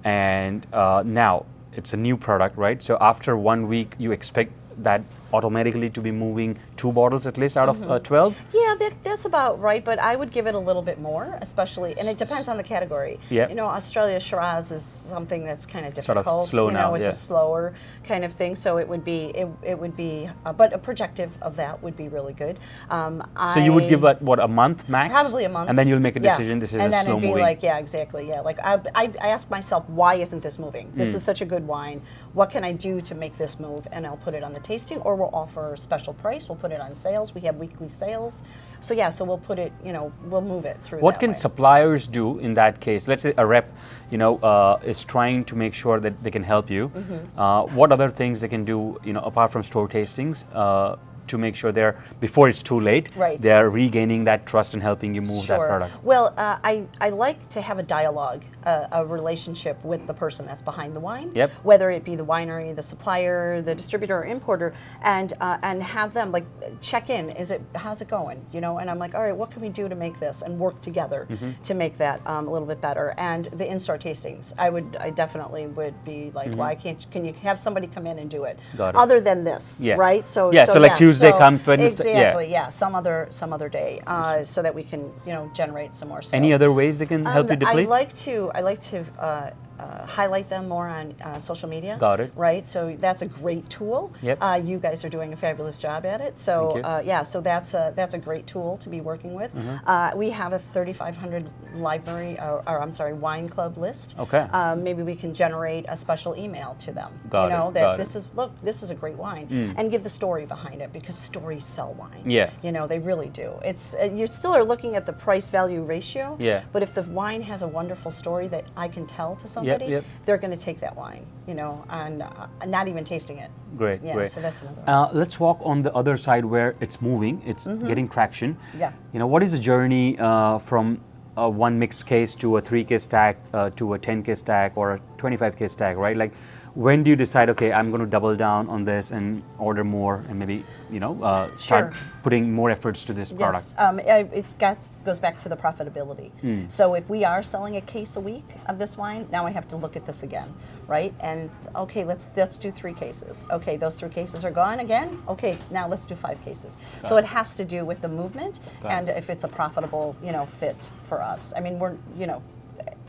and 0.03 0.65
uh, 0.73 1.03
now 1.05 1.45
it's 1.73 1.93
a 1.93 1.97
new 1.97 2.17
product, 2.17 2.57
right? 2.57 2.81
So 2.81 2.97
after 3.01 3.37
one 3.37 3.67
week, 3.67 3.95
you 3.99 4.11
expect 4.11 4.51
that 4.79 5.01
automatically 5.33 5.89
to 5.89 6.01
be 6.01 6.11
moving 6.11 6.57
two 6.77 6.91
bottles 6.91 7.25
at 7.27 7.37
least 7.37 7.57
out 7.57 7.65
Mm-hmm. 7.69 7.83
of 7.83 7.91
uh, 7.91 7.99
12? 7.99 8.35
Yeah, 8.53 8.75
that, 8.79 8.93
that's 9.03 9.25
about 9.25 9.59
right, 9.59 9.83
but 9.83 9.97
I 9.99 10.15
would 10.15 10.31
give 10.31 10.45
it 10.47 10.55
a 10.55 10.59
little 10.59 10.81
bit 10.81 10.99
more, 10.99 11.37
especially, 11.41 11.95
and 11.99 12.07
it 12.07 12.17
depends 12.17 12.47
on 12.47 12.57
the 12.57 12.63
category. 12.63 13.19
Yeah. 13.29 13.49
You 13.49 13.55
know, 13.55 13.65
Australia 13.65 14.19
Shiraz 14.19 14.71
is 14.71 14.83
something 14.83 15.43
that's 15.43 15.65
kind 15.65 15.85
of 15.85 15.93
difficult 15.93 16.25
Sort 16.25 16.37
of 16.43 16.47
slow 16.49 16.67
you 16.67 16.73
know, 16.73 16.79
now, 16.79 16.93
it's 16.95 17.03
yeah. 17.03 17.09
a 17.09 17.13
slower 17.13 17.73
kind 18.03 18.23
of 18.23 18.33
thing, 18.33 18.55
so 18.55 18.77
it 18.77 18.87
would 18.87 19.03
be, 19.03 19.25
it, 19.35 19.47
it 19.63 19.79
would 19.79 19.95
be, 19.97 20.29
uh, 20.45 20.53
but 20.53 20.73
a 20.73 20.77
projective 20.77 21.31
of 21.41 21.55
that 21.55 21.81
would 21.81 21.97
be 21.97 22.07
really 22.07 22.33
good. 22.33 22.59
Um, 22.89 23.23
So 23.53 23.59
you 23.59 23.73
would 23.73 23.89
give 23.89 24.03
it 24.03 24.21
what 24.21 24.39
a 24.39 24.47
month 24.47 24.87
max? 24.87 25.11
Probably 25.11 25.45
a 25.45 25.49
month. 25.49 25.69
and 25.69 25.77
then 25.77 25.87
you'll 25.87 25.99
make 25.99 26.15
a 26.15 26.19
Yeah. 26.21 26.31
decision. 26.37 26.59
This 26.59 26.69
is 26.73 26.75
a 26.75 26.77
yeah. 26.79 26.83
and 26.85 26.93
a 26.93 26.95
then 26.97 27.03
slow 27.05 27.13
it'd 27.13 27.21
be 27.21 27.27
moving. 27.29 27.41
like, 27.43 27.63
yeah, 27.63 27.77
exactly, 27.79 28.27
yeah. 28.27 28.41
Like 28.41 28.59
I, 28.59 28.73
I, 28.93 29.11
I 29.21 29.27
ask 29.29 29.49
myself, 29.49 29.87
why 29.89 30.15
isn't 30.15 30.41
this 30.41 30.59
moving? 30.59 30.91
This 30.95 31.09
Hmm. 31.09 31.15
is 31.17 31.23
such 31.23 31.41
a 31.41 31.45
good 31.45 31.65
wine. 31.67 32.01
What 32.35 32.49
can 32.49 32.65
I 32.65 32.73
do 32.73 32.99
to 32.99 33.15
make 33.15 33.37
this 33.37 33.61
move? 33.61 33.87
And 33.93 34.05
I'll 34.05 34.17
put 34.17 34.33
it 34.33 34.43
on 34.43 34.51
the 34.51 34.59
tasting, 34.59 34.97
or 34.99 35.15
we'll 35.15 35.33
offer 35.33 35.73
a 35.73 35.77
special 35.77 36.13
price. 36.13 36.49
We'll 36.49 36.57
put 36.57 36.73
it 36.73 36.81
on 36.81 36.93
sales. 36.93 37.33
We 37.33 37.39
have 37.41 37.55
weekly 37.55 37.87
sales, 37.87 38.43
so 38.81 38.93
yeah. 38.93 39.09
So 39.09 39.23
we'll 39.23 39.37
put 39.37 39.57
it, 39.57 39.71
you 39.85 39.93
know, 39.93 40.11
we'll 40.25 40.41
move 40.41 40.65
it 40.65 40.77
through. 40.83 40.99
What 40.99 41.17
can 41.17 41.29
way. 41.29 41.33
suppliers 41.35 42.07
do 42.07 42.39
in 42.39 42.53
that 42.55 42.81
case? 42.81 43.07
Let's 43.07 43.23
say 43.23 43.33
a 43.37 43.45
rep, 43.45 43.73
you 44.11 44.17
know, 44.17 44.37
uh, 44.39 44.81
is 44.83 45.05
trying 45.05 45.45
to 45.45 45.55
make 45.55 45.73
sure 45.73 46.01
that 46.01 46.21
they 46.23 46.29
can 46.29 46.43
help 46.43 46.69
you. 46.69 46.89
Mm-hmm. 46.89 47.39
Uh, 47.39 47.63
what 47.67 47.93
other 47.93 48.09
things 48.09 48.41
they 48.41 48.49
can 48.49 48.65
do, 48.65 48.99
you 49.05 49.13
know, 49.13 49.21
apart 49.21 49.53
from 49.53 49.63
store 49.63 49.87
tastings, 49.87 50.43
uh, 50.53 50.97
to 51.27 51.37
make 51.37 51.55
sure 51.55 51.71
they're 51.71 52.03
before 52.19 52.49
it's 52.49 52.61
too 52.61 52.79
late, 52.79 53.09
Right. 53.15 53.41
they're 53.41 53.69
regaining 53.69 54.25
that 54.25 54.45
trust 54.45 54.73
and 54.73 54.83
helping 54.83 55.15
you 55.15 55.21
move 55.21 55.47
that 55.47 55.59
product. 55.59 56.03
Well, 56.03 56.33
uh, 56.37 56.57
I, 56.63 56.85
I 57.01 57.09
like 57.09 57.49
to 57.49 57.61
have 57.61 57.79
a 57.79 57.83
dialogue 57.83 58.43
a, 58.65 58.87
a 58.91 59.05
relationship 59.05 59.83
with 59.83 60.05
the 60.07 60.13
person 60.13 60.45
that's 60.45 60.61
behind 60.61 60.95
the 60.95 60.99
wine, 60.99 61.31
Yep. 61.35 61.51
whether 61.63 61.89
it 61.91 62.03
be 62.03 62.15
the 62.15 62.25
winery, 62.25 62.75
the 62.75 62.83
supplier, 62.83 63.61
the 63.61 63.75
distributor, 63.75 64.19
or 64.19 64.25
importer, 64.25 64.73
and 65.01 65.33
uh, 65.41 65.57
and 65.61 65.81
have 65.83 66.13
them 66.13 66.31
like 66.31 66.45
check 66.81 67.09
in. 67.09 67.29
Is 67.31 67.51
it 67.51 67.61
how's 67.75 68.01
it 68.01 68.07
going? 68.07 68.45
You 68.51 68.61
know, 68.61 68.77
and 68.79 68.89
I'm 68.89 68.99
like, 68.99 69.15
all 69.15 69.21
right, 69.21 69.35
what 69.35 69.51
can 69.51 69.61
we 69.61 69.69
do 69.69 69.87
to 69.89 69.95
make 69.95 70.19
this 70.19 70.41
and 70.41 70.59
work 70.59 70.81
together 70.81 71.27
Mm-hmm. 71.29 71.51
to 71.63 71.73
make 71.73 71.97
that 71.97 72.25
um, 72.27 72.47
a 72.47 72.51
little 72.51 72.67
bit 72.67 72.81
better? 72.81 73.13
And 73.17 73.45
the 73.45 73.69
in-store 73.69 73.97
tastings, 73.97 74.53
I 74.57 74.69
would, 74.69 74.97
I 74.99 75.09
definitely 75.09 75.67
would 75.67 76.03
be 76.05 76.31
like, 76.33 76.55
why 76.55 76.75
can't 76.75 76.99
can 77.11 77.25
you 77.25 77.33
have 77.43 77.59
somebody 77.59 77.87
come 77.87 78.05
in 78.07 78.19
and 78.19 78.29
do 78.29 78.43
it? 78.45 78.57
Mm-hmm. 78.57 78.77
Got 78.77 78.89
it. 78.95 78.97
Other 78.97 79.19
than 79.21 79.43
this, 79.43 79.81
Yeah. 79.81 79.95
right? 79.95 80.25
So 80.27 80.51
Yeah, 80.51 80.65
so 80.65 80.79
like 80.79 80.91
yeah, 80.91 80.95
Tuesday 80.95 81.31
so 81.31 81.37
comes, 81.37 81.65
Wednesday- 81.65 82.11
yeah. 82.13 82.19
Exactly. 82.19 82.51
Yeah. 82.51 82.69
Some 82.69 82.95
other 82.95 83.27
some 83.29 83.53
other 83.53 83.69
day, 83.69 84.01
uh, 84.07 84.43
so 84.43 84.61
that 84.61 84.73
we 84.73 84.83
can 84.83 85.01
you 85.25 85.33
know 85.33 85.49
generate 85.53 85.95
some 85.95 86.09
more 86.09 86.21
sales. 86.21 86.33
Any 86.33 86.53
other 86.53 86.71
ways 86.71 86.99
they 86.99 87.05
can 87.05 87.25
help 87.25 87.45
Um, 87.47 87.51
you 87.51 87.57
deplete? 87.57 87.87
I 87.87 87.89
like 87.89 88.13
to 88.27 88.51
I 88.55 88.61
like 88.61 88.79
to 88.91 89.03
uh, 89.19 89.49
uh, 89.79 90.05
highlight 90.05 90.49
them 90.49 90.67
more 90.67 90.87
on 90.87 91.13
uh, 91.21 91.39
social 91.39 91.69
media. 91.69 91.97
Got 91.99 92.19
it. 92.19 92.31
Right. 92.35 92.65
So 92.67 92.95
that's 92.99 93.21
a 93.21 93.25
great 93.25 93.69
tool. 93.69 94.13
Yep. 94.21 94.37
Uh, 94.41 94.61
you 94.63 94.79
guys 94.79 95.03
are 95.03 95.09
doing 95.09 95.33
a 95.33 95.37
fabulous 95.37 95.77
job 95.77 96.05
at 96.05 96.21
it. 96.21 96.39
So 96.39 96.81
uh, 96.81 97.01
yeah. 97.03 97.23
So 97.23 97.41
that's 97.41 97.73
a 97.73 97.93
that's 97.95 98.13
a 98.13 98.17
great 98.17 98.47
tool 98.47 98.77
to 98.77 98.89
be 98.89 99.01
working 99.01 99.33
with. 99.33 99.53
Mm-hmm. 99.53 99.87
Uh, 99.87 100.11
we 100.15 100.29
have 100.29 100.53
a 100.53 100.59
3,500 100.59 101.49
library 101.75 102.37
or, 102.39 102.63
or 102.67 102.81
I'm 102.81 102.93
sorry 102.93 103.13
wine 103.13 103.49
club 103.49 103.77
list. 103.77 104.15
Okay. 104.17 104.47
Uh, 104.51 104.75
maybe 104.75 105.03
we 105.03 105.15
can 105.15 105.33
generate 105.33 105.85
a 105.87 105.97
special 105.97 106.35
email 106.37 106.75
to 106.79 106.91
them. 106.91 107.11
Got 107.29 107.43
you 107.43 107.47
it, 107.47 107.57
know 107.57 107.71
that 107.71 107.81
got. 107.81 107.95
Mm. 107.95 107.97
this 107.97 108.15
is 108.15 108.33
look 108.35 108.51
this 108.61 108.83
is 108.83 108.89
a 108.89 108.95
great 108.95 109.15
wine 109.15 109.73
and 109.77 109.91
give 109.91 110.03
the 110.03 110.09
story 110.09 110.45
behind 110.45 110.81
it 110.81 110.93
because 110.93 111.17
stories 111.17 111.65
sell 111.65 111.93
wine. 111.93 112.23
Yeah. 112.25 112.49
You 112.61 112.71
know 112.71 112.87
they 112.87 112.99
really 112.99 113.29
do. 113.29 113.53
It's 113.63 113.93
uh, 113.95 114.11
you 114.13 114.27
still 114.27 114.55
are 114.55 114.63
looking 114.63 114.95
at 114.95 115.05
the 115.05 115.13
price 115.13 115.49
value 115.49 115.83
ratio. 115.83 116.37
Yeah. 116.39 116.63
But 116.71 116.83
if 116.83 116.93
the 116.93 117.03
wine 117.03 117.41
has 117.41 117.61
a 117.61 117.67
wonderful 117.67 118.11
story 118.11 118.47
that 118.49 118.65
I 118.77 118.87
can 118.87 119.05
tell 119.05 119.35
to 119.35 119.47
somebody, 119.73 119.91
yep. 119.91 120.05
they're 120.25 120.37
going 120.37 120.51
to 120.51 120.57
take 120.57 120.79
that 120.79 120.95
wine, 120.95 121.25
you 121.47 121.53
know, 121.53 121.83
and 121.89 122.21
uh, 122.21 122.47
not 122.67 122.87
even 122.87 123.03
tasting 123.03 123.37
it. 123.37 123.51
Great, 123.77 124.01
Yeah, 124.03 124.13
great. 124.13 124.31
so 124.31 124.41
that's 124.41 124.61
another 124.61 124.81
one. 124.81 124.89
Uh, 124.89 125.09
let's 125.13 125.39
walk 125.39 125.59
on 125.63 125.81
the 125.81 125.93
other 125.93 126.17
side 126.17 126.45
where 126.45 126.75
it's 126.79 127.01
moving, 127.01 127.41
it's 127.45 127.65
getting 127.65 128.07
traction. 128.07 128.55
Mm-hmm. 128.55 128.79
Yeah. 128.79 128.93
You 129.13 129.19
know, 129.19 129.27
what 129.27 129.43
is 129.43 129.51
the 129.51 129.59
journey 129.59 130.17
uh, 130.19 130.59
from 130.59 131.01
a 131.37 131.49
one 131.49 131.77
mixed 131.77 132.05
case 132.05 132.35
to 132.35 132.57
a 132.57 132.61
three 132.61 132.83
case 132.83 133.03
stack 133.03 133.37
uh, 133.53 133.69
to 133.71 133.93
a 133.93 133.99
10 133.99 134.23
case 134.23 134.39
stack 134.39 134.73
or 134.75 134.93
a 134.93 135.01
25 135.17 135.57
case 135.57 135.71
stack, 135.73 135.97
right? 135.97 136.15
Like, 136.15 136.31
when 136.75 137.03
do 137.03 137.09
you 137.09 137.15
decide, 137.15 137.49
okay, 137.49 137.71
I'm 137.71 137.89
going 137.89 138.01
to 138.01 138.07
double 138.07 138.35
down 138.35 138.67
on 138.69 138.83
this 138.83 139.11
and 139.11 139.41
order 139.57 139.85
more 139.85 140.25
and 140.27 140.37
maybe, 140.37 140.65
you 140.91 140.99
know, 140.99 141.21
uh, 141.23 141.47
start 141.55 141.93
Sure. 141.93 142.03
putting 142.21 142.51
more 142.51 142.69
efforts 142.69 143.05
to 143.05 143.13
this 143.13 143.31
product? 143.31 143.73
Yes, 143.77 143.79
um, 143.79 144.53
got 144.59 144.77
goes 145.05 145.19
back 145.19 145.37
to 145.39 145.47
the 145.47 145.55
profitability. 145.55 146.31
Hmm. 146.41 146.63
So 146.67 146.95
if 146.95 147.09
we 147.09 147.23
are 147.23 147.43
selling 147.43 147.77
a 147.77 147.81
case 147.81 148.15
a 148.17 148.19
week 148.19 148.43
of 148.65 148.77
this 148.77 148.97
wine, 148.97 149.27
now 149.31 149.45
I 149.45 149.51
have 149.51 149.67
to 149.69 149.77
look 149.77 149.95
at 149.95 150.05
this 150.05 150.23
again, 150.23 150.53
right? 150.87 151.13
And 151.21 151.49
okay, 151.75 152.03
let's 152.03 152.29
let's 152.35 152.57
do 152.57 152.71
three 152.71 152.93
cases. 152.93 153.45
Okay, 153.51 153.77
those 153.77 153.95
three 153.95 154.09
cases 154.09 154.43
are 154.43 154.51
gone 154.51 154.79
again. 154.79 155.21
Okay, 155.29 155.57
now 155.71 155.87
let's 155.87 156.05
do 156.05 156.15
five 156.15 156.43
cases. 156.43 156.77
so 157.03 157.11
Got 157.11 157.17
it 157.23 157.25
has 157.27 157.53
to 157.55 157.63
do 157.63 157.85
with 157.85 158.01
the 158.01 158.09
movement 158.09 158.59
Got 158.81 158.91
and 158.91 159.09
it. 159.09 159.17
if 159.17 159.29
it's 159.29 159.43
a 159.45 159.47
profitable, 159.47 160.15
you 160.21 160.31
know, 160.33 160.45
fit 160.45 160.89
for 161.03 161.21
us. 161.21 161.53
I 161.55 161.61
mean, 161.61 161.79
we're 161.79 161.95
you 162.17 162.27
know, 162.27 162.41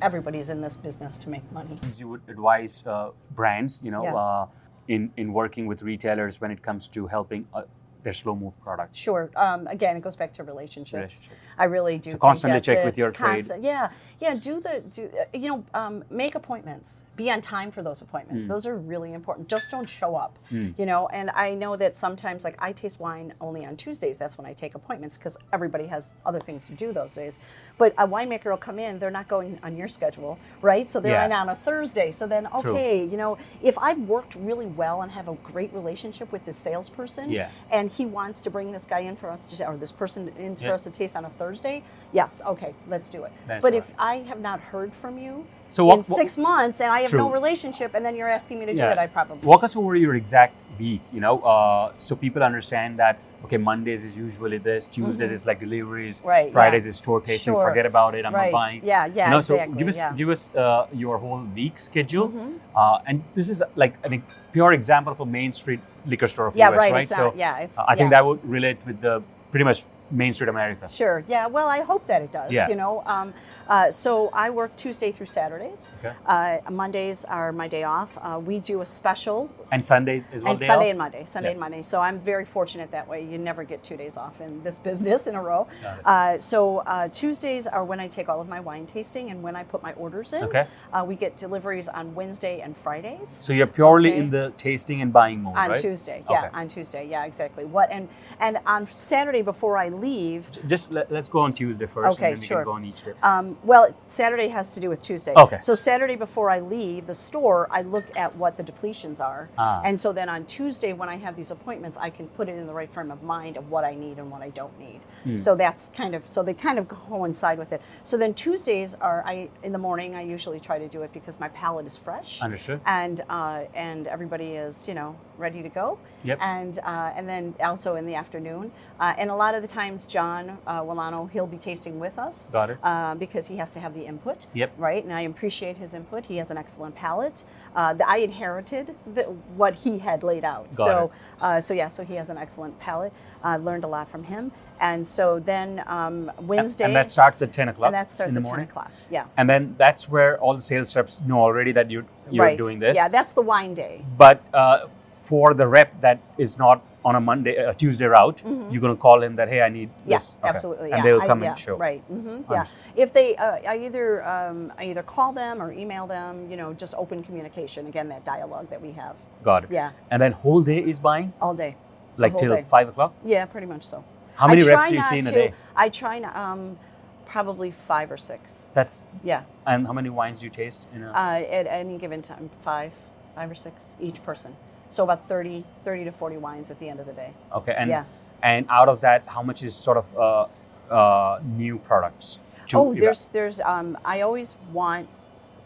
everybody's 0.02 0.48
in 0.48 0.60
this 0.60 0.76
business 0.76 1.18
to 1.18 1.28
make 1.30 1.50
money. 1.52 1.78
you 1.96 2.08
would 2.08 2.22
advise 2.28 2.82
uh, 2.86 3.10
brands, 3.30 3.80
you 3.82 3.90
know, 3.90 4.04
Yeah. 4.04 4.14
uh, 4.14 4.46
in 4.88 5.10
in 5.16 5.32
working 5.32 5.66
with 5.66 5.82
retailers 5.82 6.40
when 6.40 6.50
it 6.52 6.62
comes 6.62 6.86
to 6.88 7.06
helping 7.08 7.46
uh, 7.52 7.62
their 8.06 8.12
slow 8.14 8.36
move 8.36 8.52
products? 8.62 8.96
Sure. 8.96 9.28
Um, 9.34 9.66
again, 9.66 9.96
it 9.96 10.00
goes 10.00 10.14
back 10.14 10.32
to 10.34 10.44
relationships. 10.44 10.94
Relationship. 10.94 11.32
I 11.58 11.64
really 11.64 11.98
do. 11.98 12.12
So 12.12 12.18
constantly 12.18 12.60
check 12.60 12.78
it. 12.78 12.84
with 12.84 12.96
your 12.96 13.08
It's 13.08 13.18
trade. 13.18 13.44
Yeah, 13.60 13.90
yeah. 14.20 14.34
Do 14.36 14.60
the 14.60 14.80
do 14.90 15.10
uh, 15.20 15.24
you 15.36 15.48
know? 15.48 15.64
Um, 15.74 16.04
make 16.08 16.36
appointments. 16.36 17.02
Be 17.16 17.32
on 17.32 17.40
time 17.40 17.72
for 17.72 17.82
those 17.82 18.00
appointments. 18.02 18.44
Hmm. 18.44 18.52
Those 18.52 18.64
are 18.64 18.76
really 18.76 19.12
important. 19.12 19.48
Just 19.48 19.72
don't 19.72 19.88
show 19.88 20.14
up. 20.14 20.38
You 20.50 20.86
know. 20.86 21.08
And 21.08 21.30
I 21.30 21.54
know 21.54 21.74
that 21.76 21.96
sometimes, 21.96 22.44
like 22.44 22.56
I 22.60 22.70
taste 22.72 23.00
wine 23.00 23.34
only 23.40 23.66
on 23.66 23.76
Tuesdays. 23.76 24.18
That's 24.18 24.38
when 24.38 24.46
I 24.46 24.52
take 24.52 24.76
appointments 24.76 25.16
because 25.18 25.36
everybody 25.52 25.86
has 25.86 26.12
other 26.24 26.38
things 26.40 26.66
to 26.68 26.74
do 26.74 26.92
those 26.92 27.14
days. 27.16 27.40
But 27.76 27.92
a 27.98 28.06
winemaker 28.06 28.50
will 28.50 28.56
come 28.56 28.78
in. 28.78 29.00
They're 29.00 29.10
not 29.10 29.26
going 29.26 29.58
on 29.64 29.76
your 29.76 29.88
schedule, 29.88 30.38
right? 30.62 30.88
So 30.88 31.00
they're 31.00 31.12
Yeah. 31.12 31.26
in 31.26 31.32
on 31.32 31.48
a 31.48 31.56
Thursday. 31.56 32.12
So 32.12 32.28
then, 32.28 32.44
True. 32.60 32.70
okay, 32.70 33.04
you 33.04 33.16
know, 33.16 33.36
if 33.62 33.76
I've 33.78 33.98
worked 33.98 34.36
really 34.36 34.66
well 34.66 35.02
and 35.02 35.10
have 35.10 35.26
a 35.28 35.34
great 35.52 35.72
relationship 35.72 36.30
with 36.30 36.44
this 36.44 36.56
salesperson, 36.56 37.30
Yeah. 37.30 37.48
and 37.72 37.90
he 37.96 38.04
wants 38.06 38.42
to 38.42 38.50
bring 38.50 38.72
this 38.72 38.84
guy 38.84 39.00
in 39.00 39.16
for 39.16 39.30
us 39.30 39.46
to, 39.46 39.66
or 39.68 39.76
this 39.76 39.90
person 39.92 40.30
in 40.38 40.54
for 40.56 40.64
Yeah. 40.64 40.74
us 40.74 40.84
to 40.84 40.90
taste 40.90 41.16
on 41.16 41.24
a 41.24 41.30
Thursday, 41.30 41.82
yes, 42.12 42.42
okay, 42.46 42.74
let's 42.88 43.08
do 43.08 43.24
it. 43.24 43.32
That's 43.46 43.62
but 43.62 43.72
right. 43.72 43.78
if 43.78 43.90
I 43.98 44.16
have 44.28 44.40
not 44.40 44.60
heard 44.60 44.92
from 44.92 45.18
you 45.18 45.46
So 45.70 45.84
what- 45.84 45.98
in 45.98 46.04
what- 46.04 46.18
six 46.18 46.36
months 46.36 46.80
and 46.80 46.90
I 46.92 47.00
have 47.00 47.12
no 47.12 47.30
relationship, 47.30 47.94
and 47.94 48.04
then 48.04 48.14
you're 48.16 48.28
asking 48.28 48.58
me 48.60 48.66
to 48.66 48.74
do 48.74 48.82
it, 48.84 48.98
I 48.98 49.06
probably 49.06 49.38
walk 49.48 49.64
us 49.64 49.76
over 49.76 49.96
your 49.96 50.14
exact 50.14 50.54
week. 50.78 51.00
You 51.12 51.20
know, 51.20 51.40
uh, 51.40 51.92
so 51.98 52.14
people 52.16 52.42
understand 52.42 52.98
that. 52.98 53.16
Okay, 53.44 53.56
Mondays 53.58 54.04
is 54.04 54.16
usually 54.16 54.58
this. 54.58 54.88
Tuesdays 54.88 55.30
is 55.30 55.46
like 55.46 55.60
deliveries. 55.60 56.18
Mm-hmm. 56.18 56.28
Right, 56.28 56.52
Fridays 56.52 56.84
yeah. 56.84 56.90
is 56.90 56.96
store 56.96 57.20
tastings. 57.20 57.44
Sure. 57.44 57.68
Forget 57.68 57.86
about 57.86 58.14
it. 58.14 58.24
I'm 58.26 58.34
Right. 58.34 58.50
not 58.50 58.58
buying. 58.58 58.80
Yeah, 58.84 59.06
yeah, 59.06 59.26
You 59.26 59.30
know, 59.32 59.40
so 59.40 59.54
give 59.78 59.88
us 59.88 59.96
yeah. 59.98 60.08
Mm-hmm. 60.08 60.16
give 60.16 60.28
us 60.30 60.54
uh, 60.56 60.86
your 60.92 61.18
whole 61.18 61.42
week 61.54 61.78
schedule. 61.78 62.32
Uh, 62.74 62.98
and 63.06 63.22
this 63.34 63.48
is 63.48 63.62
like 63.76 63.94
I 64.04 64.08
think 64.08 64.24
pure 64.52 64.72
example 64.72 65.12
of 65.12 65.20
a 65.20 65.26
Main 65.26 65.52
Street 65.52 65.80
liquor 66.06 66.28
store 66.28 66.46
of 66.48 66.56
Yeah, 66.56 66.70
US, 66.70 66.78
right, 66.78 66.92
right? 66.92 67.08
so 67.08 67.32
yeah, 67.36 67.58
it's- 67.64 67.78
uh, 67.78 67.84
I 67.86 67.94
think 67.94 68.10
that 68.10 68.24
would 68.24 68.40
relate 68.48 68.78
with 68.86 69.00
the 69.00 69.22
pretty 69.50 69.64
much 69.64 69.84
Main 70.10 70.32
Street 70.32 70.48
America. 70.48 70.88
Sure. 70.88 71.24
Yeah. 71.28 71.46
Well, 71.46 71.68
I 71.68 71.80
hope 71.80 72.06
that 72.06 72.22
it 72.22 72.32
does. 72.32 72.52
Yeah. 72.52 72.68
You 72.68 72.76
know. 72.76 73.02
Um, 73.06 73.34
uh, 73.68 73.90
so 73.90 74.28
I 74.32 74.50
work 74.50 74.74
Tuesday 74.76 75.10
through 75.12 75.26
Saturdays. 75.26 75.92
Okay. 76.04 76.14
Uh, 76.24 76.58
Mondays 76.70 77.24
are 77.24 77.52
my 77.52 77.68
day 77.68 77.82
off. 77.82 78.16
Uh, 78.20 78.40
we 78.44 78.60
do 78.60 78.80
a 78.82 78.86
special 78.86 79.50
And 79.72 79.84
Sundays 79.84 80.26
is 80.32 80.42
one 80.42 80.52
and 80.52 80.60
day 80.60 80.66
Sunday 80.66 80.86
off? 80.86 80.90
and 80.90 80.98
Monday, 80.98 81.24
Sunday 81.26 81.48
Yeah. 81.48 81.52
and 81.52 81.60
Monday. 81.60 81.82
So 81.82 82.00
I'm 82.00 82.20
very 82.20 82.44
fortunate 82.44 82.90
that 82.92 83.08
way. 83.08 83.22
You 83.22 83.38
never 83.38 83.64
get 83.64 83.82
two 83.82 83.96
days 83.96 84.16
off 84.16 84.40
in 84.40 84.62
this 84.62 84.78
business 84.90 85.26
in 85.26 85.34
a 85.34 85.42
row. 85.42 85.66
Uh, 86.04 86.38
so 86.38 86.78
uh, 86.78 87.08
Tuesdays 87.08 87.66
are 87.66 87.84
when 87.84 87.98
I 88.00 88.06
take 88.08 88.28
all 88.28 88.40
of 88.40 88.48
my 88.48 88.60
wine 88.60 88.86
tasting 88.86 89.30
and 89.30 89.42
when 89.42 89.56
I 89.56 89.64
put 89.64 89.82
my 89.82 89.92
orders 89.94 90.32
in. 90.32 90.44
Okay. 90.44 90.66
Uh, 90.92 91.04
we 91.06 91.16
get 91.16 91.36
deliveries 91.36 91.88
on 91.88 92.14
Wednesday 92.14 92.60
and 92.60 92.76
Fridays. 92.76 93.28
So 93.28 93.52
you're 93.52 93.66
purely 93.66 94.10
Okay. 94.10 94.20
in 94.20 94.30
the 94.30 94.52
tasting 94.56 95.02
and 95.02 95.12
buying 95.12 95.42
mode, 95.42 95.56
on 95.56 95.70
right? 95.70 95.80
Tuesday, 95.80 96.22
yeah, 96.30 96.44
Okay. 96.46 96.48
on 96.52 96.68
Tuesday, 96.68 97.06
yeah, 97.06 97.24
exactly. 97.24 97.64
What 97.64 97.90
and 97.90 98.08
and 98.38 98.58
on 98.66 98.86
Saturday 98.86 99.42
before 99.42 99.76
I 99.78 99.88
leave, 100.00 100.50
Just 100.66 100.90
let, 100.92 101.10
us 101.12 101.28
go 101.28 101.40
on 101.40 101.52
Tuesday 101.52 101.86
first, 101.86 102.18
Okay, 102.18 102.32
and 102.32 102.34
then 102.34 102.40
we 102.40 102.46
sure. 102.46 102.58
can 102.58 102.64
go 102.64 102.72
on 102.72 102.84
each 102.84 103.02
day. 103.04 103.12
Um, 103.22 103.56
well, 103.64 103.94
Saturday 104.06 104.48
has 104.48 104.70
to 104.70 104.80
do 104.80 104.88
with 104.88 105.02
Tuesday. 105.02 105.32
Okay. 105.36 105.58
So 105.60 105.74
Saturday 105.74 106.16
before 106.16 106.50
I 106.50 106.60
leave 106.60 107.06
the 107.06 107.14
store, 107.14 107.68
I 107.70 107.82
look 107.82 108.04
at 108.16 108.34
what 108.36 108.56
the 108.56 108.62
depletions 108.62 109.20
are, 109.20 109.48
Ah. 109.58 109.80
and 109.84 109.98
so 109.98 110.12
then 110.12 110.28
on 110.28 110.44
Tuesday 110.46 110.92
when 110.92 111.08
I 111.08 111.16
have 111.16 111.36
these 111.36 111.50
appointments, 111.50 111.98
I 111.98 112.10
can 112.10 112.28
put 112.28 112.48
it 112.48 112.56
in 112.56 112.66
the 112.66 112.74
right 112.74 112.92
frame 112.92 113.10
of 113.10 113.22
mind 113.22 113.56
of 113.56 113.70
what 113.70 113.84
I 113.84 113.94
need 113.94 114.18
and 114.18 114.30
what 114.30 114.42
I 114.42 114.50
don't 114.50 114.78
need. 114.78 115.00
Hmm. 115.26 115.36
So 115.36 115.56
that's 115.56 115.88
kind 115.88 116.14
of 116.14 116.22
so 116.28 116.42
they 116.44 116.54
kind 116.54 116.78
of 116.78 116.86
coincide 116.86 117.58
with 117.58 117.72
it. 117.72 117.82
So 118.04 118.16
then 118.16 118.32
Tuesdays 118.32 118.94
are 118.94 119.24
I 119.26 119.48
in 119.64 119.72
the 119.72 119.78
morning 119.78 120.14
I 120.14 120.22
usually 120.22 120.60
try 120.60 120.78
to 120.78 120.86
do 120.88 121.02
it 121.02 121.12
because 121.12 121.40
my 121.40 121.48
palate 121.48 121.86
is 121.86 121.96
fresh. 121.96 122.40
Understood. 122.40 122.80
And 122.86 123.22
uh, 123.28 123.64
and 123.74 124.06
everybody 124.06 124.52
is 124.52 124.86
you 124.86 124.94
know 124.94 125.16
ready 125.36 125.62
to 125.62 125.68
go. 125.68 125.98
Yep. 126.22 126.38
And 126.40 126.78
uh, 126.78 127.12
and 127.16 127.28
then 127.28 127.54
also 127.60 127.96
in 127.96 128.06
the 128.06 128.14
afternoon, 128.14 128.70
uh, 129.00 129.14
and 129.18 129.30
a 129.30 129.34
lot 129.34 129.54
of 129.56 129.62
the 129.62 129.68
times 129.68 130.06
John 130.06 130.58
uh, 130.66 130.80
Wilano 130.82 131.28
he'll 131.30 131.46
be 131.46 131.58
tasting 131.58 131.98
with 131.98 132.18
us. 132.18 132.48
Got 132.50 132.70
it. 132.70 132.78
Uh, 132.82 133.16
because 133.16 133.48
he 133.48 133.56
has 133.56 133.72
to 133.72 133.80
have 133.80 133.94
the 133.94 134.06
input. 134.06 134.46
Yep. 134.54 134.74
Right, 134.78 135.02
and 135.02 135.12
I 135.12 135.22
appreciate 135.22 135.76
his 135.76 135.92
input. 135.92 136.26
He 136.26 136.36
has 136.36 136.52
an 136.52 136.56
excellent 136.56 136.94
palate. 136.94 137.42
Uh, 137.76 137.92
the, 137.92 138.08
I 138.08 138.16
inherited 138.16 138.96
the, 139.14 139.24
what 139.54 139.74
he 139.74 139.98
had 139.98 140.22
laid 140.22 140.44
out. 140.44 140.72
Got 140.74 140.86
so, 140.86 141.10
uh, 141.42 141.60
so 141.60 141.74
yeah, 141.74 141.88
so 141.88 142.02
he 142.02 142.14
has 142.14 142.30
an 142.30 142.38
excellent 142.38 142.78
palate. 142.80 143.12
I 143.44 143.58
learned 143.58 143.84
a 143.84 143.86
lot 143.86 144.08
from 144.08 144.24
him, 144.24 144.50
and 144.80 145.06
so 145.06 145.38
then 145.38 145.82
um, 145.86 146.32
Wednesday. 146.40 146.84
And 146.84 146.96
that 146.96 147.10
starts 147.10 147.42
at 147.42 147.52
10 147.52 147.68
o'clock 147.68 147.88
And 147.88 147.94
that 147.94 148.10
starts 148.10 148.34
in 148.34 148.34
the 148.34 148.40
at 148.40 148.50
morning? 148.50 148.66
ten 148.66 148.70
o'clock. 148.70 148.90
Yeah. 149.10 149.26
And 149.36 149.48
then 149.48 149.74
that's 149.76 150.08
where 150.08 150.38
all 150.40 150.54
the 150.54 150.60
sales 150.60 150.96
reps 150.96 151.20
know 151.26 151.38
already 151.40 151.70
that 151.72 151.90
you're, 151.90 152.06
you're 152.30 152.46
right. 152.46 152.56
doing 152.58 152.78
this. 152.78 152.96
Yeah, 152.96 153.08
that's 153.08 153.34
the 153.34 153.42
wine 153.42 153.74
day. 153.74 154.04
But 154.16 154.42
uh, 154.54 154.86
for 155.04 155.52
the 155.52 155.68
rep 155.68 156.00
that 156.00 156.18
is 156.38 156.56
not 156.58 156.82
on 157.06 157.14
a 157.14 157.20
Monday, 157.20 157.54
a 157.54 157.72
Tuesday 157.72 158.04
route, 158.04 158.42
you're 158.44 158.80
going 158.80 158.94
to 158.94 159.00
call 159.00 159.22
him 159.22 159.36
that, 159.36 159.48
hey, 159.48 159.62
I 159.62 159.68
need 159.68 159.90
Yeah, 160.04 160.16
this. 160.16 160.34
Okay. 160.40 160.48
absolutely. 160.48 160.90
And 160.90 160.98
yeah. 160.98 161.02
they'll 161.04 161.22
I- 161.22 161.26
come 161.28 161.40
yeah, 161.40 161.50
and 161.50 161.58
show. 161.58 161.76
Right. 161.76 162.00
hmm 162.08 162.40
yeah. 162.50 162.66
If 162.96 163.12
they, 163.12 163.36
uh, 163.36 163.58
I 163.72 163.78
either, 163.86 164.26
um, 164.26 164.72
I 164.76 164.86
either 164.86 165.04
call 165.04 165.32
them 165.32 165.62
or 165.62 165.70
email 165.72 166.08
them. 166.08 166.50
You 166.50 166.56
know, 166.56 166.72
just 166.74 166.94
open 166.94 167.22
communication. 167.22 167.86
Again, 167.86 168.08
that 168.08 168.24
dialogue 168.24 168.68
that 168.70 168.82
we 168.82 168.90
have 168.92 169.14
Got 169.44 169.64
it. 169.64 169.70
Yeah. 169.70 169.92
And 170.10 170.20
then 170.20 170.32
whole 170.32 170.62
day 170.62 170.78
is 170.80 170.98
buying, 170.98 171.32
all 171.40 171.54
day. 171.54 171.76
like 172.16 172.36
till 172.36 172.52
day. 172.56 172.64
5 172.68 172.88
o'clock? 172.88 173.14
Yeah, 173.24 173.46
pretty 173.46 173.68
much 173.68 173.84
so. 173.84 174.02
How 174.34 174.48
many 174.48 174.64
I 174.64 174.66
reps 174.66 174.88
do 174.90 174.96
you 174.96 175.02
see 175.04 175.18
in 175.18 175.26
a 175.28 175.30
to- 175.30 175.36
day? 175.48 175.54
I 175.76 175.88
try 175.88 176.18
not, 176.18 176.34
um, 176.34 176.76
probably 177.24 177.70
five 177.70 178.10
or 178.10 178.16
six. 178.16 178.66
That's 178.74 179.02
Yeah. 179.22 179.42
And 179.64 179.86
how 179.86 179.92
many 179.92 180.10
wines 180.10 180.40
do 180.40 180.46
you 180.46 180.50
taste 180.50 180.86
in 180.92 181.04
a. 181.04 181.10
Uh, 181.12 181.54
at 181.58 181.66
any 181.68 181.98
given 181.98 182.20
time, 182.20 182.50
five, 182.62 182.92
five 183.36 183.48
or 183.48 183.54
six 183.54 183.94
each 184.00 184.22
person. 184.24 184.56
So 184.90 185.04
about 185.04 185.28
30, 185.28 185.64
30 185.84 186.04
to 186.04 186.12
40 186.12 186.36
wines 186.36 186.70
at 186.70 186.78
the 186.78 186.88
end 186.88 187.00
of 187.00 187.06
the 187.06 187.12
day. 187.12 187.32
okay. 187.52 187.74
And, 187.76 187.90
yeah. 187.90 188.04
and 188.42 188.66
out 188.68 188.88
of 188.88 189.00
that, 189.00 189.24
how 189.26 189.42
much 189.42 189.62
is 189.62 189.74
sort 189.74 189.96
of 189.96 190.16
uh, 190.16 190.94
uh, 190.94 191.40
new 191.44 191.78
products? 191.78 192.38
oh, 192.74 192.92
eva- 192.92 193.00
there's, 193.00 193.28
there's, 193.28 193.60
um, 193.60 193.98
I 194.04 194.22
always 194.22 194.56
want 194.72 195.08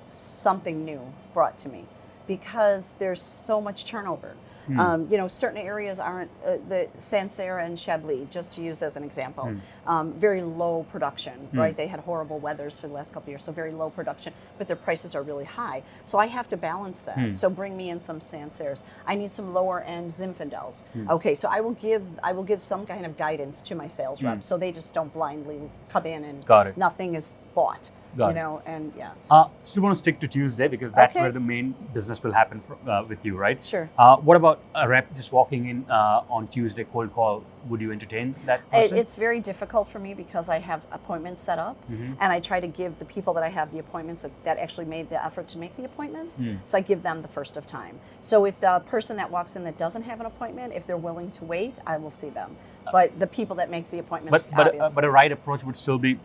something 0.07 0.85
new 0.85 1.01
brought 1.33 1.57
to 1.59 1.69
me 1.69 1.85
because 2.27 2.95
there's 2.99 3.23
so 3.23 3.61
much 3.61 3.85
turnover. 3.85 4.35
Hmm. 4.71 4.81
Um, 4.81 5.09
you 5.11 5.17
know, 5.17 5.27
certain 5.29 5.59
areas 5.59 5.99
aren't 5.99 6.31
uh, 6.47 6.57
the 6.69 6.89
Sancerre 6.97 7.59
and 7.59 7.79
Chablis, 7.79 8.29
just 8.31 8.55
to 8.55 8.63
use 8.63 8.83
as 8.83 8.97
an 8.97 9.03
example, 9.05 9.45
Hmm. 9.47 9.59
um, 9.87 10.13
very 10.13 10.43
low 10.43 10.87
production. 10.93 11.49
Right, 11.53 11.77
they 11.77 11.87
had 11.89 12.01
horrible 12.01 12.39
weathers 12.39 12.79
for 12.79 12.87
the 12.87 12.95
last 12.95 13.13
couple 13.13 13.25
of 13.25 13.29
years, 13.31 13.45
so 13.45 13.53
very 13.53 13.73
low 13.73 13.91
production, 13.91 14.33
but 14.59 14.67
their 14.69 14.77
prices 14.77 15.15
are 15.15 15.23
really 15.23 15.45
high. 15.45 15.83
So 16.05 16.19
I 16.19 16.27
have 16.27 16.47
to 16.49 16.57
balance 16.57 17.03
that. 17.03 17.19
Hmm. 17.19 17.33
So 17.35 17.51
bring 17.51 17.77
me 17.77 17.91
in 17.91 18.01
some 18.01 18.21
Sancerres. 18.21 18.83
I 19.07 19.15
need 19.17 19.33
some 19.35 19.53
lower 19.53 19.81
end 19.81 20.11
Zinfandels. 20.11 20.85
Hmm. 20.93 21.11
Okay, 21.11 21.35
so 21.35 21.49
I 21.49 21.61
will 21.61 21.75
give 21.75 22.03
I 22.23 22.33
will 22.33 22.45
give 22.45 22.61
some 22.63 22.87
kind 22.87 23.05
of 23.07 23.17
guidance 23.17 23.63
to 23.63 23.75
my 23.75 23.89
sales 23.89 24.23
reps, 24.23 24.47
so 24.47 24.57
they 24.57 24.73
just 24.73 24.95
don't 24.95 25.13
blindly 25.13 25.59
come 25.89 26.07
in 26.07 26.25
and 26.25 26.41
Hmm. 26.43 26.47
Got 26.47 26.67
it. 26.69 26.77
nothing 26.77 27.15
is 27.17 27.35
bought. 27.55 27.91
Got 28.17 28.25
you 28.27 28.31
it. 28.31 28.35
know, 28.35 28.63
and 28.67 28.93
yeah. 28.97 29.11
So, 29.19 29.35
Uh, 29.35 29.49
still 29.63 29.83
want 29.83 29.95
to 29.95 29.99
stick 29.99 30.19
to 30.21 30.29
Tuesday 30.29 30.69
because 30.69 30.93
that's 30.93 31.15
Okay. 31.17 31.23
where 31.25 31.33
the 31.33 31.41
main 31.41 31.75
business 31.95 32.23
will 32.23 32.33
happen 32.33 32.61
for, 32.61 32.77
uh, 32.91 33.05
with 33.05 33.25
you, 33.25 33.37
right? 33.37 33.63
Sure. 33.63 33.89
Uh, 33.99 34.17
what 34.17 34.37
about 34.37 34.59
a 34.75 34.89
rep 34.89 35.13
just 35.15 35.33
walking 35.33 35.67
in 35.69 35.85
uh, 35.91 36.23
on 36.37 36.49
Tuesday, 36.49 36.85
cold 36.85 37.13
call? 37.15 37.45
Would 37.69 37.81
you 37.83 37.93
entertain 37.93 38.35
that 38.47 38.61
It, 38.73 38.93
it's 38.93 39.17
very 39.17 39.39
difficult 39.39 39.89
for 39.89 39.99
me 39.99 40.15
because 40.15 40.49
I 40.49 40.59
have 40.61 40.87
appointments 40.93 41.43
set 41.43 41.59
up, 41.59 41.77
Mm-hmm. 41.91 42.15
and 42.21 42.33
I 42.33 42.41
try 42.41 42.59
to 42.61 42.67
give 42.67 42.99
the 42.99 43.05
people 43.05 43.33
that 43.35 43.43
I 43.43 43.49
have 43.51 43.71
the 43.71 43.79
appointments 43.79 44.23
that, 44.23 44.33
that 44.45 44.59
actually 44.59 44.87
made 44.87 45.09
the 45.11 45.23
effort 45.25 45.47
to 45.49 45.59
make 45.59 45.77
the 45.77 45.85
appointments. 45.85 46.37
Hmm. 46.37 46.55
So 46.65 46.79
I 46.79 46.81
give 46.81 47.03
them 47.03 47.23
the 47.23 47.29
first 47.29 47.57
of 47.57 47.67
time. 47.67 48.01
So 48.21 48.45
if 48.47 48.59
the 48.61 48.81
person 48.87 49.17
that 49.19 49.31
walks 49.31 49.57
in 49.57 49.65
that 49.65 49.77
doesn't 49.79 50.03
have 50.03 50.21
an 50.21 50.27
appointment, 50.27 50.73
if 50.75 50.87
they're 50.87 50.97
willing 50.97 51.31
to 51.33 51.45
wait, 51.45 51.79
I 51.87 51.97
will 51.99 52.11
see 52.11 52.31
them. 52.31 52.57
But 52.93 53.19
the 53.21 53.27
people 53.27 53.55
that 53.57 53.71
make 53.71 53.91
the 53.91 53.99
appointments, 53.99 54.43
but 54.43 54.57
but, 54.57 54.81
uh, 54.81 54.91
but 54.95 55.05
a 55.05 55.11
right 55.11 55.31
approach 55.31 55.63
would 55.65 55.77
still 55.77 55.99
be, 55.99 56.19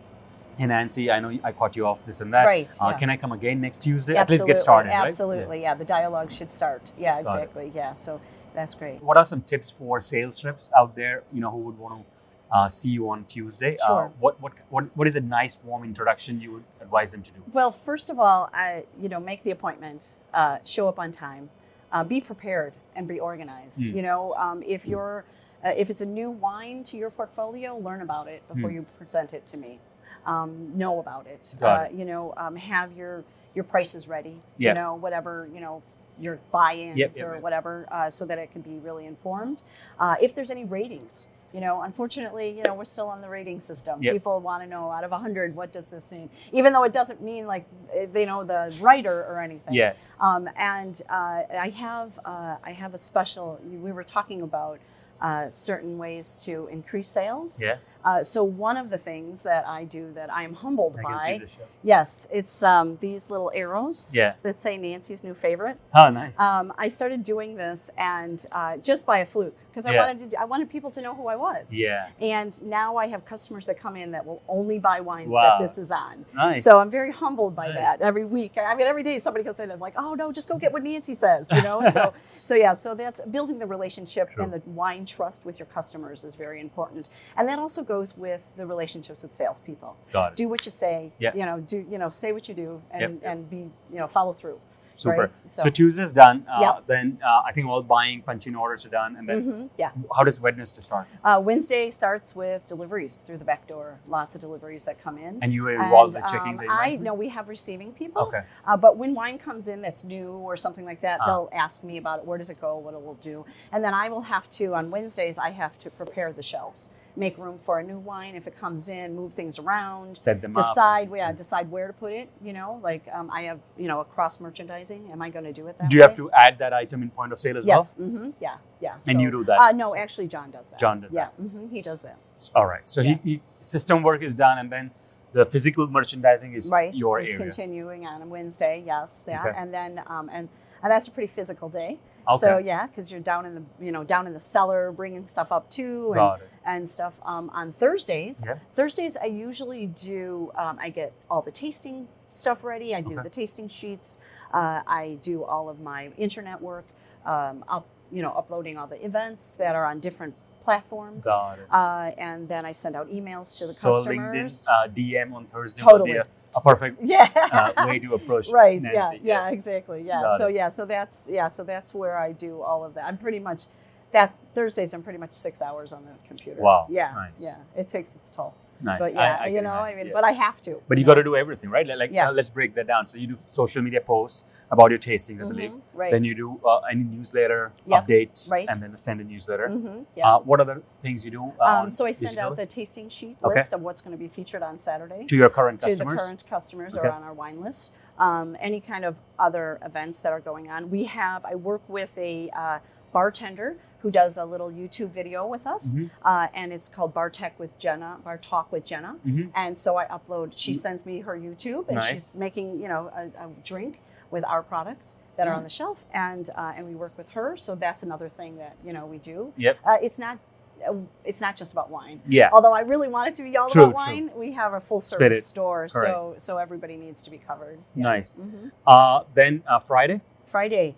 hey 0.56 0.66
Nancy, 0.66 1.10
I 1.10 1.20
know 1.20 1.38
I 1.44 1.52
caught 1.52 1.76
you 1.76 1.86
off 1.86 2.04
this 2.06 2.20
and 2.20 2.32
that. 2.34 2.44
Right, 2.44 2.70
Uh, 2.80 2.88
yeah. 2.90 2.98
Can 2.98 3.10
I 3.10 3.16
come 3.16 3.32
again 3.32 3.60
next 3.60 3.80
Tuesday? 3.82 4.14
At 4.14 4.22
absolutely, 4.22 4.46
least 4.46 4.56
get 4.58 4.62
started, 4.62 4.88
right? 4.90 5.06
absolutely, 5.08 5.62
yeah. 5.62 5.74
The 5.74 5.84
dialogue 5.84 6.32
should 6.32 6.52
start. 6.52 6.90
Yeah, 6.98 7.18
exactly. 7.18 7.72
Yeah, 7.74 7.94
so 7.94 8.20
that's 8.54 8.74
great. 8.74 9.02
What 9.02 9.16
are 9.16 9.24
some 9.24 9.42
tips 9.42 9.70
for 9.70 10.00
sales 10.00 10.42
reps 10.44 10.70
out 10.76 10.96
there? 10.96 11.24
You 11.32 11.40
know, 11.40 11.50
who 11.50 11.58
would 11.58 11.78
want 11.78 12.00
to 12.00 12.56
uh, 12.56 12.68
see 12.68 12.90
you 12.90 13.10
on 13.10 13.24
Tuesday? 13.24 13.76
Uh, 13.82 13.86
Sure. 13.86 14.12
what 14.20 14.40
what 14.40 14.52
what 14.70 14.84
what 14.96 15.06
is 15.08 15.16
a 15.16 15.20
nice 15.20 15.58
warm 15.64 15.84
introduction 15.84 16.40
you 16.40 16.52
would 16.52 16.64
advise 16.80 17.12
them 17.12 17.22
to 17.22 17.30
do? 17.30 17.42
Well, 17.52 17.72
first 17.72 18.08
of 18.10 18.18
all, 18.18 18.48
I, 18.54 18.84
you 19.00 19.08
know, 19.08 19.20
make 19.20 19.42
the 19.42 19.50
appointment, 19.50 20.14
uh, 20.32 20.58
show 20.64 20.88
up 20.88 20.98
on 20.98 21.12
time, 21.12 21.50
uh, 21.92 22.04
be 22.04 22.20
prepared, 22.20 22.72
and 22.94 23.06
be 23.08 23.18
organized. 23.20 23.82
Mm. 23.82 23.94
You 23.96 24.02
know, 24.02 24.34
um, 24.34 24.62
if 24.64 24.86
you're, 24.86 25.24
uh, 25.64 25.72
if 25.76 25.90
it's 25.90 26.00
a 26.00 26.06
new 26.06 26.30
wine 26.30 26.82
to 26.84 26.96
your 26.96 27.10
portfolio, 27.10 27.76
learn 27.78 28.00
about 28.00 28.28
it 28.28 28.46
before 28.48 28.70
Mm. 28.70 28.74
you 28.74 28.86
present 28.96 29.34
it 29.34 29.44
to 29.48 29.56
me. 29.56 29.80
Um, 30.26 30.76
know 30.76 31.00
about 31.00 31.26
it. 31.26 31.54
Uh. 31.62 31.86
You 31.92 32.04
know, 32.04 32.34
um, 32.36 32.56
have 32.56 32.92
your 32.96 33.24
your 33.54 33.64
prices 33.64 34.06
ready. 34.08 34.40
Yeah. 34.58 34.70
You 34.70 34.74
know, 34.74 34.94
whatever 34.96 35.48
you 35.52 35.60
know 35.60 35.82
your 36.18 36.38
buy-ins 36.50 36.96
Yep, 36.96 37.12
yep, 37.16 37.26
or 37.26 37.34
yep. 37.34 37.42
whatever, 37.42 37.86
uh, 37.90 38.08
so 38.08 38.24
that 38.24 38.38
it 38.38 38.50
can 38.50 38.62
be 38.62 38.78
really 38.78 39.04
informed. 39.06 39.62
Uh, 39.98 40.16
if 40.20 40.34
there's 40.34 40.50
any 40.50 40.64
ratings. 40.64 41.26
You 41.54 41.60
know, 41.60 41.80
unfortunately, 41.82 42.50
you 42.50 42.64
know, 42.64 42.74
we're 42.74 42.84
still 42.84 43.06
on 43.08 43.22
the 43.22 43.28
rating 43.30 43.60
system. 43.60 44.00
People 44.00 44.40
want 44.40 44.62
to 44.62 44.68
know 44.68 44.90
out 44.90 45.04
of 45.04 45.10
100, 45.12 45.54
what 45.56 45.72
does 45.72 45.86
this 45.86 46.12
mean? 46.12 46.28
Even 46.52 46.72
though 46.74 46.82
it 46.82 46.92
doesn't 46.92 47.22
mean 47.22 47.46
like 47.46 47.66
eh, 47.94 48.06
they 48.12 48.26
know 48.26 48.44
the 48.44 48.76
writer 48.82 49.24
or 49.24 49.40
anything. 49.40 49.72
Yeah. 49.72 49.94
Um, 50.20 50.50
and 50.56 51.00
uh, 51.08 51.44
I 51.58 51.72
have 51.74 52.18
uh, 52.26 52.56
I 52.62 52.72
have 52.72 52.92
a 52.92 52.98
special. 52.98 53.58
We 53.64 53.90
were 53.92 54.04
talking 54.04 54.42
about 54.42 54.80
uh, 55.22 55.48
certain 55.48 55.96
ways 55.96 56.36
to 56.44 56.68
increase 56.70 57.08
sales. 57.08 57.62
Yeah. 57.62 57.76
Uh, 58.06 58.22
so 58.22 58.44
one 58.44 58.76
of 58.76 58.88
the 58.88 58.96
things 58.98 59.42
that 59.42 59.66
I 59.66 59.82
do 59.84 60.12
that 60.14 60.32
I 60.32 60.44
am 60.44 60.54
humbled 60.54 60.96
I 61.00 61.02
by, 61.02 61.38
the 61.42 61.48
show. 61.48 61.62
yes, 61.82 62.28
it's 62.32 62.62
um, 62.62 62.96
these 63.00 63.30
little 63.32 63.50
arrows 63.52 64.10
Yeah. 64.14 64.34
that 64.44 64.60
say 64.60 64.76
Nancy's 64.76 65.24
new 65.24 65.34
favorite. 65.34 65.76
Oh, 65.92 66.08
nice. 66.10 66.38
Um, 66.38 66.72
I 66.78 66.86
started 66.86 67.24
doing 67.24 67.56
this 67.56 67.90
and 67.98 68.46
uh, 68.52 68.76
just 68.76 69.06
by 69.06 69.18
a 69.18 69.26
fluke 69.26 69.56
because 69.72 69.86
I 69.86 69.92
Yeah. 69.94 70.06
wanted 70.06 70.30
to. 70.30 70.40
I 70.40 70.44
wanted 70.44 70.70
people 70.70 70.90
to 70.92 71.02
know 71.02 71.14
who 71.16 71.26
I 71.26 71.34
was. 71.36 71.74
yeah. 71.74 72.08
And 72.20 72.52
now 72.62 72.96
I 72.96 73.08
have 73.08 73.24
customers 73.26 73.66
that 73.66 73.78
come 73.80 73.96
in 73.96 74.12
that 74.12 74.24
will 74.24 74.40
only 74.48 74.78
buy 74.78 75.00
wines 75.00 75.32
Wow. 75.32 75.42
that 75.58 75.62
this 75.64 75.76
is 75.76 75.90
on. 75.90 76.24
Nice. 76.32 76.62
So 76.62 76.78
I'm 76.78 76.90
very 76.90 77.10
humbled 77.10 77.56
by 77.56 77.66
Nice. 77.68 77.76
that 77.78 78.00
every 78.02 78.24
week. 78.24 78.52
I 78.56 78.74
mean, 78.76 78.86
every 78.86 79.02
day 79.02 79.18
somebody 79.18 79.42
comes 79.44 79.58
in 79.58 79.64
and 79.64 79.72
I'm 79.72 79.80
like, 79.80 79.94
oh 79.96 80.14
no, 80.14 80.30
just 80.30 80.48
go 80.48 80.56
get 80.58 80.72
what 80.72 80.84
Nancy 80.84 81.14
says, 81.14 81.50
you 81.52 81.60
know. 81.62 81.90
so, 81.90 82.14
so 82.32 82.54
yeah, 82.54 82.72
so 82.74 82.94
that's 82.94 83.20
building 83.22 83.58
the 83.58 83.66
relationship 83.66 84.30
True. 84.32 84.44
and 84.44 84.52
the 84.52 84.62
wine 84.82 85.04
trust 85.06 85.44
with 85.44 85.58
your 85.58 85.66
customers 85.66 86.24
is 86.24 86.36
very 86.36 86.60
important, 86.60 87.08
and 87.36 87.48
that 87.48 87.58
also 87.58 87.82
goes 87.82 87.95
with 88.16 88.44
the 88.56 88.66
relationships 88.66 89.22
with 89.22 89.34
salespeople. 89.34 89.96
Got 90.12 90.32
it. 90.32 90.36
Do 90.36 90.48
what 90.48 90.64
you 90.66 90.70
say, 90.72 91.12
Yeah. 91.18 91.32
you 91.34 91.44
know. 91.46 91.60
Do 91.60 91.78
you 91.90 91.98
know? 91.98 92.10
Say 92.10 92.32
what 92.32 92.48
you 92.48 92.54
do, 92.54 92.82
and 92.90 93.00
Yep, 93.00 93.10
yep. 93.22 93.22
and 93.24 93.50
be 93.50 93.56
you 93.92 93.98
know 94.00 94.06
follow 94.08 94.32
through. 94.32 94.58
Super. 94.98 95.16
right? 95.18 95.36
So, 95.36 95.64
So- 95.64 95.68
Tuesday's 95.68 96.10
done. 96.10 96.46
Uh, 96.50 96.58
Yep. 96.62 96.86
Then 96.86 97.18
uh, 97.22 97.42
I 97.44 97.52
think 97.52 97.66
all 97.68 97.82
buying, 97.82 98.22
punching 98.22 98.56
orders 98.56 98.86
are 98.86 98.88
done. 98.88 99.16
And 99.18 99.28
then 99.28 99.40
hmm 99.42 99.66
Yeah. 99.76 99.90
how 100.16 100.24
does 100.24 100.40
Wednesday 100.40 100.80
start? 100.80 101.06
Uh, 101.22 101.38
Wednesday 101.44 101.90
starts 101.90 102.34
with 102.34 102.64
deliveries 102.64 103.20
through 103.20 103.36
the 103.36 103.44
back 103.44 103.66
door. 103.66 104.00
Lots 104.08 104.34
of 104.36 104.40
deliveries 104.40 104.86
that 104.86 104.96
come 104.98 105.18
in. 105.18 105.38
And 105.42 105.52
you 105.52 105.64
were 105.64 105.74
involved 105.74 106.14
And, 106.14 106.24
in 106.24 106.30
checking 106.30 106.58
um, 106.60 106.66
I 106.70 106.96
know 106.96 107.12
we 107.12 107.28
have 107.28 107.46
receiving 107.50 107.92
people. 107.92 108.22
Okay. 108.22 108.40
Uh, 108.66 108.78
but 108.78 108.96
when 108.96 109.12
wine 109.14 109.36
comes 109.36 109.68
in 109.68 109.82
that's 109.82 110.02
new 110.02 110.30
or 110.30 110.56
something 110.56 110.86
like 110.86 111.02
that, 111.02 111.18
Ah. 111.20 111.26
they'll 111.26 111.50
ask 111.52 111.84
me 111.84 111.98
about 111.98 112.20
it. 112.20 112.24
Where 112.24 112.38
does 112.38 112.48
it 112.48 112.58
go? 112.58 112.78
What 112.78 112.94
it 112.94 113.02
will 113.04 113.20
do? 113.32 113.44
And 113.72 113.84
then 113.84 113.92
I 113.92 114.08
will 114.08 114.22
have 114.22 114.48
to 114.52 114.74
on 114.74 114.90
Wednesdays. 114.90 115.36
I 115.36 115.50
have 115.50 115.78
to 115.80 115.90
prepare 115.90 116.32
the 116.32 116.42
shelves, 116.42 116.88
make 117.16 117.38
room 117.38 117.58
for 117.58 117.78
a 117.78 117.82
new 117.82 117.98
wine 117.98 118.34
if 118.34 118.46
it 118.46 118.56
comes 118.58 118.88
in, 118.88 119.14
move 119.16 119.32
things 119.32 119.58
around, 119.58 120.14
Set 120.16 120.40
them 120.42 120.52
up. 120.56 120.56
decide. 120.56 121.10
Yeah, 121.14 121.32
decide 121.32 121.70
where 121.70 121.86
to 121.86 121.92
put 121.92 122.12
it. 122.12 122.28
You 122.42 122.52
know, 122.52 122.80
like 122.82 123.04
um, 123.12 123.30
I 123.32 123.42
have 123.42 123.60
you 123.76 123.88
know 123.88 124.00
a 124.00 124.04
cross 124.04 124.40
merchandising. 124.40 125.10
Am 125.12 125.22
I 125.22 125.30
going 125.30 125.44
to 125.44 125.52
do 125.52 125.66
it 125.66 125.78
that 125.78 125.88
Do 125.90 125.96
you 125.96 126.02
have 126.02 126.16
to 126.16 126.30
add 126.32 126.58
that 126.58 126.72
item 126.72 127.02
in 127.02 127.10
point 127.10 127.32
of 127.32 127.40
sale 127.40 127.56
as 127.58 127.64
well? 127.64 127.78
Yes. 127.78 127.94
hmm 127.96 128.30
Yeah. 128.40 128.56
Yeah. 128.80 128.94
And 128.94 129.16
So- 129.16 129.20
you 129.20 129.30
do 129.30 129.44
that? 129.44 129.58
Uh, 129.60 129.72
no, 129.72 129.96
actually, 129.96 130.28
John 130.28 130.50
does 130.50 130.68
that. 130.70 130.78
John 130.78 131.00
does 131.00 131.12
yeah, 131.12 131.28
hmm 131.28 131.68
he 131.68 131.82
does 131.82 132.02
that. 132.02 132.18
All 132.54 132.66
right. 132.66 132.82
So 132.86 133.00
Yeah. 133.00 133.16
he, 133.24 133.30
he, 133.30 133.42
system 133.60 134.02
work 134.02 134.22
is 134.22 134.34
done, 134.34 134.58
and 134.58 134.70
then 134.70 134.90
the 135.32 135.44
physical 135.44 135.86
merchandising 135.88 136.52
is 136.54 136.70
right 136.70 136.94
your 136.94 137.18
is 137.20 137.28
area. 137.28 137.38
continuing 137.38 138.06
on 138.06 138.30
wednesday 138.30 138.82
yes 138.86 139.24
yeah 139.28 139.44
Okay. 139.44 139.52
and 139.60 139.74
then 139.74 140.00
um, 140.06 140.30
and 140.32 140.48
and 140.82 140.90
that's 140.90 141.08
a 141.08 141.10
pretty 141.10 141.28
physical 141.32 141.68
day 141.68 141.98
Okay. 142.28 142.40
so 142.40 142.58
yeah 142.58 142.86
because 142.88 143.10
you're 143.12 143.20
down 143.20 143.46
in 143.46 143.54
the 143.54 143.62
you 143.80 143.92
know 143.92 144.02
down 144.04 144.26
in 144.26 144.32
the 144.32 144.40
cellar 144.40 144.90
bringing 144.92 145.26
stuff 145.28 145.52
up 145.52 145.70
too 145.70 146.12
and, 146.12 146.20
and 146.64 146.88
stuff 146.88 147.14
um, 147.24 147.50
on 147.50 147.70
thursdays 147.72 148.42
Yeah. 148.46 148.56
thursdays 148.74 149.16
i 149.16 149.26
usually 149.26 149.86
do 149.86 150.50
um, 150.56 150.78
i 150.80 150.90
get 150.90 151.12
all 151.30 151.40
the 151.42 151.52
tasting 151.52 152.08
stuff 152.30 152.64
ready 152.64 152.94
i 152.94 153.00
do 153.00 153.14
Okay. 153.14 153.22
the 153.22 153.30
tasting 153.30 153.68
sheets 153.68 154.18
uh, 154.52 154.82
i 154.86 155.18
do 155.22 155.44
all 155.44 155.68
of 155.68 155.80
my 155.80 156.10
internet 156.18 156.60
work 156.60 156.86
um, 157.24 157.64
up 157.68 157.86
you 158.12 158.22
know 158.22 158.32
uploading 158.32 158.76
all 158.76 158.86
the 158.88 159.04
events 159.04 159.56
that 159.56 159.76
are 159.76 159.84
on 159.86 160.00
different 160.00 160.34
platforms 160.64 161.24
Got 161.24 161.60
it. 161.60 161.66
uh, 161.70 162.10
and 162.18 162.48
then 162.48 162.64
i 162.66 162.72
send 162.72 162.96
out 162.96 163.08
emails 163.08 163.56
to 163.58 163.66
the 163.68 163.74
so 163.74 163.92
customers 163.92 164.66
LinkedIn 164.66 164.84
uh, 164.84 164.88
DM 164.88 165.32
on 165.34 165.46
Thursday 165.46 165.80
Totally. 165.82 166.18
A, 166.56 166.60
perfect. 166.62 166.98
Yeah. 167.02 167.30
Uh, 167.52 167.86
way 167.88 167.98
to 168.00 168.14
approach 168.14 168.48
right 168.52 168.80
Nancy. 168.82 169.20
yeah, 169.22 169.46
yeah 169.46 169.50
exactly 169.50 170.02
yeah. 170.02 170.22
Got 170.22 170.38
so 170.38 170.48
it. 170.48 170.54
yeah 170.54 170.68
so 170.68 170.86
that's 170.86 171.28
yeah 171.30 171.48
so 171.48 171.64
that's 171.64 171.94
where 171.94 172.16
i 172.18 172.32
do 172.32 172.62
all 172.62 172.84
of 172.84 172.94
that. 172.94 173.04
I'm 173.04 173.18
pretty 173.18 173.38
much 173.40 173.64
that 174.12 174.34
thursdays 174.54 174.94
i'm 174.94 175.02
pretty 175.02 175.18
much 175.18 175.34
six 175.34 175.62
hours 175.62 175.92
on 175.92 176.04
the 176.04 176.12
computer. 176.28 176.60
Wow, 176.60 176.86
yeah 176.90 177.12
nice. 177.14 177.32
yeah 177.38 177.56
it 177.76 177.88
takes 177.88 178.14
its 178.16 178.30
toll 178.30 178.54
Nice. 178.82 178.98
but 179.00 179.14
yeah 179.14 179.38
I 179.40 179.46
you 179.46 179.56
can 179.56 179.64
know 179.64 179.70
i 179.70 179.94
mean 179.94 180.06
yeah. 180.08 180.12
but 180.12 180.24
i 180.24 180.32
have 180.32 180.60
to 180.62 180.80
But 180.88 180.98
you 180.98 181.04
got 181.04 181.14
to 181.14 181.24
do 181.24 181.34
everything, 181.36 181.70
right? 181.70 181.86
Like, 181.86 182.10
Yeah. 182.12 182.28
uh, 182.28 182.32
let's 182.32 182.50
break 182.50 182.74
that 182.74 182.86
down. 182.86 183.06
So 183.06 183.16
you 183.18 183.26
do 183.28 183.38
social 183.48 183.82
media 183.82 184.00
posts 184.00 184.44
about 184.70 184.90
your 184.90 184.98
tasting, 184.98 185.40
I 185.40 185.44
believe. 185.44 185.70
Mhm, 185.70 185.80
right 185.94 186.10
Then 186.10 186.24
you 186.24 186.34
do 186.34 186.48
uh, 186.64 186.80
any 186.92 187.04
newsletter 187.04 187.72
Yep, 187.86 188.06
updates, 188.06 188.50
right. 188.50 188.66
and 188.70 188.82
then 188.82 188.96
send 188.96 189.20
a 189.20 189.24
newsletter. 189.24 189.68
Mm-hmm. 189.68 189.98
yeah 190.16 190.28
Uh, 190.28 190.38
what 190.40 190.60
other 190.64 190.82
things 191.04 191.24
you 191.26 191.30
do? 191.38 191.44
Uh, 191.60 191.64
um, 191.70 191.90
so 191.90 192.04
i 192.06 192.12
send 192.12 192.30
digital? 192.36 192.50
out 192.52 192.56
the 192.56 192.66
tasting 192.66 193.08
sheet 193.08 193.36
Okay. 193.44 193.54
list 193.60 193.72
of 193.72 193.80
what's 193.86 194.00
going 194.04 194.16
to 194.18 194.22
be 194.26 194.30
featured 194.38 194.62
on 194.70 194.78
saturday 194.78 195.22
to 195.32 195.36
your 195.42 195.50
current 195.58 195.80
to 195.80 195.86
customers. 195.86 196.16
the 196.18 196.22
current 196.24 196.42
customers 196.54 196.92
Okay. 196.96 197.08
or 197.08 197.12
on 197.18 197.22
our 197.28 197.34
wine 197.42 197.60
list. 197.66 197.92
Um, 198.18 198.48
any 198.60 198.80
kind 198.92 199.04
of 199.04 199.14
other 199.38 199.66
events 199.90 200.16
that 200.22 200.32
are 200.36 200.40
going 200.50 200.66
on. 200.74 200.90
We 200.96 201.04
have, 201.04 201.40
I 201.44 201.54
work 201.70 201.82
with 201.98 202.12
a 202.18 202.34
uh, 202.64 202.78
bartender 203.12 203.76
who 204.00 204.10
does 204.10 204.36
a 204.36 204.44
little 204.44 204.70
YouTube 204.70 205.10
video 205.10 205.46
with 205.46 205.66
us, 205.66 205.94
Mhm. 205.94 206.10
uh, 206.24 206.48
and 206.54 206.72
it's 206.72 206.88
called 206.88 207.12
Bar 207.14 207.30
Tech 207.30 207.58
with 207.58 207.78
Jenna, 207.78 208.18
Bar 208.24 208.38
Talk 208.38 208.70
with 208.70 208.84
Jenna. 208.84 209.16
Mhm. 209.26 209.50
And 209.54 209.76
so 209.76 209.96
I 209.96 210.06
upload, 210.06 210.52
she 210.54 210.74
sends 210.74 211.04
me 211.06 211.20
her 211.20 211.36
YouTube, 211.36 211.86
and 211.88 211.96
Nice. 211.96 212.08
she's 212.10 212.34
making, 212.34 212.80
you 212.80 212.88
know, 212.88 213.10
a, 213.14 213.44
a 213.44 213.48
drink 213.64 214.00
with 214.30 214.44
our 214.44 214.62
products 214.62 215.16
that 215.36 215.46
are 215.48 215.54
on 215.54 215.62
the 215.62 215.68
shelf, 215.68 216.04
and 216.12 216.50
uh, 216.56 216.72
and 216.76 216.86
we 216.86 216.94
work 216.94 217.12
with 217.16 217.30
her. 217.30 217.56
So 217.56 217.74
that's 217.74 218.02
another 218.02 218.28
thing 218.28 218.56
that 218.58 218.76
you 218.84 218.92
know 218.92 219.06
we 219.06 219.18
do. 219.18 219.52
Yep. 219.56 219.78
Uh, 219.84 219.98
it's 220.02 220.18
not. 220.18 220.38
uh, 220.86 220.92
It's 221.24 221.40
not 221.40 221.56
just 221.56 221.72
about 221.72 221.88
wine. 221.90 222.20
Yeah. 222.28 222.50
Although 222.52 222.72
I 222.74 222.80
really 222.80 223.08
want 223.08 223.28
it 223.28 223.34
to 223.36 223.42
be 223.42 223.56
all 223.56 223.68
True, 223.68 223.84
about 223.84 223.98
true. 224.04 224.12
wine, 224.14 224.30
we 224.36 224.52
have 224.52 224.74
a 224.74 224.80
full 224.80 225.00
Spirit. 225.00 225.32
service 225.32 225.46
store, 225.46 225.88
so 225.88 226.34
so 226.38 226.58
everybody 226.58 226.96
needs 226.96 227.22
to 227.22 227.30
be 227.30 227.38
covered. 227.38 227.78
Yeah. 227.94 228.02
Nice. 228.02 228.34
Mhm. 228.34 228.72
Uh, 228.86 229.22
then 229.34 229.62
uh, 229.66 229.78
Friday. 229.78 230.20
Friday, 230.44 230.94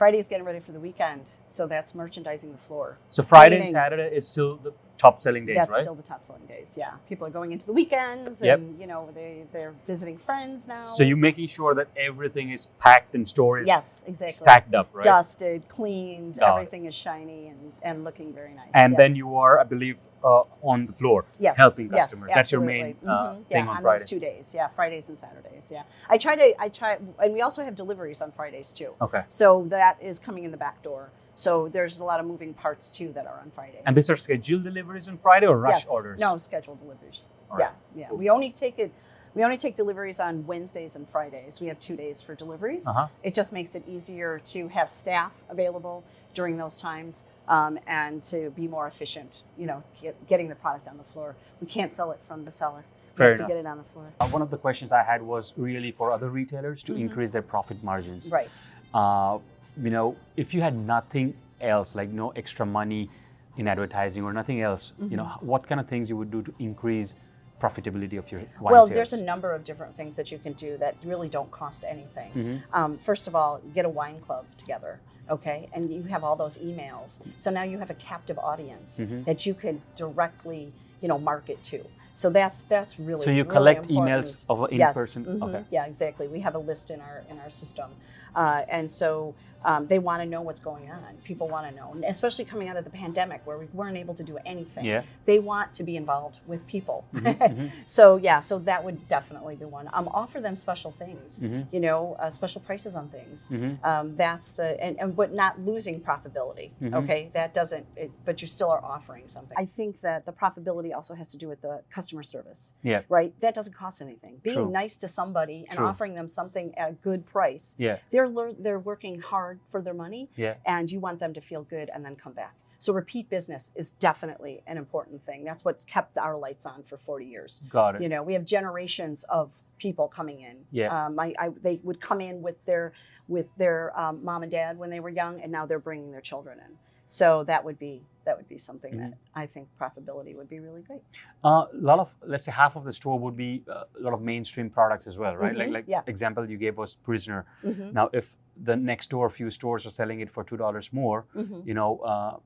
Friday's 0.00 0.28
getting 0.28 0.46
ready 0.46 0.60
for 0.60 0.72
the 0.72 0.80
weekend, 0.80 1.32
so 1.50 1.66
that's 1.66 1.94
merchandising 1.94 2.52
the 2.52 2.56
floor. 2.56 2.96
So 3.10 3.22
Friday 3.22 3.60
and 3.60 3.68
Saturday 3.68 4.08
is 4.16 4.26
still 4.26 4.56
the 4.56 4.72
top 5.00 5.22
selling 5.22 5.46
days, 5.46 5.56
That's 5.56 5.70
right? 5.70 5.80
still 5.82 5.94
the 5.94 6.02
top 6.02 6.22
selling 6.24 6.44
days. 6.46 6.76
Yeah, 6.76 6.92
people 7.08 7.26
are 7.26 7.30
going 7.38 7.52
into 7.52 7.66
the 7.66 7.72
weekends, 7.72 8.42
Yep. 8.42 8.58
and 8.58 8.80
you 8.80 8.86
know 8.86 9.08
they 9.14 9.44
they're 9.52 9.74
visiting 9.86 10.18
friends 10.18 10.68
now. 10.68 10.84
so 10.84 11.02
you're 11.02 11.16
making 11.30 11.46
sure 11.46 11.74
that 11.74 11.88
everything 11.96 12.50
is 12.50 12.66
packed 12.84 13.14
and 13.14 13.26
stored, 13.26 13.66
yes, 13.66 13.86
exactly. 14.06 14.32
stacked 14.42 14.74
up, 14.74 14.88
right? 14.92 15.04
Dusted, 15.04 15.60
cleaned, 15.68 16.38
Got 16.38 16.50
everything 16.52 16.84
is 16.84 16.94
shiny 16.94 17.48
and, 17.52 17.72
and 17.82 18.04
looking 18.04 18.28
very 18.40 18.52
nice. 18.60 18.68
and 18.74 18.92
yeah. 18.92 18.96
then 19.02 19.16
you 19.16 19.28
are, 19.36 19.54
I 19.58 19.64
believe, 19.64 19.98
uh, 20.22 20.42
on 20.72 20.84
the 20.84 20.92
floor 20.92 21.24
yes, 21.38 21.56
helping 21.56 21.88
yes, 21.90 22.10
customers. 22.10 22.30
That's 22.34 22.52
your 22.52 22.60
main 22.60 22.86
absolutely. 22.90 23.08
uh, 23.08 23.32
Mhm. 23.32 23.46
thing 23.52 23.64
yeah, 23.64 23.70
on, 23.70 23.76
on 23.76 23.82
Friday. 23.82 23.98
those 24.00 24.08
two 24.14 24.20
days. 24.28 24.44
Yeah, 24.58 24.68
Fridays 24.68 25.08
and 25.08 25.18
Saturdays. 25.18 25.66
Yeah, 25.70 25.84
I 26.10 26.18
try 26.18 26.34
to 26.36 26.62
I 26.64 26.68
try, 26.68 26.98
and 27.24 27.32
we 27.32 27.40
also 27.40 27.64
have 27.64 27.74
deliveries 27.74 28.20
on 28.20 28.30
Fridays 28.32 28.72
too. 28.80 28.90
Okay. 29.00 29.22
So 29.28 29.64
that 29.68 29.94
is 30.10 30.18
coming 30.18 30.44
in 30.44 30.50
the 30.50 30.62
back 30.66 30.82
door. 30.82 31.10
So 31.40 31.68
there's 31.68 32.00
a 32.00 32.04
lot 32.04 32.20
of 32.20 32.26
moving 32.26 32.52
parts 32.52 32.90
too 32.90 33.12
that 33.14 33.26
are 33.26 33.40
on 33.40 33.50
Friday. 33.50 33.80
And 33.86 33.96
these 33.96 34.10
are 34.10 34.16
scheduled 34.16 34.62
deliveries 34.62 35.08
on 35.08 35.16
Friday 35.16 35.46
or 35.46 35.58
rush 35.58 35.84
yes. 35.84 35.88
orders? 35.88 36.18
No, 36.20 36.36
scheduled 36.36 36.80
deliveries. 36.80 37.30
All 37.50 37.58
yeah, 37.58 37.64
right. 37.64 37.74
yeah. 37.96 38.08
Cool. 38.08 38.18
We 38.18 38.28
only 38.28 38.50
take 38.52 38.78
it. 38.78 38.92
We 39.34 39.42
only 39.42 39.56
take 39.56 39.74
deliveries 39.74 40.20
on 40.20 40.46
Wednesdays 40.46 40.96
and 40.96 41.08
Fridays. 41.08 41.58
We 41.58 41.68
have 41.68 41.80
two 41.80 41.96
days 41.96 42.20
for 42.20 42.34
deliveries. 42.34 42.86
Uh-huh. 42.86 43.06
It 43.22 43.32
just 43.34 43.54
makes 43.54 43.74
it 43.74 43.84
easier 43.88 44.40
to 44.52 44.68
have 44.68 44.90
staff 44.90 45.32
available 45.48 46.04
during 46.34 46.58
those 46.58 46.76
times 46.76 47.24
um, 47.48 47.78
and 47.86 48.22
to 48.24 48.50
be 48.50 48.68
more 48.68 48.86
efficient. 48.86 49.30
You 49.56 49.66
know, 49.66 49.82
get, 50.02 50.28
getting 50.28 50.48
the 50.48 50.56
product 50.56 50.88
on 50.88 50.98
the 50.98 51.04
floor. 51.04 51.36
We 51.62 51.66
can't 51.66 51.94
sell 51.94 52.10
it 52.10 52.20
from 52.28 52.44
the 52.44 52.52
cellar. 52.52 52.84
We 53.12 53.16
Fair 53.16 53.30
have 53.30 53.38
enough. 53.38 53.48
to 53.48 53.54
get 53.54 53.60
it 53.60 53.66
on 53.66 53.78
the 53.78 53.84
floor. 53.94 54.12
Uh, 54.20 54.26
one 54.26 54.42
of 54.42 54.50
the 54.50 54.58
questions 54.58 54.92
I 54.92 55.04
had 55.04 55.22
was 55.22 55.54
really 55.56 55.90
for 55.90 56.12
other 56.12 56.28
retailers 56.28 56.82
to 56.82 56.92
Mhm. 56.92 57.00
increase 57.00 57.30
their 57.30 57.42
profit 57.42 57.82
margins. 57.82 58.30
Right. 58.30 58.54
Uh, 58.92 59.38
you 59.82 59.90
know, 59.90 60.16
if 60.36 60.54
you 60.54 60.60
had 60.60 60.76
nothing 60.76 61.34
else, 61.60 61.94
like 61.94 62.08
no 62.10 62.30
extra 62.30 62.64
money 62.66 63.10
in 63.56 63.68
advertising 63.68 64.24
or 64.24 64.32
nothing 64.32 64.60
else, 64.60 64.92
you 64.98 65.16
know, 65.16 65.24
Mm-hmm. 65.24 65.46
what 65.46 65.66
kind 65.66 65.80
of 65.80 65.86
things 65.88 66.08
you 66.08 66.16
would 66.16 66.30
do 66.30 66.42
to 66.42 66.54
increase 66.58 67.14
profitability 67.60 68.18
of 68.18 68.30
your 68.32 68.40
wine 68.60 68.72
Well, 68.72 68.86
sales? 68.86 68.94
there's 68.96 69.12
a 69.12 69.20
number 69.22 69.52
of 69.52 69.64
different 69.64 69.94
things 69.94 70.16
that 70.16 70.32
you 70.32 70.38
can 70.38 70.54
do 70.54 70.78
that 70.78 70.94
really 71.04 71.28
don't 71.28 71.50
cost 71.50 71.84
anything. 71.86 72.30
Mhm. 72.34 72.62
Um, 72.72 72.98
first 72.98 73.28
of 73.28 73.34
all, 73.34 73.60
get 73.74 73.84
a 73.84 73.88
wine 73.88 74.18
club 74.20 74.46
together, 74.56 74.98
okay? 75.28 75.68
And 75.74 75.90
you 75.92 76.04
have 76.04 76.24
all 76.24 76.36
those 76.36 76.56
emails. 76.58 77.20
So 77.36 77.50
now 77.50 77.62
you 77.64 77.78
have 77.78 77.90
a 77.90 77.94
captive 77.94 78.38
audience 78.38 79.00
Mhm. 79.00 79.24
that 79.26 79.44
you 79.44 79.52
can 79.52 79.82
directly, 79.94 80.72
you 81.02 81.08
know, 81.08 81.18
market 81.18 81.62
to. 81.64 81.84
So 82.14 82.28
that's 82.30 82.64
that's 82.64 82.98
really 82.98 83.24
So 83.24 83.30
you 83.30 83.44
really 83.44 83.56
collect 83.56 83.86
important. 83.90 84.24
emails 84.26 84.44
of 84.48 84.72
in 84.72 84.78
Yes, 84.78 84.94
person. 84.94 85.24
mhm, 85.26 85.42
Okay. 85.42 85.64
Yeah, 85.70 85.84
exactly. 85.84 86.28
We 86.28 86.40
have 86.40 86.54
a 86.54 86.58
list 86.58 86.90
in 86.90 87.00
our 87.00 87.22
in 87.30 87.38
our 87.38 87.50
system, 87.50 87.90
uh, 88.34 88.62
and 88.68 88.90
so 88.90 89.34
um, 89.64 89.86
they 89.86 89.98
want 89.98 90.22
to 90.22 90.26
know 90.28 90.40
what's 90.42 90.60
going 90.60 90.90
on. 90.90 91.00
People 91.24 91.48
want 91.48 91.68
to 91.68 91.74
know, 91.74 91.92
and 91.92 92.04
especially 92.04 92.44
coming 92.44 92.68
out 92.68 92.76
of 92.76 92.84
the 92.84 92.90
pandemic 92.90 93.42
where 93.44 93.58
we 93.58 93.66
weren't 93.72 93.96
able 93.96 94.14
to 94.14 94.22
do 94.22 94.38
anything. 94.46 94.84
Yeah. 94.84 95.02
They 95.26 95.38
want 95.38 95.74
to 95.74 95.82
be 95.84 95.96
involved 95.96 96.40
with 96.46 96.66
people. 96.66 97.04
Mhm, 97.14 97.38
mhm. 97.38 97.70
So 97.86 98.16
yeah, 98.16 98.40
so 98.40 98.58
that 98.60 98.84
would 98.84 99.06
definitely 99.08 99.56
be 99.56 99.64
one. 99.66 99.88
Um, 99.92 100.08
offer 100.08 100.40
them 100.40 100.56
special 100.56 100.90
things. 100.92 101.42
Mhm. 101.42 101.66
You 101.72 101.80
know, 101.80 102.16
uh, 102.18 102.30
special 102.30 102.60
prices 102.60 102.94
on 102.94 103.08
things. 103.08 103.48
Mhm. 103.50 103.84
Um, 103.84 104.16
that's 104.16 104.52
the 104.52 104.80
and, 104.82 104.98
and 105.00 105.14
but 105.16 105.32
not 105.32 105.60
losing 105.60 106.00
profitability. 106.00 106.70
Mhm. 106.80 106.94
Okay, 106.94 107.30
that 107.34 107.52
doesn't. 107.54 107.86
It, 107.96 108.10
but 108.24 108.40
you 108.42 108.48
still 108.48 108.70
are 108.70 108.82
offering 108.84 109.24
something. 109.26 109.56
I 109.58 109.66
think 109.66 110.00
that 110.02 110.24
the 110.26 110.32
profitability 110.32 110.94
also 110.94 111.14
has 111.14 111.30
to 111.32 111.36
do 111.36 111.48
with 111.48 111.60
the 111.60 111.82
customer 111.90 112.22
service. 112.22 112.72
Yeah. 112.82 113.02
Right. 113.08 113.32
That 113.40 113.54
doesn't 113.54 113.74
cost 113.74 114.00
anything. 114.00 114.38
Being 114.42 114.56
True. 114.56 114.70
nice 114.70 114.96
to 114.96 115.08
somebody 115.08 115.66
and 115.68 115.76
True. 115.76 115.86
offering 115.86 116.14
them 116.14 116.28
something 116.28 116.76
at 116.78 116.90
a 116.90 116.92
good 116.92 117.26
price. 117.26 117.74
Yeah. 117.78 117.98
They're 118.10 118.28
lear- 118.28 118.54
they're 118.58 118.78
working 118.78 119.20
hard 119.20 119.49
for 119.70 119.80
their 119.82 119.94
money, 119.94 120.28
Yeah. 120.36 120.54
and 120.66 120.90
you 120.90 121.00
want 121.00 121.18
them 121.20 121.34
to 121.34 121.40
feel 121.40 121.62
good 121.62 121.90
and 121.92 122.04
then 122.04 122.16
come 122.16 122.32
back. 122.32 122.54
So 122.78 122.94
repeat 122.94 123.28
business 123.28 123.72
is 123.74 123.90
definitely 123.90 124.62
an 124.66 124.78
important 124.78 125.22
thing. 125.22 125.44
That's 125.44 125.64
what's 125.64 125.84
kept 125.84 126.16
our 126.16 126.38
lights 126.38 126.64
on 126.64 126.82
for 126.84 126.96
40 126.96 127.26
years. 127.26 127.62
Got 127.68 127.96
it. 127.96 128.02
You 128.02 128.08
know, 128.08 128.22
we 128.22 128.32
have 128.32 128.44
generations 128.46 129.24
of 129.24 129.50
people 129.78 130.08
coming 130.08 130.40
in. 130.40 130.56
Yeah. 130.70 131.06
Um, 131.06 131.18
I, 131.18 131.34
I, 131.38 131.48
they 131.62 131.80
would 131.82 132.00
come 132.00 132.20
in 132.20 132.40
with 132.42 132.64
their 132.64 132.92
with 133.28 133.54
their 133.56 133.98
um, 133.98 134.24
mom 134.24 134.42
and 134.42 134.50
dad 134.50 134.78
when 134.78 134.90
they 134.90 135.00
were 135.00 135.08
young, 135.10 135.40
and 135.40 135.52
now 135.52 135.66
they're 135.66 135.78
bringing 135.78 136.10
their 136.10 136.20
children 136.20 136.58
in. 136.58 136.76
So 137.10 137.42
that 137.44 137.64
would 137.64 137.78
be 137.78 138.02
that 138.24 138.36
would 138.36 138.48
be 138.48 138.58
something 138.58 138.92
Mm-hmm. 138.94 139.10
that 139.10 139.18
I 139.42 139.46
think 139.46 139.68
profitability 139.82 140.36
would 140.36 140.48
be 140.48 140.60
really 140.60 140.82
great. 140.82 141.02
A 141.42 141.66
lot 141.90 141.98
of, 141.98 142.08
let's 142.32 142.44
say, 142.44 142.52
half 142.52 142.76
of 142.76 142.84
the 142.84 142.92
store 142.92 143.18
would 143.18 143.36
be 143.36 143.64
uh, 143.68 143.84
a 143.98 144.02
lot 144.06 144.12
of 144.12 144.20
mainstream 144.20 144.68
products 144.70 145.06
as 145.10 145.16
well, 145.22 145.34
right? 145.36 145.56
Like, 145.56 145.68
Mhm, 145.68 145.72
like 145.78 145.86
yeah. 145.88 146.02
example 146.06 146.48
you 146.48 146.58
gave 146.66 146.76
was 146.76 146.94
Prisoner. 146.94 147.40
Mhm, 147.64 147.92
Now, 147.98 148.10
if 148.12 148.36
the 148.70 148.76
next 148.76 149.10
door 149.14 149.28
few 149.30 149.50
stores 149.50 149.86
are 149.86 149.94
selling 150.00 150.20
it 150.20 150.30
for 150.30 150.42
two 150.44 150.56
dollars 150.64 150.92
more, 150.92 151.20
mhm. 151.34 151.60
you 151.68 151.74
know, 151.74 151.90
uh, 152.12 152.36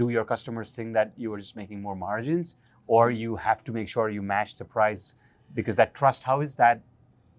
do 0.00 0.08
your 0.16 0.24
customers 0.24 0.70
think 0.70 0.94
that 0.94 1.12
you 1.22 1.28
are 1.34 1.38
just 1.44 1.54
making 1.62 1.82
more 1.82 1.96
margins, 1.96 2.56
or 2.86 3.10
you 3.10 3.36
have 3.48 3.60
to 3.64 3.72
make 3.72 3.88
sure 3.94 4.08
you 4.08 4.22
match 4.22 4.50
the 4.60 4.64
price 4.64 5.04
because 5.58 5.76
that 5.76 5.92
trust? 6.00 6.22
How 6.30 6.40
is 6.46 6.56
that 6.56 6.80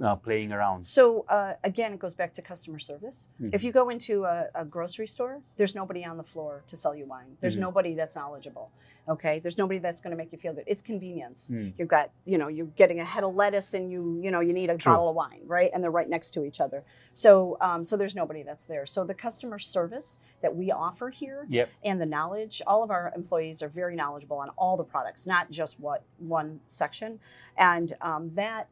uh, 0.02 0.16
playing 0.16 0.52
around? 0.52 0.84
So 0.84 1.26
uh, 1.30 1.54
again, 1.64 1.94
it 1.94 2.00
goes 2.00 2.14
back 2.16 2.34
to 2.34 2.42
customer 2.42 2.80
service. 2.80 3.30
Mhm. 3.42 3.50
If 3.54 3.64
you 3.64 3.72
go 3.72 3.90
into 3.90 4.26
a, 4.26 4.48
a 4.54 4.66
grocery 4.66 5.08
store, 5.08 5.42
there's 5.58 5.74
nobody 5.76 6.04
on 6.06 6.18
the 6.18 6.24
floor 6.24 6.64
to 6.68 6.76
sell 6.78 6.96
you 6.96 7.06
wine. 7.06 7.38
There's 7.42 7.56
Mhm. 7.56 7.60
nobody 7.62 7.94
that's 7.96 8.16
knowledgeable. 8.16 8.72
Okay, 9.08 9.40
there's 9.40 9.58
nobody 9.58 9.80
that's 9.80 10.02
going 10.02 10.12
to 10.12 10.18
make 10.18 10.32
you 10.32 10.38
feel 10.38 10.54
good. 10.54 10.64
It's 10.68 10.82
convenience. 10.82 11.52
Mm. 11.52 11.74
You've 11.78 11.88
got, 11.88 12.10
you 12.26 12.38
know, 12.38 12.48
you're 12.48 12.66
getting 12.66 13.00
a 13.00 13.06
head 13.06 13.24
of 13.24 13.36
lettuce 13.36 13.74
and 13.74 13.92
you, 13.92 14.20
you 14.22 14.32
know, 14.32 14.40
you 14.42 14.52
need 14.54 14.70
a 14.70 14.78
True. 14.78 14.92
bottle 14.94 15.10
of 15.10 15.16
wine, 15.16 15.42
right? 15.46 15.70
And 15.74 15.84
they're 15.84 15.92
right 15.92 16.10
next 16.10 16.32
to 16.32 16.44
each 16.44 16.60
other. 16.60 16.84
So, 17.14 17.58
um, 17.62 17.84
so 17.84 17.96
there's 17.98 18.16
nobody 18.16 18.44
that's 18.44 18.66
there. 18.66 18.86
So 18.86 19.06
the 19.06 19.14
customer 19.14 19.60
service 19.60 20.20
that 20.42 20.56
we 20.56 20.72
offer 20.72 21.10
here 21.12 21.46
Yep. 21.50 21.70
and 21.84 22.02
the 22.02 22.06
knowledge, 22.06 22.62
all 22.68 22.84
of 22.84 22.92
our 22.92 23.14
employees 23.16 23.62
are 23.62 23.70
very 23.70 23.96
knowledgeable 23.96 24.38
on 24.38 24.50
all 24.58 24.76
the 24.76 24.84
products, 24.84 25.26
not 25.28 25.52
just 25.52 25.80
what 25.80 26.04
one 26.18 26.60
section, 26.66 27.20
and 27.58 27.94
um, 28.02 28.32
that 28.36 28.68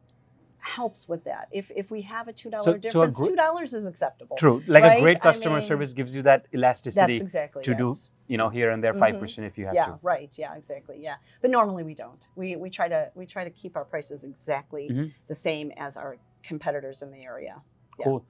helps 0.64 1.10
with 1.10 1.24
that. 1.26 1.48
If 1.52 1.72
if 1.76 1.92
we 1.92 2.02
have 2.04 2.28
a 2.28 2.34
two 2.34 2.50
dollar 2.50 2.64
So- 2.64 2.72
so 2.74 2.78
difference, 2.78 3.18
gr- 3.20 3.26
two 3.28 3.36
dollars 3.36 3.74
is 3.74 3.86
acceptable. 3.86 4.38
True. 4.38 4.64
Like 4.68 4.84
Right? 4.84 4.98
a 5.00 5.02
great 5.02 5.18
I 5.18 5.20
customer 5.20 5.58
mean, 5.60 5.68
service 5.68 5.92
gives 5.94 6.16
you 6.16 6.22
that 6.24 6.46
elasticity 6.54 7.14
That's 7.14 7.22
exactly 7.22 7.64
to 7.64 7.72
it. 7.72 7.78
do, 7.78 7.96
you 8.28 8.38
know, 8.38 8.50
here 8.50 8.72
and 8.72 8.82
there, 8.84 8.94
Mhm. 8.94 9.00
5 9.00 9.20
percent 9.20 9.46
if 9.48 9.58
you 9.58 9.66
have 9.66 9.76
Yeah, 9.76 9.86
to. 9.88 10.00
right. 10.02 10.34
Yeah, 10.38 10.56
exactly. 10.56 10.98
Yeah, 11.02 11.16
but 11.42 11.50
normally 11.52 11.84
we 11.84 11.94
don't. 11.94 12.24
We 12.36 12.56
we 12.56 12.70
try 12.70 12.88
to 12.88 13.12
we 13.16 13.26
try 13.26 13.44
to 13.44 13.50
keep 13.62 13.76
our 13.76 13.86
prices 13.86 14.24
exactly 14.24 14.90
Mhm. 14.90 15.14
the 15.28 15.36
same 15.36 15.72
as 15.78 15.98
our 15.98 16.18
competitors 16.44 17.02
in 17.02 17.12
the 17.12 17.24
area. 17.24 17.56
Yeah. 18.00 18.06
Cool. 18.06 18.26